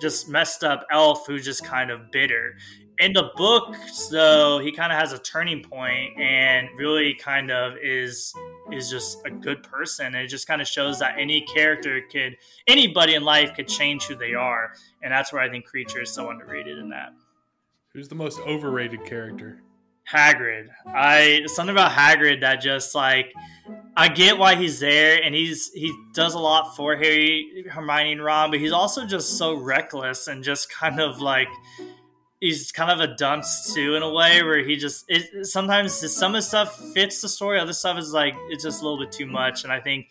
just 0.01 0.31
messed 0.31 0.65
up 0.65 0.87
elf 0.91 1.27
who's 1.27 1.45
just 1.45 1.65
kind 1.67 1.91
of 1.91 2.11
bitter. 2.11 2.57
In 3.03 3.13
the 3.13 3.33
book, 3.37 3.75
though, 4.13 4.61
he 4.61 4.71
kind 4.71 4.93
of 4.93 4.99
has 4.99 5.13
a 5.13 5.19
turning 5.19 5.61
point 5.63 6.21
and 6.21 6.69
really 6.77 7.15
kind 7.15 7.51
of 7.51 7.75
is 7.83 8.33
is 8.71 8.89
just 8.89 9.19
a 9.27 9.31
good 9.31 9.65
person. 9.65 10.07
And 10.07 10.17
it 10.17 10.29
just 10.29 10.47
kind 10.47 10.63
of 10.63 10.69
shows 10.69 11.01
that 11.01 11.17
any 11.19 11.41
character 11.41 12.01
could, 12.11 12.37
anybody 12.69 13.15
in 13.15 13.25
life 13.25 13.55
could 13.55 13.67
change 13.67 14.05
who 14.05 14.15
they 14.15 14.35
are, 14.35 14.73
and 15.03 15.13
that's 15.13 15.33
where 15.33 15.43
I 15.43 15.51
think 15.51 15.67
Kreacher 15.69 16.03
is 16.03 16.13
so 16.13 16.31
underrated 16.31 16.79
in 16.79 16.91
that. 16.91 17.13
Who's 17.93 18.09
the 18.09 18.15
most 18.15 18.39
overrated 18.41 19.05
character? 19.05 19.63
Hagrid. 20.09 20.69
I 20.87 21.43
something 21.47 21.75
about 21.75 21.93
Hagrid 21.93 22.41
that 22.43 22.61
just 22.61 22.95
like 22.95 23.33
I 23.97 24.09
get 24.09 24.39
why 24.39 24.55
he's 24.55 24.79
there 24.79 25.21
and 25.23 25.35
he's 25.35 25.73
he 25.73 25.93
does 26.15 26.35
a 26.35 26.39
lot 26.39 26.77
for 26.77 26.95
Harry, 26.97 27.67
Hermione, 27.69 28.13
and 28.13 28.25
Ron, 28.25 28.51
but 28.51 28.61
he's 28.61 28.73
also 28.73 29.07
just 29.07 29.39
so 29.39 29.55
reckless 29.55 30.29
and 30.29 30.45
just 30.45 30.71
kind 30.71 31.01
of 31.01 31.21
like 31.21 31.49
he's 32.43 32.73
kind 32.73 32.91
of 32.91 32.99
a 32.99 33.15
dunce 33.15 33.73
too 33.73 33.95
in 33.95 34.03
a 34.03 34.11
way 34.11 34.43
where 34.43 34.65
he 34.65 34.77
just 34.77 35.05
it, 35.07 35.47
sometimes 35.47 35.93
some 36.13 36.35
of 36.35 36.39
the 36.39 36.43
stuff 36.43 36.77
fits 36.93 37.23
the 37.23 37.29
story, 37.29 37.59
other 37.61 37.73
stuff 37.73 37.97
is 37.97 38.13
like 38.13 38.35
it's 38.51 38.65
just 38.65 38.83
a 38.83 38.85
little 38.85 38.99
bit 38.99 39.13
too 39.13 39.27
much. 39.27 39.63
And 39.63 39.73
I 39.73 39.79
think 39.79 40.09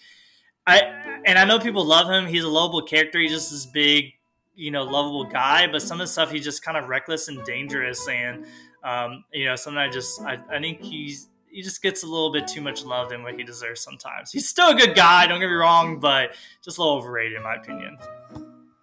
I 0.66 0.82
and 1.26 1.38
I 1.38 1.44
know 1.44 1.60
people 1.60 1.86
love 1.86 2.10
him. 2.10 2.26
He's 2.26 2.46
a 2.46 2.50
lovable 2.50 2.84
character. 2.84 3.20
He's 3.20 3.32
just 3.32 3.52
this 3.52 3.66
big, 3.66 4.14
you 4.56 4.72
know, 4.72 4.84
lovable 4.84 5.26
guy. 5.26 5.68
But 5.68 5.82
some 5.82 6.00
of 6.00 6.08
the 6.08 6.12
stuff 6.12 6.32
he's 6.32 6.46
just 6.46 6.64
kind 6.64 6.78
of 6.78 6.88
reckless 6.88 7.28
and 7.28 7.44
dangerous 7.44 8.08
and 8.08 8.46
um, 8.84 9.26
you 9.34 9.46
know, 9.46 9.58
sometimes 9.58 9.90
I 9.90 9.94
just 9.94 10.22
I, 10.22 10.56
I 10.56 10.62
think 10.62 10.82
he's 10.82 11.28
he 11.52 11.62
just 11.62 11.82
gets 11.82 12.04
a 12.04 12.08
little 12.08 12.32
bit 12.32 12.48
too 12.48 12.62
much 12.62 12.86
love 12.86 13.10
than 13.10 13.24
what 13.24 13.36
he 13.36 13.44
deserves 13.44 13.82
sometimes. 13.82 14.32
He's 14.32 14.48
still 14.48 14.70
a 14.70 14.76
good 14.76 14.96
guy, 14.96 15.28
don't 15.28 15.42
get 15.42 15.50
me 15.50 15.56
wrong, 15.56 16.00
but 16.00 16.34
just 16.64 16.78
a 16.78 16.82
little 16.82 16.96
overrated 16.96 17.36
in 17.36 17.44
my 17.44 17.56
opinion. 17.56 17.98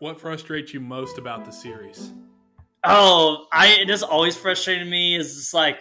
What 0.00 0.20
frustrates 0.20 0.74
you 0.74 0.80
most 0.80 1.16
about 1.16 1.46
the 1.46 1.50
series? 1.50 2.12
Oh, 2.84 3.46
I 3.52 3.68
it 3.68 3.88
has 3.88 4.02
always 4.02 4.36
frustrated 4.36 4.86
me 4.88 5.16
is 5.16 5.34
just 5.34 5.54
like 5.54 5.78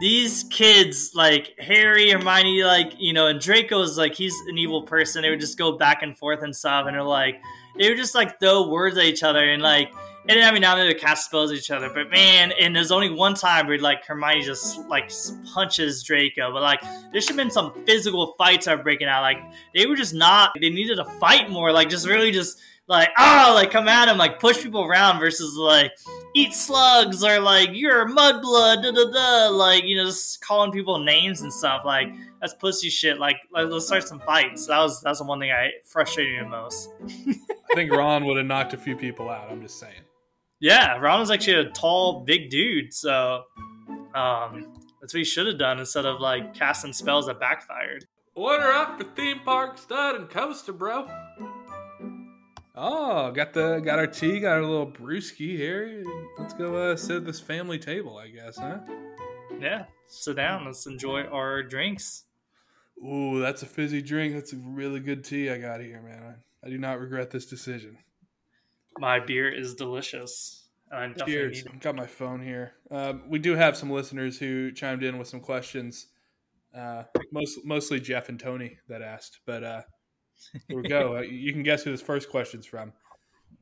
these 0.00 0.44
kids 0.50 1.12
like 1.14 1.54
Harry, 1.58 2.10
Hermione, 2.10 2.62
like 2.64 2.92
you 2.98 3.12
know, 3.12 3.26
and 3.26 3.40
Draco's 3.40 3.98
like 3.98 4.14
he's 4.14 4.34
an 4.48 4.58
evil 4.58 4.82
person. 4.82 5.22
They 5.22 5.30
would 5.30 5.40
just 5.40 5.58
go 5.58 5.76
back 5.76 6.02
and 6.02 6.16
forth 6.16 6.42
and 6.42 6.54
stuff, 6.54 6.86
and 6.86 6.94
they're 6.94 7.02
like 7.02 7.40
they 7.78 7.88
would 7.88 7.98
just 7.98 8.14
like 8.14 8.38
throw 8.40 8.68
words 8.68 8.96
at 8.96 9.04
each 9.04 9.22
other 9.22 9.50
and 9.50 9.62
like 9.62 9.90
and 10.28 10.40
every 10.40 10.58
now 10.58 10.72
and 10.72 10.80
then 10.80 10.88
they 10.88 10.94
cast 10.94 11.26
spells 11.26 11.52
at 11.52 11.58
each 11.58 11.70
other. 11.70 11.88
But 11.88 12.10
man, 12.10 12.52
and 12.58 12.74
there's 12.74 12.90
only 12.90 13.10
one 13.10 13.34
time 13.34 13.66
where 13.66 13.78
like 13.78 14.04
Hermione 14.04 14.42
just 14.42 14.78
like 14.88 15.10
punches 15.52 16.02
Draco. 16.02 16.52
But 16.52 16.62
like 16.62 16.80
there 17.12 17.20
should 17.20 17.30
have 17.30 17.36
been 17.36 17.50
some 17.50 17.72
physical 17.84 18.34
fights 18.36 18.66
are 18.66 18.76
breaking 18.76 19.08
out. 19.08 19.22
Like 19.22 19.38
they 19.74 19.86
were 19.86 19.96
just 19.96 20.14
not. 20.14 20.52
They 20.60 20.70
needed 20.70 20.96
to 20.96 21.04
fight 21.04 21.50
more. 21.50 21.72
Like 21.72 21.88
just 21.88 22.06
really 22.08 22.32
just 22.32 22.60
like 22.88 23.08
oh 23.18 23.52
like 23.54 23.70
come 23.70 23.88
at 23.88 24.08
him 24.08 24.16
like 24.16 24.38
push 24.38 24.62
people 24.62 24.84
around 24.84 25.18
versus 25.18 25.56
like 25.56 25.90
eat 26.34 26.54
slugs 26.54 27.24
or 27.24 27.40
like 27.40 27.70
you're 27.72 28.08
mudblood 28.08 28.82
da 28.82 28.90
da 28.92 29.10
da 29.10 29.48
like 29.48 29.84
you 29.84 29.96
know 29.96 30.04
just 30.04 30.40
calling 30.40 30.70
people 30.70 30.98
names 30.98 31.40
and 31.40 31.52
stuff 31.52 31.82
like 31.84 32.08
that's 32.40 32.54
pussy 32.54 32.88
shit 32.88 33.18
like, 33.18 33.36
like 33.52 33.66
let's 33.68 33.86
start 33.86 34.06
some 34.06 34.20
fights. 34.20 34.66
That 34.66 34.78
was 34.78 35.00
that's 35.00 35.18
the 35.18 35.24
one 35.24 35.40
thing 35.40 35.50
I 35.50 35.70
frustrated 35.84 36.36
me 36.36 36.42
the 36.44 36.48
most. 36.48 36.90
I 37.70 37.74
think 37.74 37.90
Ron 37.90 38.24
would 38.26 38.36
have 38.36 38.46
knocked 38.46 38.74
a 38.74 38.78
few 38.78 38.96
people 38.96 39.30
out 39.30 39.50
I'm 39.50 39.62
just 39.62 39.80
saying. 39.80 40.02
Yeah 40.60 40.96
Ron 40.98 41.20
was 41.20 41.30
actually 41.30 41.68
a 41.68 41.70
tall 41.70 42.24
big 42.24 42.50
dude 42.50 42.94
so 42.94 43.42
um 44.14 44.72
that's 45.00 45.12
what 45.12 45.18
he 45.18 45.24
should 45.24 45.46
have 45.46 45.58
done 45.58 45.78
instead 45.78 46.06
of 46.06 46.20
like 46.20 46.54
casting 46.54 46.92
spells 46.92 47.26
that 47.26 47.40
backfired. 47.40 48.04
Order 48.36 48.70
up 48.70 48.98
for 48.98 49.04
theme 49.16 49.40
park 49.44 49.78
stud 49.78 50.14
and 50.14 50.30
coaster 50.30 50.72
bro 50.72 51.08
Oh, 52.78 53.30
got 53.30 53.54
the 53.54 53.80
got 53.80 53.98
our 53.98 54.06
tea, 54.06 54.38
got 54.38 54.56
our 54.58 54.62
little 54.62 54.90
brewski 54.90 55.56
here. 55.56 56.04
Let's 56.38 56.52
go 56.52 56.74
uh, 56.74 56.96
sit 56.96 57.16
at 57.16 57.24
this 57.24 57.40
family 57.40 57.78
table, 57.78 58.18
I 58.18 58.28
guess, 58.28 58.58
huh? 58.58 58.80
Yeah, 59.58 59.86
sit 60.08 60.36
down. 60.36 60.66
Let's 60.66 60.86
enjoy 60.86 61.22
our 61.22 61.62
drinks. 61.62 62.24
Ooh, 63.02 63.40
that's 63.40 63.62
a 63.62 63.66
fizzy 63.66 64.02
drink. 64.02 64.34
That's 64.34 64.52
a 64.52 64.56
really 64.56 65.00
good 65.00 65.24
tea 65.24 65.48
I 65.48 65.56
got 65.56 65.80
here, 65.80 66.02
man. 66.02 66.22
I, 66.62 66.66
I 66.66 66.70
do 66.70 66.76
not 66.76 67.00
regret 67.00 67.30
this 67.30 67.46
decision. 67.46 67.96
My 68.98 69.20
beer 69.20 69.50
is 69.50 69.74
delicious. 69.74 70.68
I 70.92 71.08
Cheers. 71.08 71.64
Got 71.80 71.96
my 71.96 72.06
phone 72.06 72.42
here. 72.42 72.74
Um, 72.90 73.24
we 73.28 73.38
do 73.38 73.54
have 73.54 73.76
some 73.76 73.90
listeners 73.90 74.38
who 74.38 74.70
chimed 74.70 75.02
in 75.02 75.18
with 75.18 75.28
some 75.28 75.40
questions. 75.40 76.08
Uh, 76.74 77.04
most, 77.32 77.64
mostly 77.64 78.00
Jeff 78.00 78.28
and 78.28 78.38
Tony 78.38 78.78
that 78.88 79.00
asked, 79.00 79.40
but 79.46 79.64
uh, 79.64 79.82
here 80.68 80.80
we 80.80 80.88
go. 80.88 81.16
Uh, 81.16 81.20
you 81.20 81.52
can 81.52 81.62
guess 81.62 81.82
who 81.82 81.90
this 81.90 82.02
first 82.02 82.30
question's 82.30 82.66
from. 82.66 82.92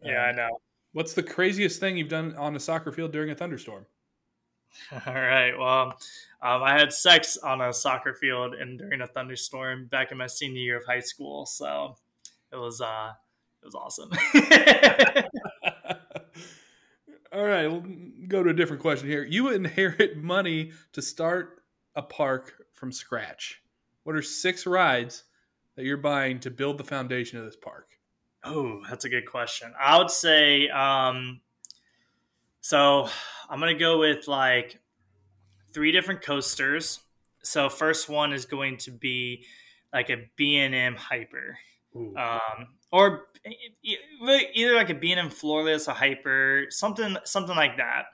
Yeah, 0.02 0.22
um, 0.22 0.28
I 0.28 0.32
know. 0.32 0.60
What's 0.92 1.14
the 1.14 1.22
craziest 1.22 1.80
thing 1.80 1.96
you've 1.96 2.10
done 2.10 2.34
on 2.36 2.54
a 2.56 2.60
soccer 2.60 2.92
field 2.92 3.10
during 3.10 3.30
a 3.30 3.34
thunderstorm? 3.34 3.86
All 5.06 5.14
right. 5.14 5.52
Well, 5.58 5.96
um, 6.42 6.62
I 6.62 6.78
had 6.78 6.92
sex 6.92 7.36
on 7.38 7.60
a 7.60 7.72
soccer 7.72 8.14
field 8.14 8.54
and 8.54 8.78
during 8.78 9.00
a 9.00 9.06
thunderstorm 9.06 9.86
back 9.86 10.12
in 10.12 10.18
my 10.18 10.26
senior 10.26 10.60
year 10.60 10.76
of 10.76 10.84
high 10.84 11.00
school. 11.00 11.46
So 11.46 11.96
it 12.52 12.56
was 12.56 12.80
uh, 12.80 13.12
it 13.62 13.66
was 13.66 13.74
awesome. 13.74 14.10
All 17.32 17.44
right, 17.44 17.66
we'll 17.66 17.84
go 18.28 18.42
to 18.42 18.50
a 18.50 18.54
different 18.54 18.82
question 18.82 19.08
here. 19.08 19.24
You 19.24 19.50
inherit 19.50 20.16
money 20.16 20.72
to 20.92 21.02
start 21.02 21.62
a 21.96 22.02
park 22.02 22.54
from 22.74 22.92
scratch. 22.92 23.60
What 24.04 24.14
are 24.14 24.22
six 24.22 24.66
rides 24.66 25.24
that 25.76 25.84
you're 25.84 25.96
buying 25.96 26.40
to 26.40 26.50
build 26.50 26.78
the 26.78 26.84
foundation 26.84 27.38
of 27.38 27.44
this 27.44 27.56
park? 27.56 27.88
Oh, 28.44 28.80
that's 28.88 29.04
a 29.04 29.08
good 29.08 29.26
question. 29.26 29.72
I 29.80 29.98
would 29.98 30.10
say, 30.10 30.68
um, 30.68 31.40
so 32.60 33.08
I'm 33.48 33.58
gonna 33.58 33.74
go 33.74 33.98
with 33.98 34.28
like 34.28 34.80
three 35.72 35.92
different 35.92 36.22
coasters. 36.22 37.00
So 37.42 37.68
first 37.68 38.08
one 38.08 38.32
is 38.32 38.46
going 38.46 38.78
to 38.78 38.90
be 38.90 39.44
like 39.92 40.10
a 40.10 40.30
B&M 40.36 40.96
Hyper, 40.96 41.58
um, 41.94 42.68
or 42.90 43.26
either 44.54 44.74
like 44.74 44.90
a 44.90 44.94
B&M 44.94 45.28
Floorless, 45.28 45.88
a 45.88 45.92
Hyper, 45.92 46.66
something 46.70 47.16
something 47.24 47.56
like 47.56 47.76
that. 47.76 48.06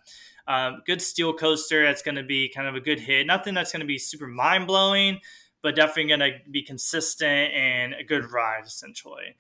Um, 0.48 0.82
good 0.84 1.00
steel 1.00 1.32
coaster 1.32 1.84
that's 1.84 2.02
going 2.02 2.16
to 2.16 2.24
be 2.24 2.48
kind 2.48 2.66
of 2.66 2.74
a 2.74 2.80
good 2.80 2.98
hit. 2.98 3.26
Nothing 3.26 3.54
that's 3.54 3.70
going 3.70 3.80
to 3.80 3.86
be 3.86 3.98
super 3.98 4.26
mind 4.26 4.66
blowing, 4.66 5.20
but 5.62 5.76
definitely 5.76 6.08
going 6.16 6.20
to 6.20 6.38
be 6.50 6.62
consistent 6.62 7.52
and 7.52 7.94
a 7.94 8.04
good 8.04 8.30
ride 8.30 8.64
essentially. 8.66 9.36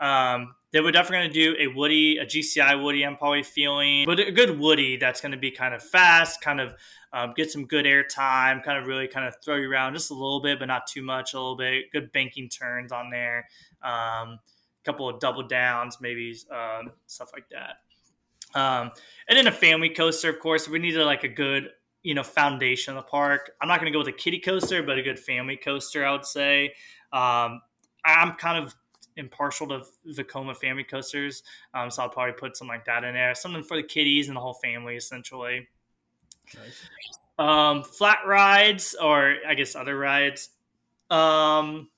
Um, 0.00 0.54
they 0.72 0.80
were 0.80 0.90
definitely 0.90 1.28
going 1.28 1.32
to 1.32 1.54
do 1.54 1.56
a 1.60 1.74
Woody, 1.74 2.18
a 2.18 2.26
GCI 2.26 2.82
Woody. 2.82 3.04
I'm 3.04 3.16
probably 3.16 3.44
feeling, 3.44 4.06
but 4.06 4.18
a 4.18 4.32
good 4.32 4.58
Woody 4.58 4.96
that's 4.96 5.20
going 5.20 5.32
to 5.32 5.38
be 5.38 5.50
kind 5.50 5.72
of 5.72 5.82
fast, 5.82 6.40
kind 6.40 6.60
of 6.60 6.74
um, 7.12 7.32
get 7.36 7.50
some 7.50 7.64
good 7.66 7.86
air 7.86 8.02
time, 8.02 8.60
kind 8.60 8.76
of 8.76 8.86
really 8.86 9.06
kind 9.06 9.26
of 9.26 9.36
throw 9.44 9.54
you 9.54 9.70
around 9.70 9.94
just 9.94 10.10
a 10.10 10.14
little 10.14 10.42
bit, 10.42 10.58
but 10.58 10.66
not 10.66 10.88
too 10.88 11.02
much. 11.02 11.32
A 11.32 11.36
little 11.36 11.56
bit, 11.56 11.92
good 11.92 12.10
banking 12.12 12.48
turns 12.48 12.90
on 12.90 13.10
there. 13.10 13.48
Um, 13.82 14.40
a 14.40 14.84
couple 14.84 15.08
of 15.08 15.20
double 15.20 15.46
downs, 15.46 15.98
maybe 16.00 16.36
um, 16.50 16.90
stuff 17.06 17.30
like 17.32 17.46
that. 17.50 18.58
Um, 18.58 18.90
and 19.28 19.38
then 19.38 19.46
a 19.46 19.52
family 19.52 19.90
coaster, 19.90 20.28
of 20.28 20.40
course. 20.40 20.68
We 20.68 20.80
needed 20.80 21.04
like 21.04 21.22
a 21.24 21.28
good 21.28 21.70
you 22.04 22.14
know 22.14 22.22
foundation 22.22 22.96
of 22.96 23.02
the 23.02 23.10
park. 23.10 23.50
I'm 23.60 23.66
not 23.66 23.80
going 23.80 23.90
to 23.90 23.96
go 23.96 23.98
with 23.98 24.08
a 24.08 24.12
kiddie 24.12 24.38
coaster, 24.38 24.82
but 24.82 24.98
a 24.98 25.02
good 25.02 25.18
family 25.18 25.56
coaster, 25.56 26.06
I 26.06 26.12
would 26.12 26.24
say. 26.24 26.74
Um, 27.12 27.60
I'm 28.04 28.34
kind 28.34 28.62
of 28.62 28.74
impartial 29.16 29.66
to 29.68 29.82
Vekoma 30.06 30.56
family 30.56 30.84
coasters, 30.84 31.42
um, 31.72 31.90
so 31.90 32.02
I'll 32.02 32.08
probably 32.10 32.34
put 32.34 32.56
something 32.56 32.76
like 32.76 32.84
that 32.84 33.02
in 33.02 33.14
there, 33.14 33.34
something 33.34 33.62
for 33.62 33.76
the 33.76 33.82
kiddies 33.82 34.28
and 34.28 34.36
the 34.36 34.40
whole 34.40 34.54
family, 34.54 34.96
essentially. 34.96 35.66
Nice. 36.54 36.88
Um, 37.38 37.82
flat 37.82 38.18
rides, 38.26 38.94
or 39.00 39.36
I 39.48 39.54
guess 39.54 39.74
other 39.74 39.96
rides. 39.96 40.50
Um, 41.10 41.88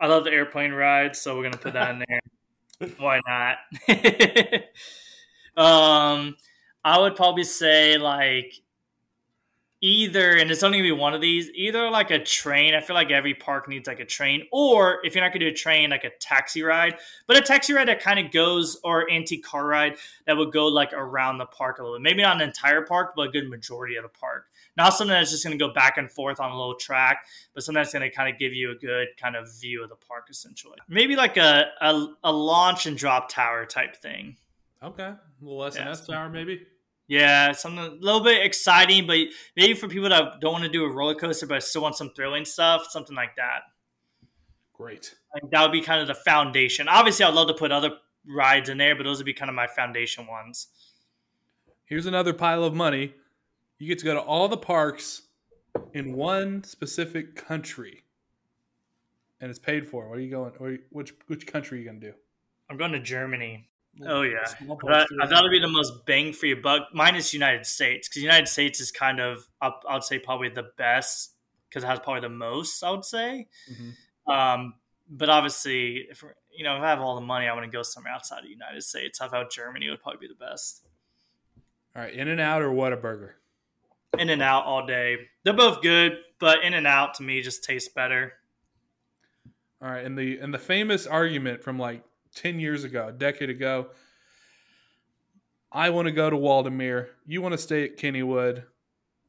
I 0.00 0.06
love 0.06 0.24
the 0.24 0.30
airplane 0.30 0.72
rides, 0.72 1.20
so 1.20 1.36
we're 1.36 1.44
gonna 1.44 1.58
put 1.58 1.74
that 1.74 1.90
in 1.90 2.04
there. 2.08 2.90
Why 2.96 3.20
not? 3.26 3.58
um, 5.56 6.36
I 6.84 6.98
would 6.98 7.16
probably 7.16 7.44
say 7.44 7.98
like 7.98 8.54
either, 9.80 10.36
and 10.36 10.50
it's 10.50 10.62
only 10.62 10.78
gonna 10.78 10.88
be 10.88 11.00
one 11.00 11.14
of 11.14 11.20
these, 11.20 11.50
either 11.54 11.90
like 11.90 12.10
a 12.10 12.18
train. 12.18 12.74
I 12.74 12.80
feel 12.80 12.94
like 12.94 13.10
every 13.10 13.34
park 13.34 13.68
needs 13.68 13.86
like 13.86 14.00
a 14.00 14.04
train, 14.04 14.46
or 14.52 14.98
if 15.04 15.14
you're 15.14 15.22
not 15.22 15.32
gonna 15.32 15.44
do 15.44 15.50
a 15.50 15.54
train, 15.54 15.90
like 15.90 16.04
a 16.04 16.10
taxi 16.20 16.62
ride, 16.62 16.96
but 17.26 17.36
a 17.36 17.40
taxi 17.40 17.72
ride 17.72 17.88
that 17.88 18.00
kind 18.00 18.18
of 18.18 18.32
goes, 18.32 18.78
or 18.82 19.10
antique 19.10 19.44
car 19.44 19.66
ride 19.66 19.96
that 20.26 20.36
would 20.36 20.52
go 20.52 20.66
like 20.66 20.92
around 20.92 21.38
the 21.38 21.46
park 21.46 21.78
a 21.78 21.82
little 21.82 21.98
bit. 21.98 22.02
Maybe 22.02 22.22
not 22.22 22.36
an 22.36 22.42
entire 22.42 22.82
park, 22.82 23.12
but 23.14 23.28
a 23.28 23.30
good 23.30 23.48
majority 23.48 23.96
of 23.96 24.02
the 24.02 24.08
park. 24.08 24.46
Not 24.76 24.94
something 24.94 25.12
that's 25.12 25.30
just 25.30 25.44
gonna 25.44 25.56
go 25.56 25.72
back 25.72 25.96
and 25.96 26.10
forth 26.10 26.40
on 26.40 26.50
a 26.50 26.56
little 26.56 26.76
track, 26.76 27.26
but 27.54 27.62
something 27.62 27.80
that's 27.80 27.92
gonna 27.92 28.10
kind 28.10 28.32
of 28.32 28.38
give 28.38 28.52
you 28.52 28.72
a 28.72 28.74
good 28.74 29.08
kind 29.20 29.36
of 29.36 29.48
view 29.60 29.82
of 29.82 29.90
the 29.90 29.96
park 29.96 30.26
essentially. 30.30 30.78
Maybe 30.88 31.16
like 31.16 31.36
a, 31.36 31.66
a, 31.80 32.06
a 32.24 32.32
launch 32.32 32.86
and 32.86 32.96
drop 32.96 33.28
tower 33.28 33.64
type 33.64 33.96
thing. 33.96 34.36
Okay. 34.82 35.02
A 35.02 35.18
little 35.40 35.64
S&S 35.64 36.04
yeah, 36.08 36.14
tower 36.14 36.28
maybe. 36.28 36.66
Yeah, 37.08 37.52
something 37.52 37.78
a 37.78 37.88
little 37.88 38.22
bit 38.22 38.44
exciting, 38.44 39.06
but 39.06 39.16
maybe 39.56 39.72
for 39.72 39.88
people 39.88 40.10
that 40.10 40.40
don't 40.40 40.52
want 40.52 40.64
to 40.64 40.70
do 40.70 40.84
a 40.84 40.92
roller 40.92 41.14
coaster 41.14 41.46
but 41.46 41.62
still 41.62 41.80
want 41.80 41.96
some 41.96 42.10
thrilling 42.14 42.44
stuff, 42.44 42.86
something 42.90 43.16
like 43.16 43.34
that. 43.36 43.62
Great. 44.74 45.14
Like 45.32 45.50
that 45.50 45.62
would 45.62 45.72
be 45.72 45.80
kind 45.80 46.02
of 46.02 46.06
the 46.06 46.14
foundation. 46.14 46.86
Obviously, 46.86 47.24
I'd 47.24 47.32
love 47.32 47.48
to 47.48 47.54
put 47.54 47.72
other 47.72 47.92
rides 48.26 48.68
in 48.68 48.76
there, 48.76 48.94
but 48.94 49.04
those 49.04 49.16
would 49.16 49.26
be 49.26 49.32
kind 49.32 49.48
of 49.48 49.54
my 49.54 49.66
foundation 49.66 50.26
ones. 50.26 50.68
Here's 51.86 52.04
another 52.04 52.34
pile 52.34 52.62
of 52.62 52.74
money. 52.74 53.14
You 53.78 53.88
get 53.88 53.98
to 54.00 54.04
go 54.04 54.14
to 54.14 54.20
all 54.20 54.46
the 54.48 54.58
parks 54.58 55.22
in 55.94 56.12
one 56.14 56.62
specific 56.62 57.34
country, 57.34 58.04
and 59.40 59.48
it's 59.48 59.58
paid 59.58 59.88
for. 59.88 60.08
What 60.08 60.18
are 60.18 60.20
you 60.20 60.30
going? 60.30 60.78
Which 60.90 61.14
which 61.28 61.46
country 61.46 61.78
are 61.78 61.80
you 61.80 61.88
going 61.88 62.00
to 62.00 62.10
do? 62.10 62.14
I'm 62.68 62.76
going 62.76 62.92
to 62.92 63.00
Germany. 63.00 63.68
Oh 64.06 64.22
yeah, 64.22 64.44
that, 64.60 65.08
that'll 65.30 65.50
be 65.50 65.60
the 65.60 65.68
most 65.68 66.06
bang 66.06 66.32
for 66.32 66.46
your 66.46 66.60
buck, 66.60 66.88
minus 66.92 67.34
United 67.34 67.66
States, 67.66 68.08
because 68.08 68.22
United 68.22 68.48
States 68.48 68.80
is 68.80 68.90
kind 68.90 69.20
of 69.20 69.48
up. 69.60 69.84
I 69.88 69.94
would 69.94 70.04
say 70.04 70.18
probably 70.18 70.50
the 70.50 70.70
best 70.76 71.32
because 71.68 71.84
it 71.84 71.86
has 71.86 71.98
probably 71.98 72.20
the 72.20 72.28
most. 72.28 72.82
I 72.84 72.90
would 72.90 73.04
say, 73.04 73.48
mm-hmm. 73.70 74.30
um, 74.30 74.74
but 75.10 75.28
obviously, 75.28 76.06
if 76.10 76.22
you 76.52 76.64
know, 76.64 76.76
if 76.76 76.82
I 76.82 76.90
have 76.90 77.00
all 77.00 77.14
the 77.14 77.26
money, 77.26 77.46
I 77.46 77.54
want 77.54 77.64
to 77.64 77.70
go 77.70 77.82
somewhere 77.82 78.12
outside 78.12 78.38
of 78.38 78.44
the 78.44 78.50
United 78.50 78.82
States. 78.82 79.20
I 79.20 79.28
thought 79.28 79.50
Germany 79.50 79.88
would 79.88 80.02
probably 80.02 80.26
be 80.26 80.32
the 80.32 80.44
best. 80.44 80.84
All 81.96 82.02
right, 82.02 82.14
In 82.14 82.28
and 82.28 82.40
Out 82.40 82.62
or 82.62 82.70
Whataburger? 82.70 83.32
In 84.18 84.30
and 84.30 84.42
Out 84.42 84.64
all 84.64 84.86
day. 84.86 85.16
They're 85.42 85.54
both 85.54 85.82
good, 85.82 86.18
but 86.38 86.62
In 86.62 86.74
and 86.74 86.86
Out 86.86 87.14
to 87.14 87.22
me 87.22 87.40
just 87.42 87.64
tastes 87.64 87.88
better. 87.88 88.34
All 89.80 89.88
right, 89.88 90.04
and 90.04 90.18
the 90.18 90.38
and 90.38 90.52
the 90.52 90.58
famous 90.58 91.06
argument 91.06 91.62
from 91.62 91.78
like 91.78 92.02
10 92.34 92.60
years 92.60 92.84
ago, 92.84 93.08
a 93.08 93.12
decade 93.12 93.50
ago. 93.50 93.88
I 95.70 95.90
want 95.90 96.06
to 96.06 96.12
go 96.12 96.30
to 96.30 96.36
Waldameer. 96.36 97.08
You 97.26 97.42
want 97.42 97.52
to 97.52 97.58
stay 97.58 97.84
at 97.84 97.98
Kennywood. 97.98 98.64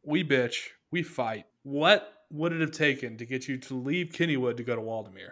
We 0.04 0.24
bitch. 0.24 0.56
We 0.92 1.04
fight. 1.04 1.46
What 1.64 2.14
would 2.32 2.54
it 2.54 2.62
have 2.62 2.72
taken 2.72 3.18
to 3.18 3.26
get 3.26 3.48
you 3.48 3.58
to 3.58 3.74
leave 3.74 4.10
Kennywood 4.10 4.58
to 4.58 4.64
go 4.64 4.76
to 4.76 4.82
Waldameer? 4.82 5.32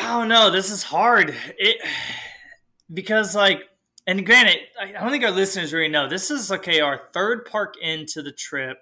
Oh 0.00 0.24
no, 0.24 0.50
this 0.50 0.70
is 0.70 0.82
hard. 0.82 1.34
It 1.58 1.80
because 2.92 3.34
like 3.34 3.62
and 4.06 4.26
granted, 4.26 4.58
I 4.78 4.92
don't 4.92 5.10
think 5.10 5.24
our 5.24 5.30
listeners 5.30 5.72
really 5.72 5.88
know 5.88 6.08
this 6.08 6.30
is 6.30 6.52
okay. 6.52 6.80
Our 6.80 6.98
third 7.12 7.46
park 7.46 7.74
into 7.80 8.22
the 8.22 8.32
trip. 8.32 8.78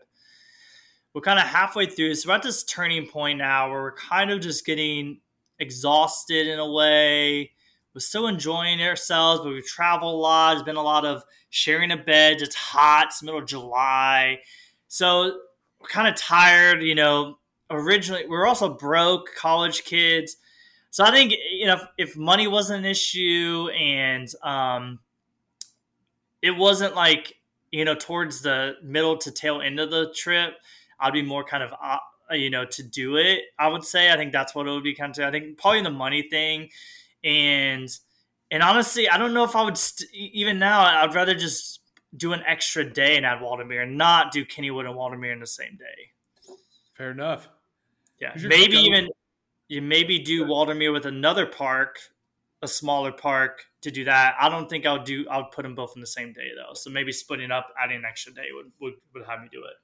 We're 1.14 1.20
kind 1.20 1.38
of 1.38 1.44
halfway 1.44 1.86
through. 1.86 2.14
So 2.14 2.30
we're 2.30 2.40
this 2.40 2.64
turning 2.64 3.06
point 3.06 3.38
now 3.38 3.70
where 3.70 3.82
we're 3.82 3.94
kind 3.94 4.30
of 4.30 4.40
just 4.40 4.64
getting 4.64 5.20
exhausted 5.62 6.46
in 6.46 6.58
a 6.58 6.70
way. 6.70 7.52
We're 7.94 8.00
still 8.00 8.26
enjoying 8.26 8.82
ourselves, 8.82 9.42
but 9.42 9.52
we've 9.52 9.64
traveled 9.64 10.14
a 10.14 10.16
lot. 10.16 10.54
There's 10.54 10.62
been 10.62 10.76
a 10.76 10.82
lot 10.82 11.04
of 11.04 11.22
sharing 11.50 11.90
a 11.90 11.96
bed. 11.96 12.42
It's 12.42 12.54
hot. 12.54 13.06
It's 13.08 13.22
middle 13.22 13.40
of 13.40 13.46
July. 13.46 14.40
So 14.88 15.38
we're 15.80 15.88
kind 15.88 16.08
of 16.08 16.16
tired, 16.16 16.82
you 16.82 16.94
know. 16.94 17.38
Originally, 17.70 18.26
we 18.26 18.36
are 18.36 18.46
also 18.46 18.74
broke 18.74 19.34
college 19.34 19.84
kids. 19.84 20.36
So 20.90 21.04
I 21.04 21.10
think 21.10 21.34
you 21.50 21.66
know 21.66 21.74
if, 21.74 22.10
if 22.10 22.16
money 22.16 22.46
wasn't 22.46 22.84
an 22.84 22.90
issue 22.90 23.68
and 23.74 24.28
um, 24.42 24.98
it 26.42 26.50
wasn't 26.50 26.94
like 26.94 27.34
you 27.70 27.86
know 27.86 27.94
towards 27.94 28.42
the 28.42 28.74
middle 28.82 29.16
to 29.18 29.30
tail 29.30 29.62
end 29.62 29.80
of 29.80 29.90
the 29.90 30.12
trip, 30.14 30.54
I'd 31.00 31.14
be 31.14 31.22
more 31.22 31.44
kind 31.44 31.62
of 31.62 31.70
Uh, 32.32 32.36
you 32.36 32.50
know 32.50 32.64
to 32.64 32.82
do 32.82 33.16
it. 33.16 33.42
I 33.58 33.68
would 33.68 33.84
say 33.84 34.10
I 34.10 34.16
think 34.16 34.32
that's 34.32 34.54
what 34.54 34.66
it 34.66 34.70
would 34.70 34.84
be 34.84 34.94
kind 34.94 35.16
of. 35.16 35.24
I 35.24 35.30
think 35.30 35.58
probably 35.58 35.82
the 35.82 35.90
money 35.90 36.22
thing, 36.22 36.70
and 37.22 37.88
and 38.50 38.62
honestly, 38.62 39.08
I 39.08 39.18
don't 39.18 39.34
know 39.34 39.44
if 39.44 39.54
I 39.54 39.62
would 39.62 39.76
st- 39.76 40.10
even 40.14 40.58
now. 40.58 40.82
I'd 40.82 41.14
rather 41.14 41.34
just 41.34 41.80
do 42.16 42.32
an 42.32 42.42
extra 42.46 42.84
day 42.84 43.16
in 43.16 43.24
Ad 43.24 43.40
Waldameer 43.40 43.82
and 43.82 43.96
not 43.96 44.32
do 44.32 44.44
Kennywood 44.44 44.86
and 44.86 44.94
Waldameer 44.94 45.32
in 45.32 45.40
the 45.40 45.46
same 45.46 45.76
day. 45.78 46.54
Fair 46.94 47.10
enough. 47.10 47.48
Yeah, 48.20 48.34
maybe 48.42 48.76
even 48.76 49.08
you 49.68 49.82
maybe 49.82 50.18
do 50.18 50.44
Waldameer 50.44 50.92
with 50.92 51.06
another 51.06 51.46
park, 51.46 51.98
a 52.62 52.68
smaller 52.68 53.12
park 53.12 53.64
to 53.82 53.90
do 53.90 54.04
that. 54.04 54.36
I 54.40 54.48
don't 54.48 54.70
think 54.70 54.86
I'll 54.86 55.02
do. 55.02 55.26
I'll 55.30 55.46
put 55.46 55.62
them 55.62 55.74
both 55.74 55.92
in 55.96 56.00
the 56.00 56.06
same 56.06 56.32
day 56.32 56.50
though. 56.56 56.74
So 56.74 56.90
maybe 56.90 57.12
splitting 57.12 57.50
up, 57.50 57.68
adding 57.82 57.96
an 57.96 58.04
extra 58.04 58.32
day 58.32 58.46
would 58.52 58.70
would, 58.80 58.94
would 59.14 59.26
have 59.26 59.40
me 59.40 59.48
do 59.50 59.64
it. 59.64 59.74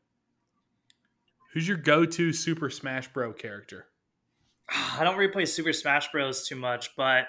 Who's 1.53 1.67
your 1.67 1.77
go-to 1.77 2.33
Super 2.33 2.71
Smash 2.71 3.09
Bro 3.09 3.35
character? 3.35 3.87
I 4.99 5.05
don't 5.05 5.17
really 5.17 5.33
play 5.33 5.47
Super 5.47 5.73
Smash 5.73 6.11
Bros 6.13 6.47
too 6.47 6.57
much, 6.57 6.95
but 6.97 7.27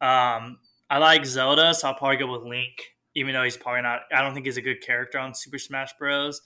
um, 0.00 0.58
I 0.90 0.98
like 0.98 1.24
Zelda, 1.24 1.74
so 1.74 1.88
I'll 1.88 1.94
probably 1.94 2.16
go 2.16 2.30
with 2.30 2.42
Link, 2.42 2.94
even 3.14 3.32
though 3.32 3.44
he's 3.44 3.56
probably 3.56 3.82
not. 3.82 4.00
I 4.12 4.22
don't 4.22 4.34
think 4.34 4.46
he's 4.46 4.56
a 4.56 4.62
good 4.62 4.80
character 4.80 5.18
on 5.18 5.34
Super 5.34 5.58
Smash 5.58 5.94
Bros. 5.98 6.40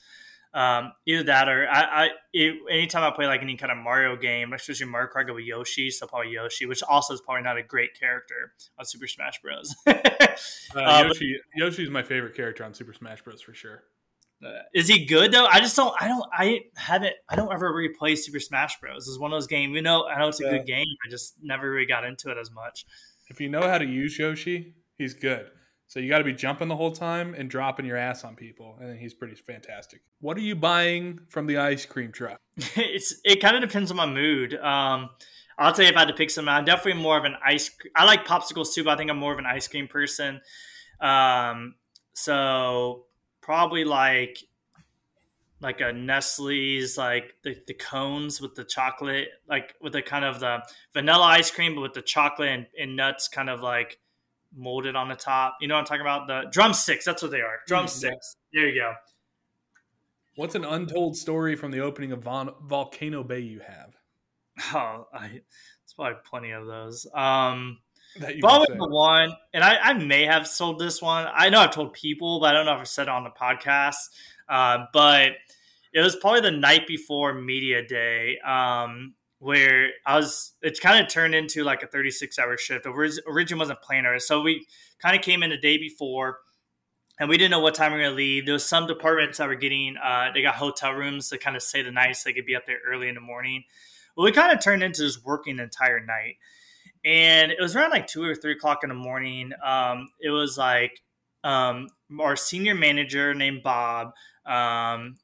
Um, 0.55 0.93
either 1.05 1.23
that 1.25 1.51
or 1.51 1.69
I, 1.69 1.83
I 1.83 2.09
it, 2.33 2.55
anytime 2.71 3.03
I 3.05 3.15
play 3.15 3.27
like 3.27 3.43
any 3.43 3.57
kind 3.57 3.71
of 3.71 3.77
Mario 3.77 4.17
game, 4.17 4.53
especially 4.55 4.87
Mario 4.87 5.11
Kart, 5.15 5.25
I 5.25 5.25
go 5.25 5.35
with 5.35 5.45
Yoshi, 5.45 5.91
so 5.91 6.07
probably 6.07 6.33
Yoshi, 6.33 6.65
which 6.65 6.83
also 6.83 7.13
is 7.13 7.21
probably 7.21 7.43
not 7.43 7.59
a 7.59 7.63
great 7.63 7.99
character 7.99 8.53
on 8.79 8.87
Super 8.87 9.07
Smash 9.07 9.41
Bros. 9.43 9.75
uh, 9.87 9.93
uh, 10.75 11.05
Yoshi, 11.07 11.39
but, 11.55 11.63
Yoshi's 11.63 11.91
my 11.91 12.03
favorite 12.03 12.35
character 12.35 12.65
on 12.65 12.73
Super 12.73 12.95
Smash 12.95 13.23
Bros. 13.23 13.43
for 13.43 13.53
sure. 13.53 13.83
Uh, 14.45 14.51
is 14.75 14.89
he 14.89 15.07
good 15.07 15.33
though? 15.33 15.47
I 15.47 15.61
just 15.61 15.77
don't. 15.77 15.95
I 16.01 16.09
don't. 16.09 16.25
I 16.33 16.61
haven't. 16.77 17.15
I 17.29 17.37
don't 17.37 17.53
ever 17.53 17.73
replay 17.73 18.19
Super 18.19 18.41
Smash 18.41 18.79
Bros. 18.81 19.09
It's 19.09 19.19
one 19.19 19.33
of 19.33 19.37
those 19.37 19.47
games. 19.47 19.75
You 19.75 19.83
know, 19.83 20.07
I 20.07 20.19
know 20.19 20.29
it's 20.29 20.41
a 20.41 20.45
yeah. 20.45 20.51
good 20.59 20.67
game. 20.67 20.87
I 21.07 21.11
just 21.11 21.35
never 21.43 21.71
really 21.71 21.87
got 21.87 22.05
into 22.05 22.31
it 22.31 22.39
as 22.39 22.51
much. 22.51 22.85
If 23.29 23.41
you 23.41 23.49
know 23.49 23.63
how 23.63 23.79
to 23.79 23.85
use 23.85 24.19
Yoshi, 24.19 24.75
he's 24.99 25.15
good. 25.15 25.47
So 25.89 26.01
you 26.01 26.09
got 26.09 26.19
to 26.19 26.25
be 26.25 26.33
jumping 26.33 26.69
the 26.69 26.77
whole 26.77 26.91
time 26.91 27.35
and 27.35 27.49
dropping 27.49 27.87
your 27.87 27.97
ass 27.97 28.25
on 28.25 28.35
people, 28.35 28.77
and 28.81 28.99
he's 28.99 29.15
pretty 29.15 29.37
fantastic. 29.37 30.01
What 30.21 30.37
are 30.37 30.41
you 30.41 30.57
buying 30.57 31.21
from 31.29 31.47
the 31.47 31.59
ice 31.59 31.87
cream 31.87 32.13
truck? 32.13 32.41
it's 32.57 33.21
it 33.25 33.41
kind 33.41 33.57
of 33.57 33.63
depends 33.63 33.91
on 33.91 33.97
my 33.97 34.07
mood. 34.07 34.55
Um, 34.55 35.11
I'll 35.59 35.73
tell 35.73 35.85
you 35.85 35.91
if 35.91 35.97
I 35.97 36.01
had 36.01 36.09
to 36.09 36.15
pick 36.15 36.31
some. 36.31 36.49
I'm 36.49 36.65
definitely 36.65 37.01
more 37.01 37.17
of 37.17 37.25
an 37.25 37.37
ice. 37.45 37.71
I 37.95 38.05
like 38.05 38.27
popsicles 38.27 38.75
too, 38.75 38.85
but 38.85 38.91
I 38.91 38.97
think 38.97 39.11
I'm 39.11 39.19
more 39.19 39.33
of 39.33 39.39
an 39.39 39.47
ice 39.47 39.69
cream 39.69 39.89
person. 39.89 40.41
Um, 41.01 41.77
so 42.13 43.07
probably 43.47 43.85
like 43.85 44.43
like 45.61 45.81
a 45.81 45.93
Nestle's, 45.93 46.99
like 46.99 47.35
the, 47.43 47.57
the 47.67 47.73
cones 47.73 48.43
with 48.43 48.55
the 48.55 48.65
chocolate, 48.65 49.29
like 49.49 49.75
with 49.81 49.95
the 49.95 50.03
kind 50.03 50.25
of 50.25 50.41
the 50.41 50.59
vanilla 50.93 51.25
ice 51.25 51.51
cream, 51.51 51.75
but 51.77 51.81
with 51.81 51.95
the 51.95 52.03
chocolate 52.03 52.51
and, 52.51 52.67
and 52.79 52.95
nuts 52.95 53.29
kind 53.29 53.49
of 53.49 53.61
like 53.61 53.99
molded 54.55 54.97
on 54.97 55.09
the 55.09 55.15
top. 55.15 55.57
You 55.61 55.69
know 55.69 55.75
what 55.75 55.81
I'm 55.81 55.87
talking 55.87 56.03
about? 56.03 56.27
The 56.27 56.51
drumsticks. 56.51 57.07
That's 57.07 57.23
what 57.23 57.31
they 57.31 57.41
are. 57.41 57.61
Mm, 57.63 57.67
drumsticks. 57.69 58.37
There 58.53 58.69
you 58.69 58.75
go. 58.75 58.93
What's 60.35 60.57
an 60.57 60.65
untold 60.65 61.17
story 61.17 61.57
from 61.57 61.71
the 61.71 61.81
opening 61.81 62.13
of 62.13 62.23
Von- 62.23 62.53
Volcano 62.63 63.25
Bay 63.25 63.41
you 63.41 63.61
have? 63.61 63.95
Oh, 64.75 65.07
I, 65.15 65.41
it's 65.85 65.95
probably 65.95 66.19
plenty 66.29 66.51
of 66.51 66.67
those. 66.67 67.07
Um, 67.15 67.79
probably 68.41 68.77
the 68.77 68.89
one, 68.89 69.33
and 69.53 69.65
I, 69.65 69.77
I 69.77 69.93
may 69.95 70.25
have 70.25 70.47
sold 70.47 70.79
this 70.79 71.01
one. 71.03 71.27
I 71.33 71.49
know 71.49 71.61
I've 71.61 71.73
told 71.73 71.93
people, 71.93 72.41
but 72.41 72.51
I 72.51 72.53
don't 72.53 72.67
know 72.67 72.75
if 72.75 72.81
I've 72.81 72.89
said 72.89 73.05
it 73.05 73.09
on 73.09 73.25
the 73.25 73.31
podcast. 73.31 73.97
Uh, 74.49 74.85
but 74.93 75.33
it 75.93 76.01
was 76.01 76.17
probably 76.17 76.41
the 76.41 76.51
night 76.51 76.87
before 76.87 77.35
media 77.35 77.87
day. 77.87 78.39
Um, 78.41 79.15
where 79.39 79.91
I 80.05 80.17
was, 80.17 80.55
it's 80.63 80.81
kind 80.81 81.05
of 81.05 81.13
turned 81.13 81.35
into 81.35 81.63
like 81.63 81.83
a 81.83 81.87
36 81.87 82.39
hour 82.39 82.57
shift. 82.57 82.87
Origin 82.87 83.59
wasn't 83.59 83.81
planner. 83.83 84.19
So 84.19 84.41
we 84.41 84.67
kind 84.99 85.17
of 85.17 85.23
came 85.23 85.43
in 85.43 85.51
the 85.51 85.59
day 85.59 85.77
before 85.77 86.39
and 87.19 87.29
we 87.29 87.37
didn't 87.37 87.51
know 87.51 87.61
what 87.61 87.75
time 87.75 87.93
we 87.93 87.99
are 87.99 88.03
going 88.03 88.13
to 88.13 88.17
leave. 88.17 88.47
There 88.47 88.55
was 88.55 88.65
some 88.65 88.87
departments 88.87 89.39
that 89.39 89.49
were 89.49 89.55
getting, 89.55 89.97
uh, 90.03 90.31
they 90.35 90.43
got 90.43 90.55
hotel 90.55 90.93
rooms 90.93 91.29
to 91.31 91.39
kind 91.39 91.57
of 91.57 91.63
stay 91.63 91.83
the 91.83 91.91
night 91.91 92.17
so 92.17 92.29
they 92.29 92.35
could 92.35 92.47
be 92.47 92.57
up 92.57 92.67
there 92.67 92.79
early 92.87 93.09
in 93.09 93.15
the 93.15 93.21
morning. 93.21 93.65
Well, 94.17 94.25
we 94.25 94.33
kind 94.33 94.53
of 94.53 94.63
turned 94.63 94.83
into 94.83 95.03
just 95.03 95.25
working 95.25 95.57
the 95.57 95.65
entire 95.65 96.01
night. 96.01 96.37
And 97.07 97.53
it 97.53 97.61
was 97.61 97.77
around 97.77 97.91
like 97.91 98.09
two 98.09 98.25
or 98.25 98.35
three 98.35 98.53
o'clock 98.53 98.81
in 98.83 98.89
the 98.89 98.95
morning. 98.95 99.53
Um, 99.65 100.09
it 100.21 100.31
was 100.31 100.59
like 100.59 101.01
um, 101.45 101.89
our 102.19 102.35
senior 102.35 102.75
manager 102.75 103.33
named 103.33 103.63
Bob, 103.63 104.09
um, 104.45 105.15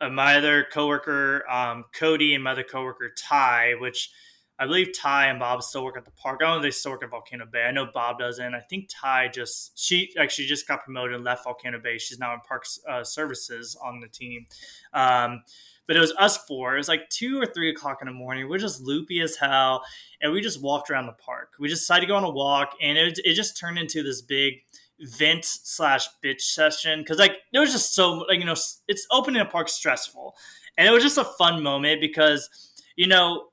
uh, 0.00 0.10
my 0.10 0.36
other 0.36 0.66
coworker 0.72 1.48
um, 1.48 1.84
Cody 1.94 2.34
and 2.34 2.42
my 2.42 2.50
other 2.50 2.64
coworker 2.64 3.12
Ty, 3.16 3.74
which 3.78 4.10
I 4.58 4.66
believe 4.66 4.92
Ty 4.92 5.26
and 5.26 5.38
Bob 5.38 5.62
still 5.62 5.84
work 5.84 5.96
at 5.96 6.04
the 6.04 6.10
park. 6.12 6.40
I 6.40 6.46
don't 6.46 6.54
know 6.54 6.56
if 6.58 6.62
they 6.62 6.70
still 6.72 6.92
work 6.92 7.04
at 7.04 7.10
Volcano 7.10 7.46
Bay. 7.46 7.62
I 7.62 7.70
know 7.70 7.86
Bob 7.94 8.18
doesn't. 8.18 8.54
I 8.54 8.60
think 8.60 8.88
Ty 8.88 9.28
just 9.28 9.78
she 9.78 10.12
actually 10.18 10.46
just 10.46 10.66
got 10.66 10.82
promoted 10.82 11.14
and 11.14 11.24
left 11.24 11.44
Volcano 11.44 11.78
Bay. 11.78 11.96
She's 11.98 12.18
now 12.18 12.34
in 12.34 12.40
Parks 12.40 12.80
uh, 12.88 13.04
Services 13.04 13.76
on 13.80 14.00
the 14.00 14.08
team. 14.08 14.46
Um, 14.92 15.44
but 15.86 15.96
it 15.96 16.00
was 16.00 16.12
us 16.18 16.38
four. 16.38 16.74
It 16.74 16.78
was 16.78 16.88
like 16.88 17.08
two 17.10 17.40
or 17.40 17.46
three 17.46 17.70
o'clock 17.70 17.98
in 18.00 18.06
the 18.06 18.12
morning. 18.12 18.48
We're 18.48 18.58
just 18.58 18.82
loopy 18.82 19.20
as 19.20 19.36
hell, 19.36 19.82
and 20.20 20.32
we 20.32 20.40
just 20.40 20.62
walked 20.62 20.90
around 20.90 21.06
the 21.06 21.12
park. 21.12 21.54
We 21.58 21.68
just 21.68 21.82
decided 21.82 22.02
to 22.02 22.06
go 22.06 22.16
on 22.16 22.24
a 22.24 22.30
walk, 22.30 22.74
and 22.80 22.96
it, 22.96 23.18
it 23.24 23.34
just 23.34 23.58
turned 23.58 23.78
into 23.78 24.02
this 24.02 24.22
big 24.22 24.54
vent 25.00 25.44
slash 25.44 26.06
bitch 26.22 26.40
session 26.40 27.00
because 27.00 27.18
like 27.18 27.38
it 27.52 27.58
was 27.58 27.72
just 27.72 27.94
so 27.94 28.12
like 28.28 28.38
you 28.38 28.44
know 28.44 28.54
it's 28.86 29.06
opening 29.10 29.40
a 29.40 29.44
park 29.44 29.68
stressful 29.68 30.36
and 30.78 30.86
it 30.86 30.92
was 30.92 31.02
just 31.02 31.18
a 31.18 31.24
fun 31.24 31.62
moment 31.62 32.00
because 32.00 32.72
you 32.94 33.06
know 33.06 33.48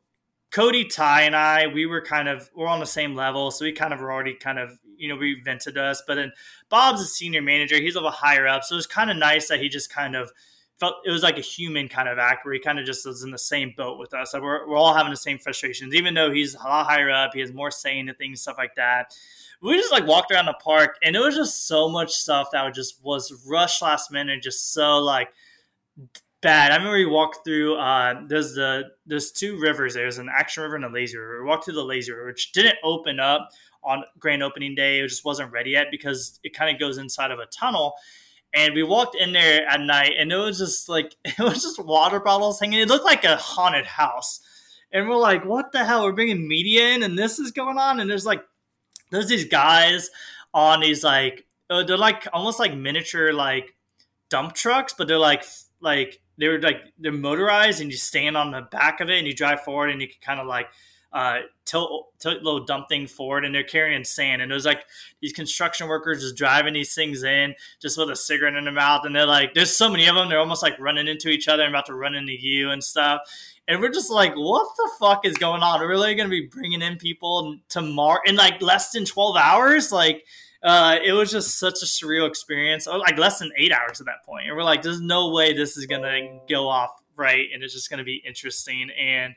cody 0.51 0.85
ty 0.85 1.23
and 1.23 1.35
i 1.35 1.65
we 1.65 1.87
were 1.87 2.01
kind 2.01 2.29
of 2.29 2.49
we're 2.55 2.67
on 2.67 2.79
the 2.79 2.85
same 2.85 3.15
level 3.15 3.49
so 3.49 3.65
we 3.65 3.71
kind 3.71 3.91
of 3.91 3.99
were 3.99 4.11
already 4.11 4.35
kind 4.35 4.59
of 4.59 4.77
you 4.95 5.07
know 5.07 5.15
we 5.15 5.41
vented 5.43 5.77
us 5.77 6.03
but 6.05 6.15
then 6.15 6.31
bob's 6.69 7.01
a 7.01 7.05
senior 7.05 7.41
manager 7.41 7.75
he's 7.81 7.95
a 7.95 7.97
little 7.97 8.11
higher 8.11 8.47
up 8.47 8.63
so 8.63 8.75
it 8.75 8.77
was 8.77 8.87
kind 8.87 9.09
of 9.09 9.17
nice 9.17 9.47
that 9.47 9.59
he 9.59 9.67
just 9.67 9.91
kind 9.91 10.15
of 10.15 10.31
felt 10.81 10.95
it 11.05 11.11
was 11.11 11.23
like 11.23 11.37
a 11.37 11.41
human 11.41 11.87
kind 11.87 12.09
of 12.09 12.17
act 12.17 12.43
where 12.43 12.53
he 12.53 12.59
kind 12.59 12.77
of 12.77 12.85
just 12.85 13.05
was 13.05 13.23
in 13.23 13.31
the 13.31 13.37
same 13.37 13.73
boat 13.77 13.97
with 13.97 14.13
us 14.13 14.33
like 14.33 14.43
we're, 14.43 14.67
we're 14.67 14.75
all 14.75 14.93
having 14.93 15.11
the 15.11 15.15
same 15.17 15.37
frustrations 15.37 15.93
even 15.93 16.13
though 16.13 16.31
he's 16.31 16.55
a 16.55 16.57
lot 16.57 16.85
higher 16.85 17.09
up 17.09 17.31
he 17.33 17.39
has 17.39 17.53
more 17.53 17.71
say 17.71 17.97
into 17.97 18.13
things 18.13 18.41
stuff 18.41 18.57
like 18.57 18.75
that 18.75 19.13
we 19.61 19.77
just 19.77 19.91
like 19.91 20.07
walked 20.07 20.31
around 20.31 20.47
the 20.47 20.53
park 20.53 20.97
and 21.03 21.15
it 21.15 21.19
was 21.19 21.35
just 21.35 21.67
so 21.67 21.87
much 21.87 22.11
stuff 22.11 22.49
that 22.51 22.65
was 22.65 22.75
just 22.75 23.03
was 23.03 23.45
rushed 23.47 23.81
last 23.81 24.11
minute, 24.11 24.41
just 24.41 24.73
so 24.73 24.97
like 24.97 25.29
bad. 26.41 26.71
I 26.71 26.75
remember 26.75 26.97
we 26.97 27.05
walked 27.05 27.45
through. 27.45 27.75
Uh, 27.75 28.23
there's 28.27 28.53
the 28.53 28.85
there's 29.05 29.31
two 29.31 29.59
rivers. 29.59 29.93
There's 29.93 30.17
an 30.17 30.29
action 30.35 30.63
river 30.63 30.75
and 30.75 30.85
a 30.85 30.89
lazy 30.89 31.17
river. 31.17 31.43
We 31.43 31.47
walked 31.47 31.65
through 31.65 31.75
the 31.75 31.85
lazy 31.85 32.11
river, 32.11 32.25
which 32.25 32.51
didn't 32.53 32.77
open 32.83 33.19
up 33.19 33.49
on 33.83 34.03
grand 34.19 34.41
opening 34.41 34.73
day. 34.73 34.99
It 34.99 35.07
just 35.07 35.25
wasn't 35.25 35.51
ready 35.51 35.71
yet 35.71 35.87
because 35.91 36.39
it 36.43 36.53
kind 36.53 36.73
of 36.73 36.79
goes 36.79 36.97
inside 36.97 37.29
of 37.29 37.39
a 37.39 37.45
tunnel. 37.45 37.93
And 38.53 38.73
we 38.73 38.83
walked 38.83 39.15
in 39.15 39.31
there 39.31 39.65
at 39.67 39.79
night, 39.79 40.13
and 40.17 40.31
it 40.31 40.37
was 40.37 40.57
just 40.57 40.89
like 40.89 41.15
it 41.25 41.39
was 41.39 41.61
just 41.61 41.83
water 41.83 42.19
bottles 42.19 42.59
hanging. 42.59 42.79
It 42.79 42.89
looked 42.89 43.05
like 43.05 43.23
a 43.23 43.37
haunted 43.37 43.85
house. 43.85 44.41
And 44.93 45.07
we're 45.07 45.15
like, 45.15 45.45
"What 45.45 45.71
the 45.71 45.85
hell? 45.85 46.03
We're 46.03 46.11
bringing 46.11 46.47
media 46.47 46.89
in, 46.89 47.03
and 47.03 47.17
this 47.17 47.39
is 47.39 47.51
going 47.51 47.77
on." 47.77 47.99
And 47.99 48.09
there's 48.09 48.25
like 48.25 48.43
there's 49.09 49.27
these 49.27 49.45
guys 49.45 50.09
on 50.53 50.81
these 50.81 51.03
like 51.03 51.45
uh, 51.69 51.83
they're 51.83 51.97
like 51.97 52.27
almost 52.33 52.59
like 52.59 52.75
miniature 52.75 53.31
like 53.31 53.75
dump 54.29 54.53
trucks, 54.53 54.93
but 54.97 55.07
they're 55.07 55.17
like 55.17 55.43
like 55.79 56.21
they're 56.37 56.59
like 56.59 56.81
they're 56.99 57.11
motorized 57.11 57.81
and 57.81 57.91
you 57.91 57.97
stand 57.97 58.35
on 58.35 58.51
the 58.51 58.61
back 58.61 58.99
of 58.99 59.09
it 59.09 59.17
and 59.17 59.27
you 59.27 59.33
drive 59.33 59.61
forward 59.61 59.89
and 59.89 60.01
you 60.01 60.07
can 60.07 60.17
kind 60.21 60.39
of 60.39 60.47
like 60.47 60.67
uh, 61.13 61.39
tilt, 61.65 62.17
tilt 62.19 62.41
little 62.41 62.63
dump 62.65 62.87
thing 62.87 63.07
forward 63.07 63.43
and 63.43 63.53
they're 63.53 63.63
carrying 63.63 64.03
sand 64.03 64.41
and 64.41 64.51
it 64.51 64.55
was 64.55 64.65
like 64.65 64.85
these 65.21 65.33
construction 65.33 65.87
workers 65.87 66.21
just 66.21 66.37
driving 66.37 66.73
these 66.73 66.95
things 66.95 67.23
in 67.23 67.53
just 67.81 67.97
with 67.97 68.09
a 68.09 68.15
cigarette 68.15 68.55
in 68.55 68.63
their 68.63 68.73
mouth 68.73 69.01
and 69.03 69.15
they're 69.15 69.25
like 69.25 69.53
there's 69.53 69.75
so 69.75 69.89
many 69.89 70.07
of 70.07 70.15
them 70.15 70.29
they're 70.29 70.39
almost 70.39 70.63
like 70.63 70.79
running 70.79 71.07
into 71.07 71.27
each 71.27 71.47
other 71.47 71.63
and 71.63 71.73
about 71.73 71.85
to 71.85 71.93
run 71.93 72.15
into 72.15 72.33
you 72.33 72.71
and 72.71 72.83
stuff 72.83 73.21
and 73.67 73.79
we're 73.79 73.91
just 73.91 74.11
like, 74.11 74.35
what 74.35 74.67
the 74.75 74.89
fuck 74.99 75.25
is 75.25 75.37
going 75.37 75.61
on? 75.61 75.81
Are 75.81 75.87
we 75.87 75.93
really 75.93 76.15
going 76.15 76.29
to 76.29 76.31
be 76.31 76.47
bringing 76.47 76.81
in 76.81 76.97
people 76.97 77.55
tomorrow 77.69 78.19
in 78.25 78.35
like 78.35 78.61
less 78.61 78.91
than 78.91 79.05
12 79.05 79.37
hours? 79.37 79.91
Like, 79.93 80.25
uh, 80.63 80.97
it 81.03 81.13
was 81.13 81.31
just 81.31 81.57
such 81.57 81.81
a 81.81 81.85
surreal 81.85 82.27
experience. 82.27 82.85
Oh, 82.85 82.97
like 82.97 83.17
less 83.17 83.39
than 83.39 83.51
eight 83.57 83.71
hours 83.71 83.99
at 83.99 84.07
that 84.07 84.25
point, 84.25 84.47
and 84.47 84.55
we're 84.55 84.63
like, 84.63 84.83
"There's 84.83 85.01
no 85.01 85.31
way 85.31 85.53
this 85.53 85.75
is 85.75 85.87
gonna 85.87 86.39
go 86.47 86.69
off 86.69 86.91
right, 87.15 87.47
and 87.51 87.63
it's 87.63 87.73
just 87.73 87.89
gonna 87.89 88.03
be 88.03 88.21
interesting." 88.23 88.91
And 88.91 89.33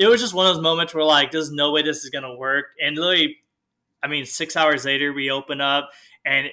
it 0.00 0.08
was 0.08 0.20
just 0.20 0.32
one 0.32 0.46
of 0.46 0.54
those 0.54 0.62
moments 0.62 0.94
where 0.94 1.04
like, 1.04 1.30
"There's 1.30 1.52
no 1.52 1.70
way 1.70 1.82
this 1.82 2.02
is 2.02 2.10
gonna 2.10 2.34
work." 2.34 2.68
And 2.82 2.96
literally, 2.96 3.36
I 4.02 4.08
mean, 4.08 4.24
six 4.24 4.56
hours 4.56 4.86
later, 4.86 5.12
we 5.12 5.30
open 5.30 5.60
up, 5.60 5.90
and 6.24 6.48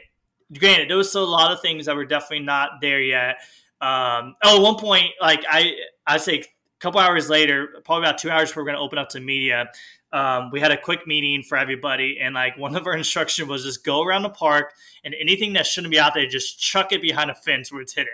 granted, 0.59 0.89
there 0.89 0.97
was 0.97 1.09
still 1.09 1.23
a 1.23 1.25
lot 1.25 1.53
of 1.53 1.61
things 1.61 1.85
that 1.85 1.95
were 1.95 2.05
definitely 2.05 2.45
not 2.45 2.81
there 2.81 3.01
yet. 3.01 3.37
Um, 3.79 4.35
oh, 4.43 4.57
at 4.57 4.61
one 4.61 4.75
point, 4.75 5.13
like 5.21 5.45
I, 5.49 5.75
I 6.05 6.17
say, 6.17 6.39
a 6.39 6.45
couple 6.79 6.99
hours 6.99 7.29
later, 7.29 7.81
probably 7.85 8.07
about 8.07 8.17
two 8.17 8.29
hours 8.29 8.49
before 8.49 8.63
we're 8.63 8.71
to 8.73 8.79
open 8.79 8.99
up 8.99 9.07
to 9.09 9.21
media 9.21 9.71
um, 10.14 10.51
we 10.51 10.60
had 10.60 10.72
a 10.72 10.78
quick 10.78 11.05
meeting 11.05 11.43
for 11.43 11.58
everybody, 11.58 12.20
and 12.22 12.36
like 12.36 12.58
one 12.58 12.76
of 12.76 12.88
our 12.88 12.95
instruction 12.95 13.47
was 13.47 13.64
just 13.64 13.84
go 13.84 14.03
around 14.03 14.24
the 14.24 14.30
park 14.30 14.74
and 15.03 15.14
anything 15.20 15.53
that 15.53 15.66
shouldn't 15.66 15.91
be 15.91 15.99
out 15.99 16.14
there, 16.14 16.26
just 16.26 16.60
chuck 16.60 16.91
it 16.91 17.01
behind 17.01 17.30
a 17.30 17.36
fence 17.36 17.72
where 17.72 17.82
it's 17.82 17.93
hidden. 17.93 18.14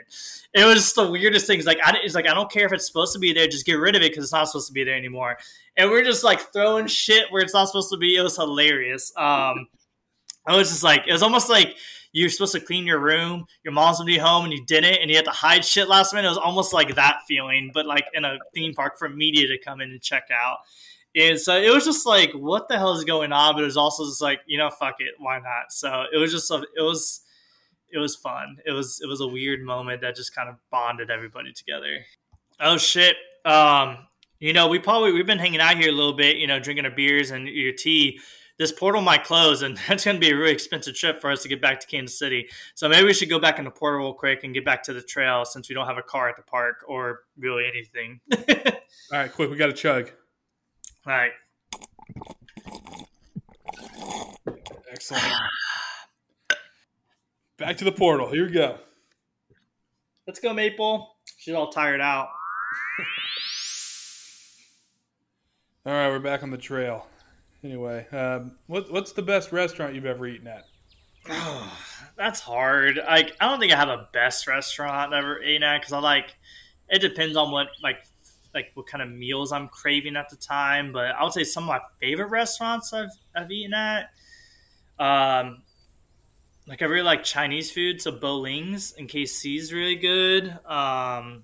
It 0.54 0.66
was 0.66 0.94
the 0.94 1.10
weirdest 1.10 1.46
thing. 1.46 1.60
It's 1.60 1.68
like 1.68 1.80
I, 1.84 1.96
it's 2.04 2.16
like 2.16 2.28
I 2.28 2.34
don't 2.34 2.52
care 2.52 2.66
if 2.66 2.74
it's 2.74 2.88
supposed 2.88 3.14
to 3.14 3.20
be 3.20 3.32
there, 3.32 3.48
just 3.48 3.66
get 3.66 3.74
rid 3.74 3.96
of 3.96 4.02
it 4.02 4.12
because 4.12 4.24
it's 4.24 4.34
not 4.34 4.48
supposed 4.48 4.68
to 4.68 4.74
be 4.74 4.84
there 4.84 4.96
anymore. 4.96 5.38
And 5.78 5.90
we're 5.92 6.04
just 6.04 6.24
like 6.24 6.52
throwing 6.52 6.88
shit 6.88 7.26
where 7.30 7.44
it's 7.44 7.54
not 7.54 7.68
supposed 7.68 7.92
to 7.92 7.98
be. 7.98 8.16
It 8.16 8.22
was 8.22 8.38
hilarious. 8.38 9.12
Um, 9.16 9.68
I 10.46 10.56
was 10.56 10.70
just 10.70 10.84
like, 10.84 11.08
it 11.08 11.14
was 11.14 11.24
almost 11.24 11.50
like 11.50 11.76
you're 12.12 12.30
supposed 12.30 12.54
to 12.54 12.60
clean 12.60 12.86
your 12.86 13.00
room, 13.00 13.46
your 13.64 13.74
mom's 13.74 13.98
gonna 13.98 14.08
be 14.08 14.18
home, 14.18 14.46
and 14.46 14.54
you 14.54 14.64
didn't, 14.66 14.96
and 14.96 15.10
you 15.10 15.16
had 15.16 15.26
to 15.26 15.32
hide 15.32 15.66
shit 15.66 15.88
last 15.88 16.14
minute. 16.14 16.28
It 16.28 16.32
was 16.32 16.38
almost 16.38 16.74
like 16.74 16.96
that 16.96 17.22
feeling, 17.28 17.72
but 17.74 17.86
like 17.86 18.06
in 18.14 18.24
a 18.24 18.38
theme 18.54 18.74
park 18.74 18.98
for 18.98 19.10
media 19.10 19.48
to 19.48 19.58
come 19.58 19.82
in 19.82 19.92
and 19.92 20.02
check 20.02 20.30
out. 20.32 20.60
And 21.16 21.40
so 21.40 21.56
it 21.56 21.72
was 21.74 21.86
just 21.86 22.06
like, 22.06 22.32
what 22.34 22.68
the 22.68 22.78
hell 22.78 22.94
is 22.94 23.04
going 23.04 23.32
on? 23.32 23.54
But 23.56 23.62
it 23.62 23.66
was 23.66 23.78
also 23.78 24.06
just 24.06 24.22
like, 24.22 24.40
you 24.48 24.58
know, 24.58 24.70
fuck 24.70 24.96
it, 25.00 25.14
why 25.20 25.38
not? 25.38 25.72
So 25.72 26.06
it 26.12 26.18
was 26.18 26.32
just, 26.32 26.52
it 26.52 26.82
was, 26.82 27.22
it 27.92 28.00
was 28.00 28.16
fun. 28.16 28.58
It 28.66 28.72
was, 28.72 29.00
it 29.04 29.08
was 29.08 29.22
a 29.22 29.28
weird 29.28 29.62
moment 29.62 30.02
that 30.02 30.16
just 30.16 30.34
kind 30.34 30.50
of 30.50 30.56
bonded 30.72 31.12
everybody 31.12 31.54
together. 31.54 32.00
Oh 32.60 32.78
shit. 32.78 33.16
Um, 33.46 33.98
you 34.44 34.52
know, 34.52 34.68
we 34.68 34.78
probably 34.78 35.14
we've 35.14 35.26
been 35.26 35.40
hanging 35.40 35.62
out 35.62 35.78
here 35.78 35.90
a 35.90 35.96
little 35.96 36.12
bit, 36.14 36.36
you 36.36 36.48
know, 36.48 36.60
drinking 36.60 36.84
our 36.84 36.92
beers 36.92 37.32
and 37.32 37.48
your 37.48 37.72
tea. 37.72 38.20
This 38.60 38.74
portal 38.74 39.02
might 39.02 39.24
close, 39.24 39.62
and 39.62 39.78
that's 39.88 40.04
going 40.04 40.18
to 40.18 40.20
be 40.20 40.32
a 40.32 40.36
really 40.36 40.52
expensive 40.52 40.96
trip 40.96 41.22
for 41.22 41.32
us 41.32 41.44
to 41.44 41.48
get 41.48 41.62
back 41.62 41.80
to 41.80 41.88
Kansas 41.88 42.20
City. 42.20 42.50
So 42.76 42.90
maybe 42.90 43.06
we 43.06 43.14
should 43.14 43.30
go 43.30 43.40
back 43.40 43.58
in 43.58 43.64
the 43.64 43.72
portal 43.72 44.02
real 44.02 44.14
quick 44.14 44.44
and 44.44 44.54
get 44.54 44.66
back 44.66 44.84
to 44.84 44.94
the 44.94 45.02
trail 45.02 45.46
since 45.46 45.70
we 45.70 45.76
don't 45.76 45.88
have 45.88 45.98
a 45.98 46.04
car 46.04 46.28
at 46.28 46.36
the 46.36 46.44
park 46.44 46.84
or 46.88 47.22
really 47.38 47.64
anything. 47.66 48.20
All 49.14 49.20
right, 49.20 49.32
quick, 49.32 49.50
we 49.50 49.56
got 49.56 49.68
to 49.68 49.74
chug. 49.74 50.12
All 51.06 51.14
right. 51.14 51.32
Excellent. 54.90 55.24
Back 57.58 57.78
to 57.78 57.84
the 57.84 57.92
portal. 57.92 58.32
Here 58.32 58.46
we 58.46 58.54
go. 58.54 58.78
Let's 60.26 60.40
go, 60.40 60.54
Maple. 60.54 61.18
She's 61.38 61.56
all 61.56 61.70
tired 61.72 62.00
out. 62.00 62.30
all 65.86 65.94
right, 65.94 66.08
we're 66.08 66.20
back 66.20 66.42
on 66.42 66.52
the 66.52 66.58
trail. 66.58 67.06
Anyway, 67.66 68.08
um, 68.14 68.58
what, 68.68 68.90
what's 68.90 69.12
the 69.12 69.22
best 69.22 69.52
restaurant 69.52 69.96
you've 69.96 70.06
ever 70.06 70.26
eaten 70.26 70.48
at? 70.48 70.64
Oh, 71.30 71.78
that's 72.18 72.40
hard. 72.40 72.98
Like, 73.06 73.36
I 73.42 73.50
don't 73.50 73.60
think 73.60 73.74
I 73.74 73.78
have 73.78 73.90
a 73.90 74.08
best 74.14 74.48
restaurant 74.48 75.14
I've 75.14 75.24
ever 75.24 75.44
eaten 75.44 75.64
at 75.64 75.82
because 75.82 75.92
I 75.92 76.00
like. 76.00 76.36
It 76.90 77.00
depends 77.00 77.36
on 77.36 77.52
what 77.52 77.68
like 77.82 77.98
like 78.54 78.72
what 78.74 78.88
kind 78.88 79.02
of 79.02 79.10
meals 79.10 79.52
I'm 79.52 79.68
craving 79.68 80.16
at 80.16 80.30
the 80.30 80.36
time. 80.36 80.92
But 80.92 81.12
I 81.12 81.24
would 81.24 81.34
say 81.34 81.44
some 81.44 81.64
of 81.64 81.70
my 81.70 81.82
favorite 82.00 82.30
restaurants 82.30 82.94
I've 82.94 83.10
I've 83.36 83.52
eaten 83.52 83.74
at. 83.74 84.12
Um, 85.00 85.64
like 86.68 86.82
I 86.82 86.86
really 86.86 87.04
like 87.04 87.24
Chinese 87.24 87.72
food, 87.72 88.02
so 88.02 88.12
Bo 88.12 88.40
Ling's 88.40 88.94
in 88.94 89.08
KC 89.08 89.58
is 89.58 89.74
really 89.74 89.96
good. 89.96 90.48
Um, 90.66 91.44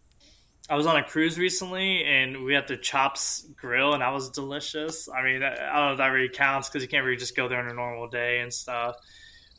I 0.70 0.76
was 0.76 0.86
on 0.86 0.98
a 0.98 1.04
cruise 1.04 1.38
recently, 1.38 2.04
and 2.06 2.44
we 2.44 2.54
had 2.54 2.68
the 2.68 2.78
Chops 2.78 3.46
Grill, 3.56 3.94
and 3.94 4.02
that 4.02 4.14
was 4.14 4.30
delicious. 4.30 5.10
I 5.10 5.24
mean, 5.24 5.42
I 5.44 5.56
don't 5.56 5.86
know 5.86 5.92
if 5.94 5.98
that 5.98 6.08
really 6.08 6.30
counts 6.30 6.70
because 6.70 6.84
you 6.84 6.88
can't 6.88 7.04
really 7.04 7.18
just 7.18 7.36
go 7.36 7.48
there 7.48 7.60
on 7.60 7.70
a 7.70 7.74
normal 7.74 8.08
day 8.08 8.40
and 8.40 8.54
stuff. 8.54 8.96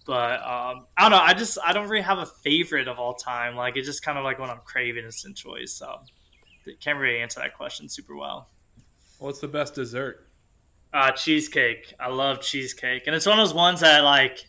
But 0.06 0.40
um, 0.40 0.86
I 0.96 1.02
don't 1.02 1.10
know. 1.10 1.18
I 1.18 1.34
just 1.34 1.58
I 1.64 1.72
don't 1.72 1.88
really 1.88 2.04
have 2.04 2.18
a 2.18 2.26
favorite 2.26 2.88
of 2.88 2.98
all 2.98 3.14
time. 3.14 3.56
Like 3.56 3.76
it's 3.76 3.86
just 3.86 4.02
kind 4.02 4.18
of 4.18 4.24
like 4.24 4.38
what 4.38 4.50
I'm 4.50 4.60
craving 4.64 5.04
essentially. 5.04 5.66
So 5.66 6.00
can't 6.80 6.98
really 6.98 7.18
answer 7.18 7.40
that 7.40 7.56
question 7.56 7.88
super 7.88 8.14
well. 8.14 8.48
What's 9.18 9.40
the 9.40 9.48
best 9.48 9.74
dessert? 9.74 10.26
Uh, 10.92 11.12
cheesecake. 11.12 11.94
I 12.00 12.08
love 12.08 12.40
cheesecake, 12.40 13.06
and 13.06 13.14
it's 13.14 13.26
one 13.26 13.38
of 13.38 13.46
those 13.46 13.54
ones 13.54 13.80
that 13.80 14.02
like 14.02 14.46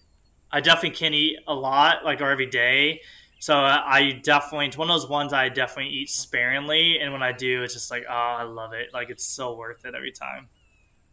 I 0.52 0.60
definitely 0.62 0.98
can't 0.98 1.14
eat 1.14 1.38
a 1.48 1.54
lot, 1.54 2.04
like 2.04 2.22
or 2.22 2.30
every 2.30 2.48
day. 2.48 3.02
So 3.40 3.56
I 3.56 4.20
definitely 4.24 4.68
it's 4.68 4.78
one 4.78 4.90
of 4.90 5.02
those 5.02 5.10
ones 5.10 5.34
I 5.34 5.50
definitely 5.50 5.94
eat 5.94 6.10
sparingly, 6.10 7.00
and 7.00 7.12
when 7.12 7.24
I 7.24 7.32
do, 7.32 7.64
it's 7.64 7.74
just 7.74 7.92
like 7.92 8.04
oh, 8.10 8.14
I 8.14 8.44
love 8.44 8.74
it. 8.74 8.90
Like 8.94 9.10
it's 9.10 9.26
so 9.26 9.56
worth 9.56 9.86
it 9.86 9.96
every 9.96 10.12
time. 10.12 10.48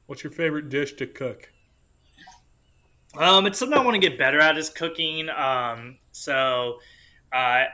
What's 0.07 0.25
your 0.25 0.31
favorite 0.31 0.69
dish 0.69 0.95
to 0.95 1.07
cook? 1.07 1.51
Um, 3.17 3.47
it's 3.47 3.59
something 3.59 3.77
I 3.79 3.83
want 3.83 3.95
to 3.95 4.09
get 4.09 4.19
better 4.19 4.41
at 4.41 4.57
is 4.57 4.71
cooking. 4.71 5.29
Um, 5.31 5.99
so 6.13 6.79
uh, 7.33 7.65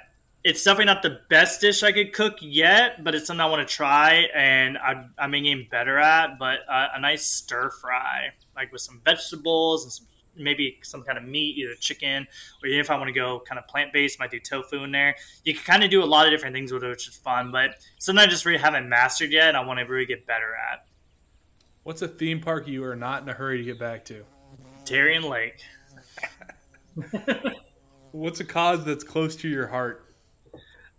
it's 0.44 0.62
definitely 0.62 0.84
not 0.84 1.02
the 1.02 1.20
best 1.30 1.62
dish 1.62 1.82
I 1.82 1.90
could 1.90 2.12
cook 2.12 2.36
yet, 2.42 3.02
but 3.02 3.14
it's 3.14 3.26
something 3.26 3.40
I 3.40 3.46
want 3.46 3.66
to 3.66 3.74
try 3.74 4.26
and 4.34 4.76
I, 4.76 5.06
I'm 5.18 5.30
getting 5.32 5.66
better 5.70 5.98
at. 5.98 6.38
But 6.38 6.60
uh, 6.70 6.88
a 6.94 7.00
nice 7.00 7.24
stir 7.24 7.70
fry, 7.70 8.28
like 8.54 8.70
with 8.70 8.82
some 8.82 9.00
vegetables 9.02 9.84
and 9.84 9.92
some, 9.92 10.06
maybe 10.36 10.78
some 10.82 11.02
kind 11.02 11.16
of 11.16 11.24
meat, 11.24 11.56
either 11.56 11.74
chicken 11.80 12.26
or 12.62 12.68
even 12.68 12.78
if 12.78 12.90
I 12.90 12.96
want 12.96 13.08
to 13.08 13.14
go 13.14 13.42
kind 13.48 13.58
of 13.58 13.66
plant 13.68 13.94
based, 13.94 14.20
might 14.20 14.30
do 14.30 14.38
tofu 14.38 14.84
in 14.84 14.92
there. 14.92 15.16
You 15.44 15.54
can 15.54 15.62
kind 15.64 15.82
of 15.82 15.90
do 15.90 16.04
a 16.04 16.04
lot 16.04 16.26
of 16.26 16.32
different 16.32 16.54
things 16.54 16.72
with 16.72 16.84
it, 16.84 16.88
which 16.88 17.08
is 17.08 17.16
fun. 17.16 17.50
But 17.50 17.76
something 17.98 18.22
I 18.22 18.26
just 18.26 18.44
really 18.44 18.58
haven't 18.58 18.86
mastered 18.86 19.32
yet, 19.32 19.48
and 19.48 19.56
I 19.56 19.64
want 19.64 19.78
to 19.78 19.86
really 19.86 20.06
get 20.06 20.26
better 20.26 20.54
at. 20.70 20.84
What's 21.84 22.02
a 22.02 22.08
theme 22.08 22.40
park 22.40 22.68
you 22.68 22.84
are 22.84 22.96
not 22.96 23.22
in 23.22 23.28
a 23.30 23.32
hurry 23.32 23.58
to 23.58 23.64
get 23.64 23.78
back 23.78 24.04
to? 24.06 24.24
Darien 24.84 25.22
Lake. 25.22 25.62
What's 28.12 28.40
a 28.40 28.44
cause 28.44 28.84
that's 28.84 29.04
close 29.04 29.36
to 29.36 29.48
your 29.48 29.66
heart? 29.66 30.03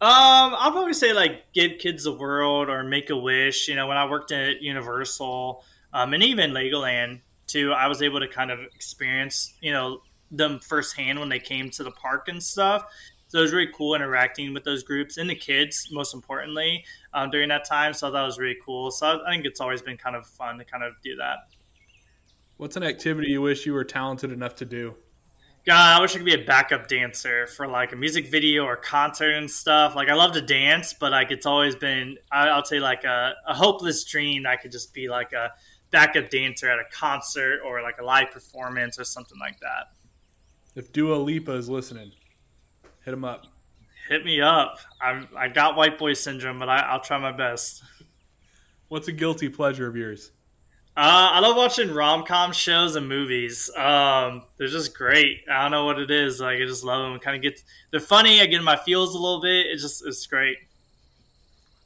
Um, 0.02 0.54
I'll 0.60 0.72
probably 0.72 0.94
say 0.94 1.14
like 1.14 1.54
give 1.54 1.78
kids 1.80 2.06
a 2.06 2.12
world 2.12 2.70
or 2.70 2.84
make 2.84 3.10
a 3.10 3.18
wish. 3.18 3.68
You 3.68 3.76
know, 3.76 3.88
when 3.88 3.98
I 3.98 4.10
worked 4.10 4.32
at 4.32 4.62
Universal, 4.62 5.64
um, 5.94 6.14
and 6.14 6.22
even 6.22 6.52
Legoland 6.52 7.22
too, 7.48 7.72
I 7.72 7.88
was 7.88 8.02
able 8.02 8.20
to 8.20 8.28
kind 8.28 8.52
of 8.52 8.60
experience, 8.76 9.54
you 9.62 9.72
know, 9.72 10.02
them 10.32 10.60
firsthand 10.60 11.20
when 11.20 11.30
they 11.30 11.40
came 11.40 11.70
to 11.72 11.84
the 11.84 11.92
park 11.92 12.28
and 12.28 12.44
stuff. 12.44 12.84
So 13.28 13.40
it 13.40 13.42
was 13.42 13.54
really 13.54 13.72
cool 13.76 13.96
interacting 13.96 14.54
with 14.54 14.64
those 14.64 14.84
groups 14.84 15.18
and 15.18 15.30
the 15.30 15.36
kids, 15.36 15.90
most 15.92 16.14
importantly, 16.14 16.84
um, 17.14 17.30
during 17.30 17.50
that 17.50 17.66
time. 17.66 17.94
So 17.94 18.12
that 18.12 18.22
was 18.22 18.38
really 18.38 18.58
cool. 18.64 18.92
So 18.92 19.22
I 19.26 19.32
think 19.32 19.46
it's 19.46 19.62
always 19.62 19.82
been 19.82 19.98
kind 19.98 20.16
of 20.16 20.28
fun 20.28 20.58
to 20.58 20.66
kind 20.66 20.84
of 20.84 20.94
do 21.04 21.16
that. 21.16 21.38
What's 22.58 22.78
an 22.78 22.84
activity 22.84 23.32
you 23.32 23.42
wish 23.42 23.66
you 23.66 23.74
were 23.74 23.84
talented 23.84 24.32
enough 24.32 24.56
to 24.58 24.66
do? 24.66 24.96
God, 25.66 25.98
I 25.98 26.00
wish 26.00 26.14
I 26.14 26.18
could 26.18 26.26
be 26.26 26.36
a 26.36 26.46
backup 26.46 26.88
dancer 26.88 27.48
for 27.48 27.68
like 27.68 27.92
a 27.92 27.96
music 27.96 28.30
video 28.30 28.66
or 28.66 28.76
concert 28.76 29.32
and 29.32 29.50
stuff. 29.50 29.96
Like 29.96 30.10
I 30.10 30.14
love 30.14 30.34
to 30.34 30.42
dance, 30.42 30.94
but 30.94 31.12
like 31.12 31.32
it's 31.32 31.48
always 31.48 31.76
been 31.76 32.18
I'll 32.32 32.64
say 32.64 32.80
like 32.80 33.04
a, 33.04 33.34
a 33.48 33.56
hopeless 33.56 34.04
dream. 34.04 34.46
I 34.46 34.58
could 34.58 34.72
just 34.72 34.94
be 34.94 35.10
like 35.10 35.34
a 35.34 35.52
backup 35.90 36.30
dancer 36.30 36.70
at 36.70 36.78
a 36.78 36.84
concert 36.92 37.62
or 37.66 37.82
like 37.82 37.98
a 38.00 38.04
live 38.04 38.30
performance 38.30 39.00
or 39.00 39.04
something 39.04 39.40
like 39.40 39.60
that. 39.62 39.88
If 40.76 40.92
Dua 40.92 41.16
Lipa 41.16 41.54
is 41.54 41.68
listening, 41.68 42.12
hit 43.04 43.14
him 43.16 43.26
up. 43.26 43.48
Hit 44.08 44.24
me 44.24 44.42
up. 44.42 44.78
I 45.02 45.26
I 45.36 45.48
got 45.48 45.76
white 45.76 45.98
boy 45.98 46.14
syndrome, 46.14 46.60
but 46.60 46.70
I, 46.70 46.78
I'll 46.78 47.02
try 47.02 47.18
my 47.18 47.32
best. 47.32 47.82
What's 48.88 49.08
a 49.08 49.12
guilty 49.12 49.50
pleasure 49.50 49.88
of 49.88 49.96
yours? 49.96 50.30
Uh, 50.98 51.30
I 51.34 51.40
love 51.42 51.58
watching 51.58 51.94
rom 51.94 52.24
com 52.24 52.54
shows 52.54 52.96
and 52.96 53.10
movies. 53.10 53.70
Um, 53.76 54.44
they're 54.58 54.68
just 54.68 54.98
great. 54.98 55.42
I 55.52 55.64
don't 55.64 55.72
know 55.72 55.84
what 55.84 56.00
it 56.00 56.10
is. 56.10 56.40
Like 56.40 56.62
I 56.62 56.66
just 56.66 56.86
love 56.86 57.12
them. 57.12 57.20
Kind 57.20 57.36
of 57.36 57.42
gets 57.42 57.64
they're 57.92 58.00
funny. 58.00 58.40
I 58.40 58.46
get 58.46 58.60
in 58.60 58.64
my 58.64 58.78
feels 58.78 59.14
a 59.14 59.18
little 59.18 59.42
bit. 59.42 59.66
It's 59.66 59.82
just 59.82 60.06
it's 60.08 60.26
great. 60.26 60.58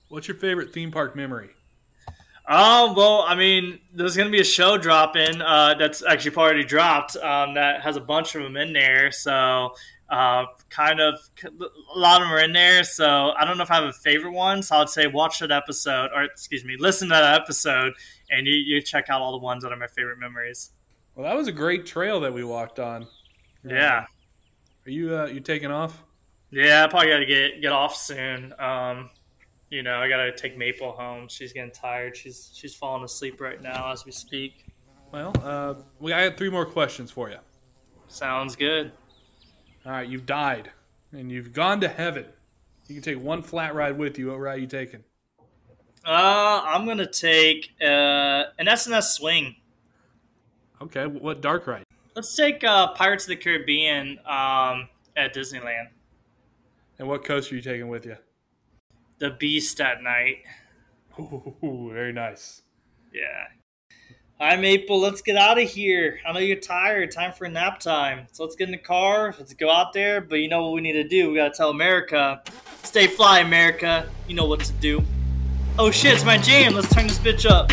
What's 0.10 0.28
your 0.28 0.38
favorite 0.38 0.74
theme 0.74 0.92
park 0.92 1.16
memory? 1.16 1.50
Um, 2.48 2.96
well, 2.96 3.26
I 3.28 3.34
mean, 3.34 3.80
there's 3.94 4.16
gonna 4.16 4.30
be 4.30 4.42
a 4.42 4.44
show 4.44 4.78
dropping. 4.78 5.42
Uh, 5.42 5.74
that's 5.74 6.04
actually 6.04 6.36
already 6.36 6.64
dropped. 6.64 7.16
Um, 7.16 7.56
that 7.56 7.82
has 7.82 7.96
a 7.96 8.02
bunch 8.02 8.36
of 8.36 8.44
them 8.44 8.58
in 8.58 8.74
there. 8.74 9.12
So 9.12 9.74
uh, 10.10 10.46
kind 10.70 11.00
of 11.00 11.20
a 11.44 12.00
lot 12.00 12.22
of 12.22 12.28
them 12.28 12.36
are 12.36 12.42
in 12.42 12.54
there. 12.54 12.84
So 12.84 13.32
I 13.38 13.46
don't 13.46 13.58
know 13.58 13.64
if 13.64 13.72
I 13.72 13.76
have 13.76 13.84
a 13.84 13.94
favorite 13.94 14.34
one. 14.34 14.64
So 14.64 14.78
I'd 14.78 14.90
say 14.90 15.08
watch 15.08 15.40
that 15.40 15.52
episode, 15.52 16.10
or 16.16 16.24
excuse 16.24 16.66
me, 16.66 16.76
listen 16.80 17.10
to 17.10 17.14
that 17.14 17.42
episode, 17.42 17.94
and 18.30 18.48
you, 18.48 18.54
you 18.54 18.82
check 18.82 19.10
out 19.10 19.22
all 19.22 19.32
the 19.32 19.44
ones 19.44 19.64
that 19.64 19.72
are 19.72 19.78
my 19.78 19.88
favorite 19.88 20.20
memories. 20.20 20.72
Well, 21.16 21.26
that 21.26 21.36
was 21.36 21.48
a 21.48 21.52
great 21.52 21.86
trail 21.86 22.20
that 22.22 22.34
we 22.34 22.44
walked 22.44 22.80
on. 22.80 23.08
Yeah. 23.64 24.06
Are 24.86 24.92
you 24.92 25.16
uh, 25.16 25.26
you 25.26 25.40
taking 25.40 25.72
off? 25.72 26.04
Yeah, 26.52 26.84
I 26.84 26.88
probably 26.88 27.10
got 27.10 27.20
to 27.20 27.26
get 27.26 27.62
get 27.62 27.72
off 27.72 27.96
soon. 27.96 28.54
Um, 28.58 29.10
you 29.70 29.84
know, 29.84 29.98
I 29.98 30.10
got 30.10 30.18
to 30.18 30.36
take 30.36 30.58
Maple 30.58 30.92
home. 30.92 31.28
She's 31.28 31.54
getting 31.54 31.72
tired. 31.72 32.18
She's 32.18 32.52
she's 32.54 32.74
falling 32.74 33.04
asleep 33.04 33.40
right 33.40 33.62
now 33.62 33.92
as 33.92 34.06
we 34.06 34.12
speak. 34.12 34.66
Well, 35.12 35.34
uh, 35.44 35.76
we 36.00 36.14
I 36.14 36.22
had 36.22 36.38
three 36.38 36.50
more 36.50 36.66
questions 36.66 37.12
for 37.12 37.30
you. 37.30 37.38
Sounds 38.08 38.56
good. 38.56 38.92
All 39.86 39.92
right, 39.92 40.08
you've 40.08 40.26
died, 40.26 40.72
and 41.12 41.32
you've 41.32 41.54
gone 41.54 41.82
to 41.82 41.88
heaven. 41.88 42.26
You 42.88 42.96
can 42.96 43.04
take 43.04 43.24
one 43.24 43.44
flat 43.44 43.76
ride 43.76 43.98
with 43.98 44.18
you. 44.18 44.30
What 44.32 44.40
ride 44.40 44.54
are 44.54 44.58
you 44.58 44.68
taking? 44.68 45.04
Uh, 46.10 46.64
I'm 46.66 46.88
gonna 46.88 47.06
take 47.06 47.76
uh, 47.80 48.46
an 48.58 48.68
S&S 48.68 49.14
swing. 49.14 49.58
Okay, 50.82 51.06
what 51.06 51.40
dark 51.40 51.68
ride? 51.68 51.84
Let's 52.16 52.36
take 52.36 52.64
uh, 52.64 52.94
Pirates 52.94 53.26
of 53.26 53.30
the 53.30 53.36
Caribbean 53.36 54.18
um, 54.26 54.90
at 55.16 55.36
Disneyland. 55.36 55.90
And 56.98 57.08
what 57.08 57.24
coaster 57.24 57.54
are 57.54 57.58
you 57.58 57.62
taking 57.62 57.90
with 57.90 58.08
you? 58.08 58.18
The 59.20 59.30
Beast 59.30 59.80
at 59.82 60.02
night. 60.02 60.38
Ooh, 61.20 61.92
very 61.94 62.12
nice. 62.12 62.64
Yeah. 63.14 63.46
Right, 64.40 64.60
Maple, 64.60 65.00
let's 65.00 65.22
get 65.22 65.36
out 65.36 65.62
of 65.62 65.70
here. 65.70 66.22
I 66.26 66.32
know 66.32 66.40
you're 66.40 66.58
tired. 66.58 67.12
Time 67.12 67.34
for 67.34 67.48
nap 67.48 67.80
time. 67.80 68.26
So 68.32 68.44
let's 68.44 68.56
get 68.56 68.68
in 68.68 68.72
the 68.72 68.80
car. 68.80 69.36
Let's 69.38 69.54
go 69.54 69.70
out 69.70 69.94
there. 69.94 70.22
But 70.22 70.38
you 70.38 70.48
know 70.48 70.64
what 70.64 70.74
we 70.74 70.82
need 70.82 70.94
to 70.94 71.08
do? 71.08 71.30
We 71.30 71.36
got 71.36 71.54
to 71.54 71.58
tell 71.58 71.70
America. 71.70 72.42
Stay 72.82 73.06
fly, 73.06 73.42
America. 73.42 74.10
You 74.28 74.34
know 74.34 74.46
what 74.46 74.62
to 74.62 74.74
do. 74.74 75.06
Oh 75.78 75.92
shit, 75.92 76.14
it's 76.14 76.26
my 76.26 76.38
jam. 76.38 76.74
Let's 76.74 76.94
turn 76.94 77.08
this 77.08 77.20
bitch 77.20 77.50
up. 77.50 77.72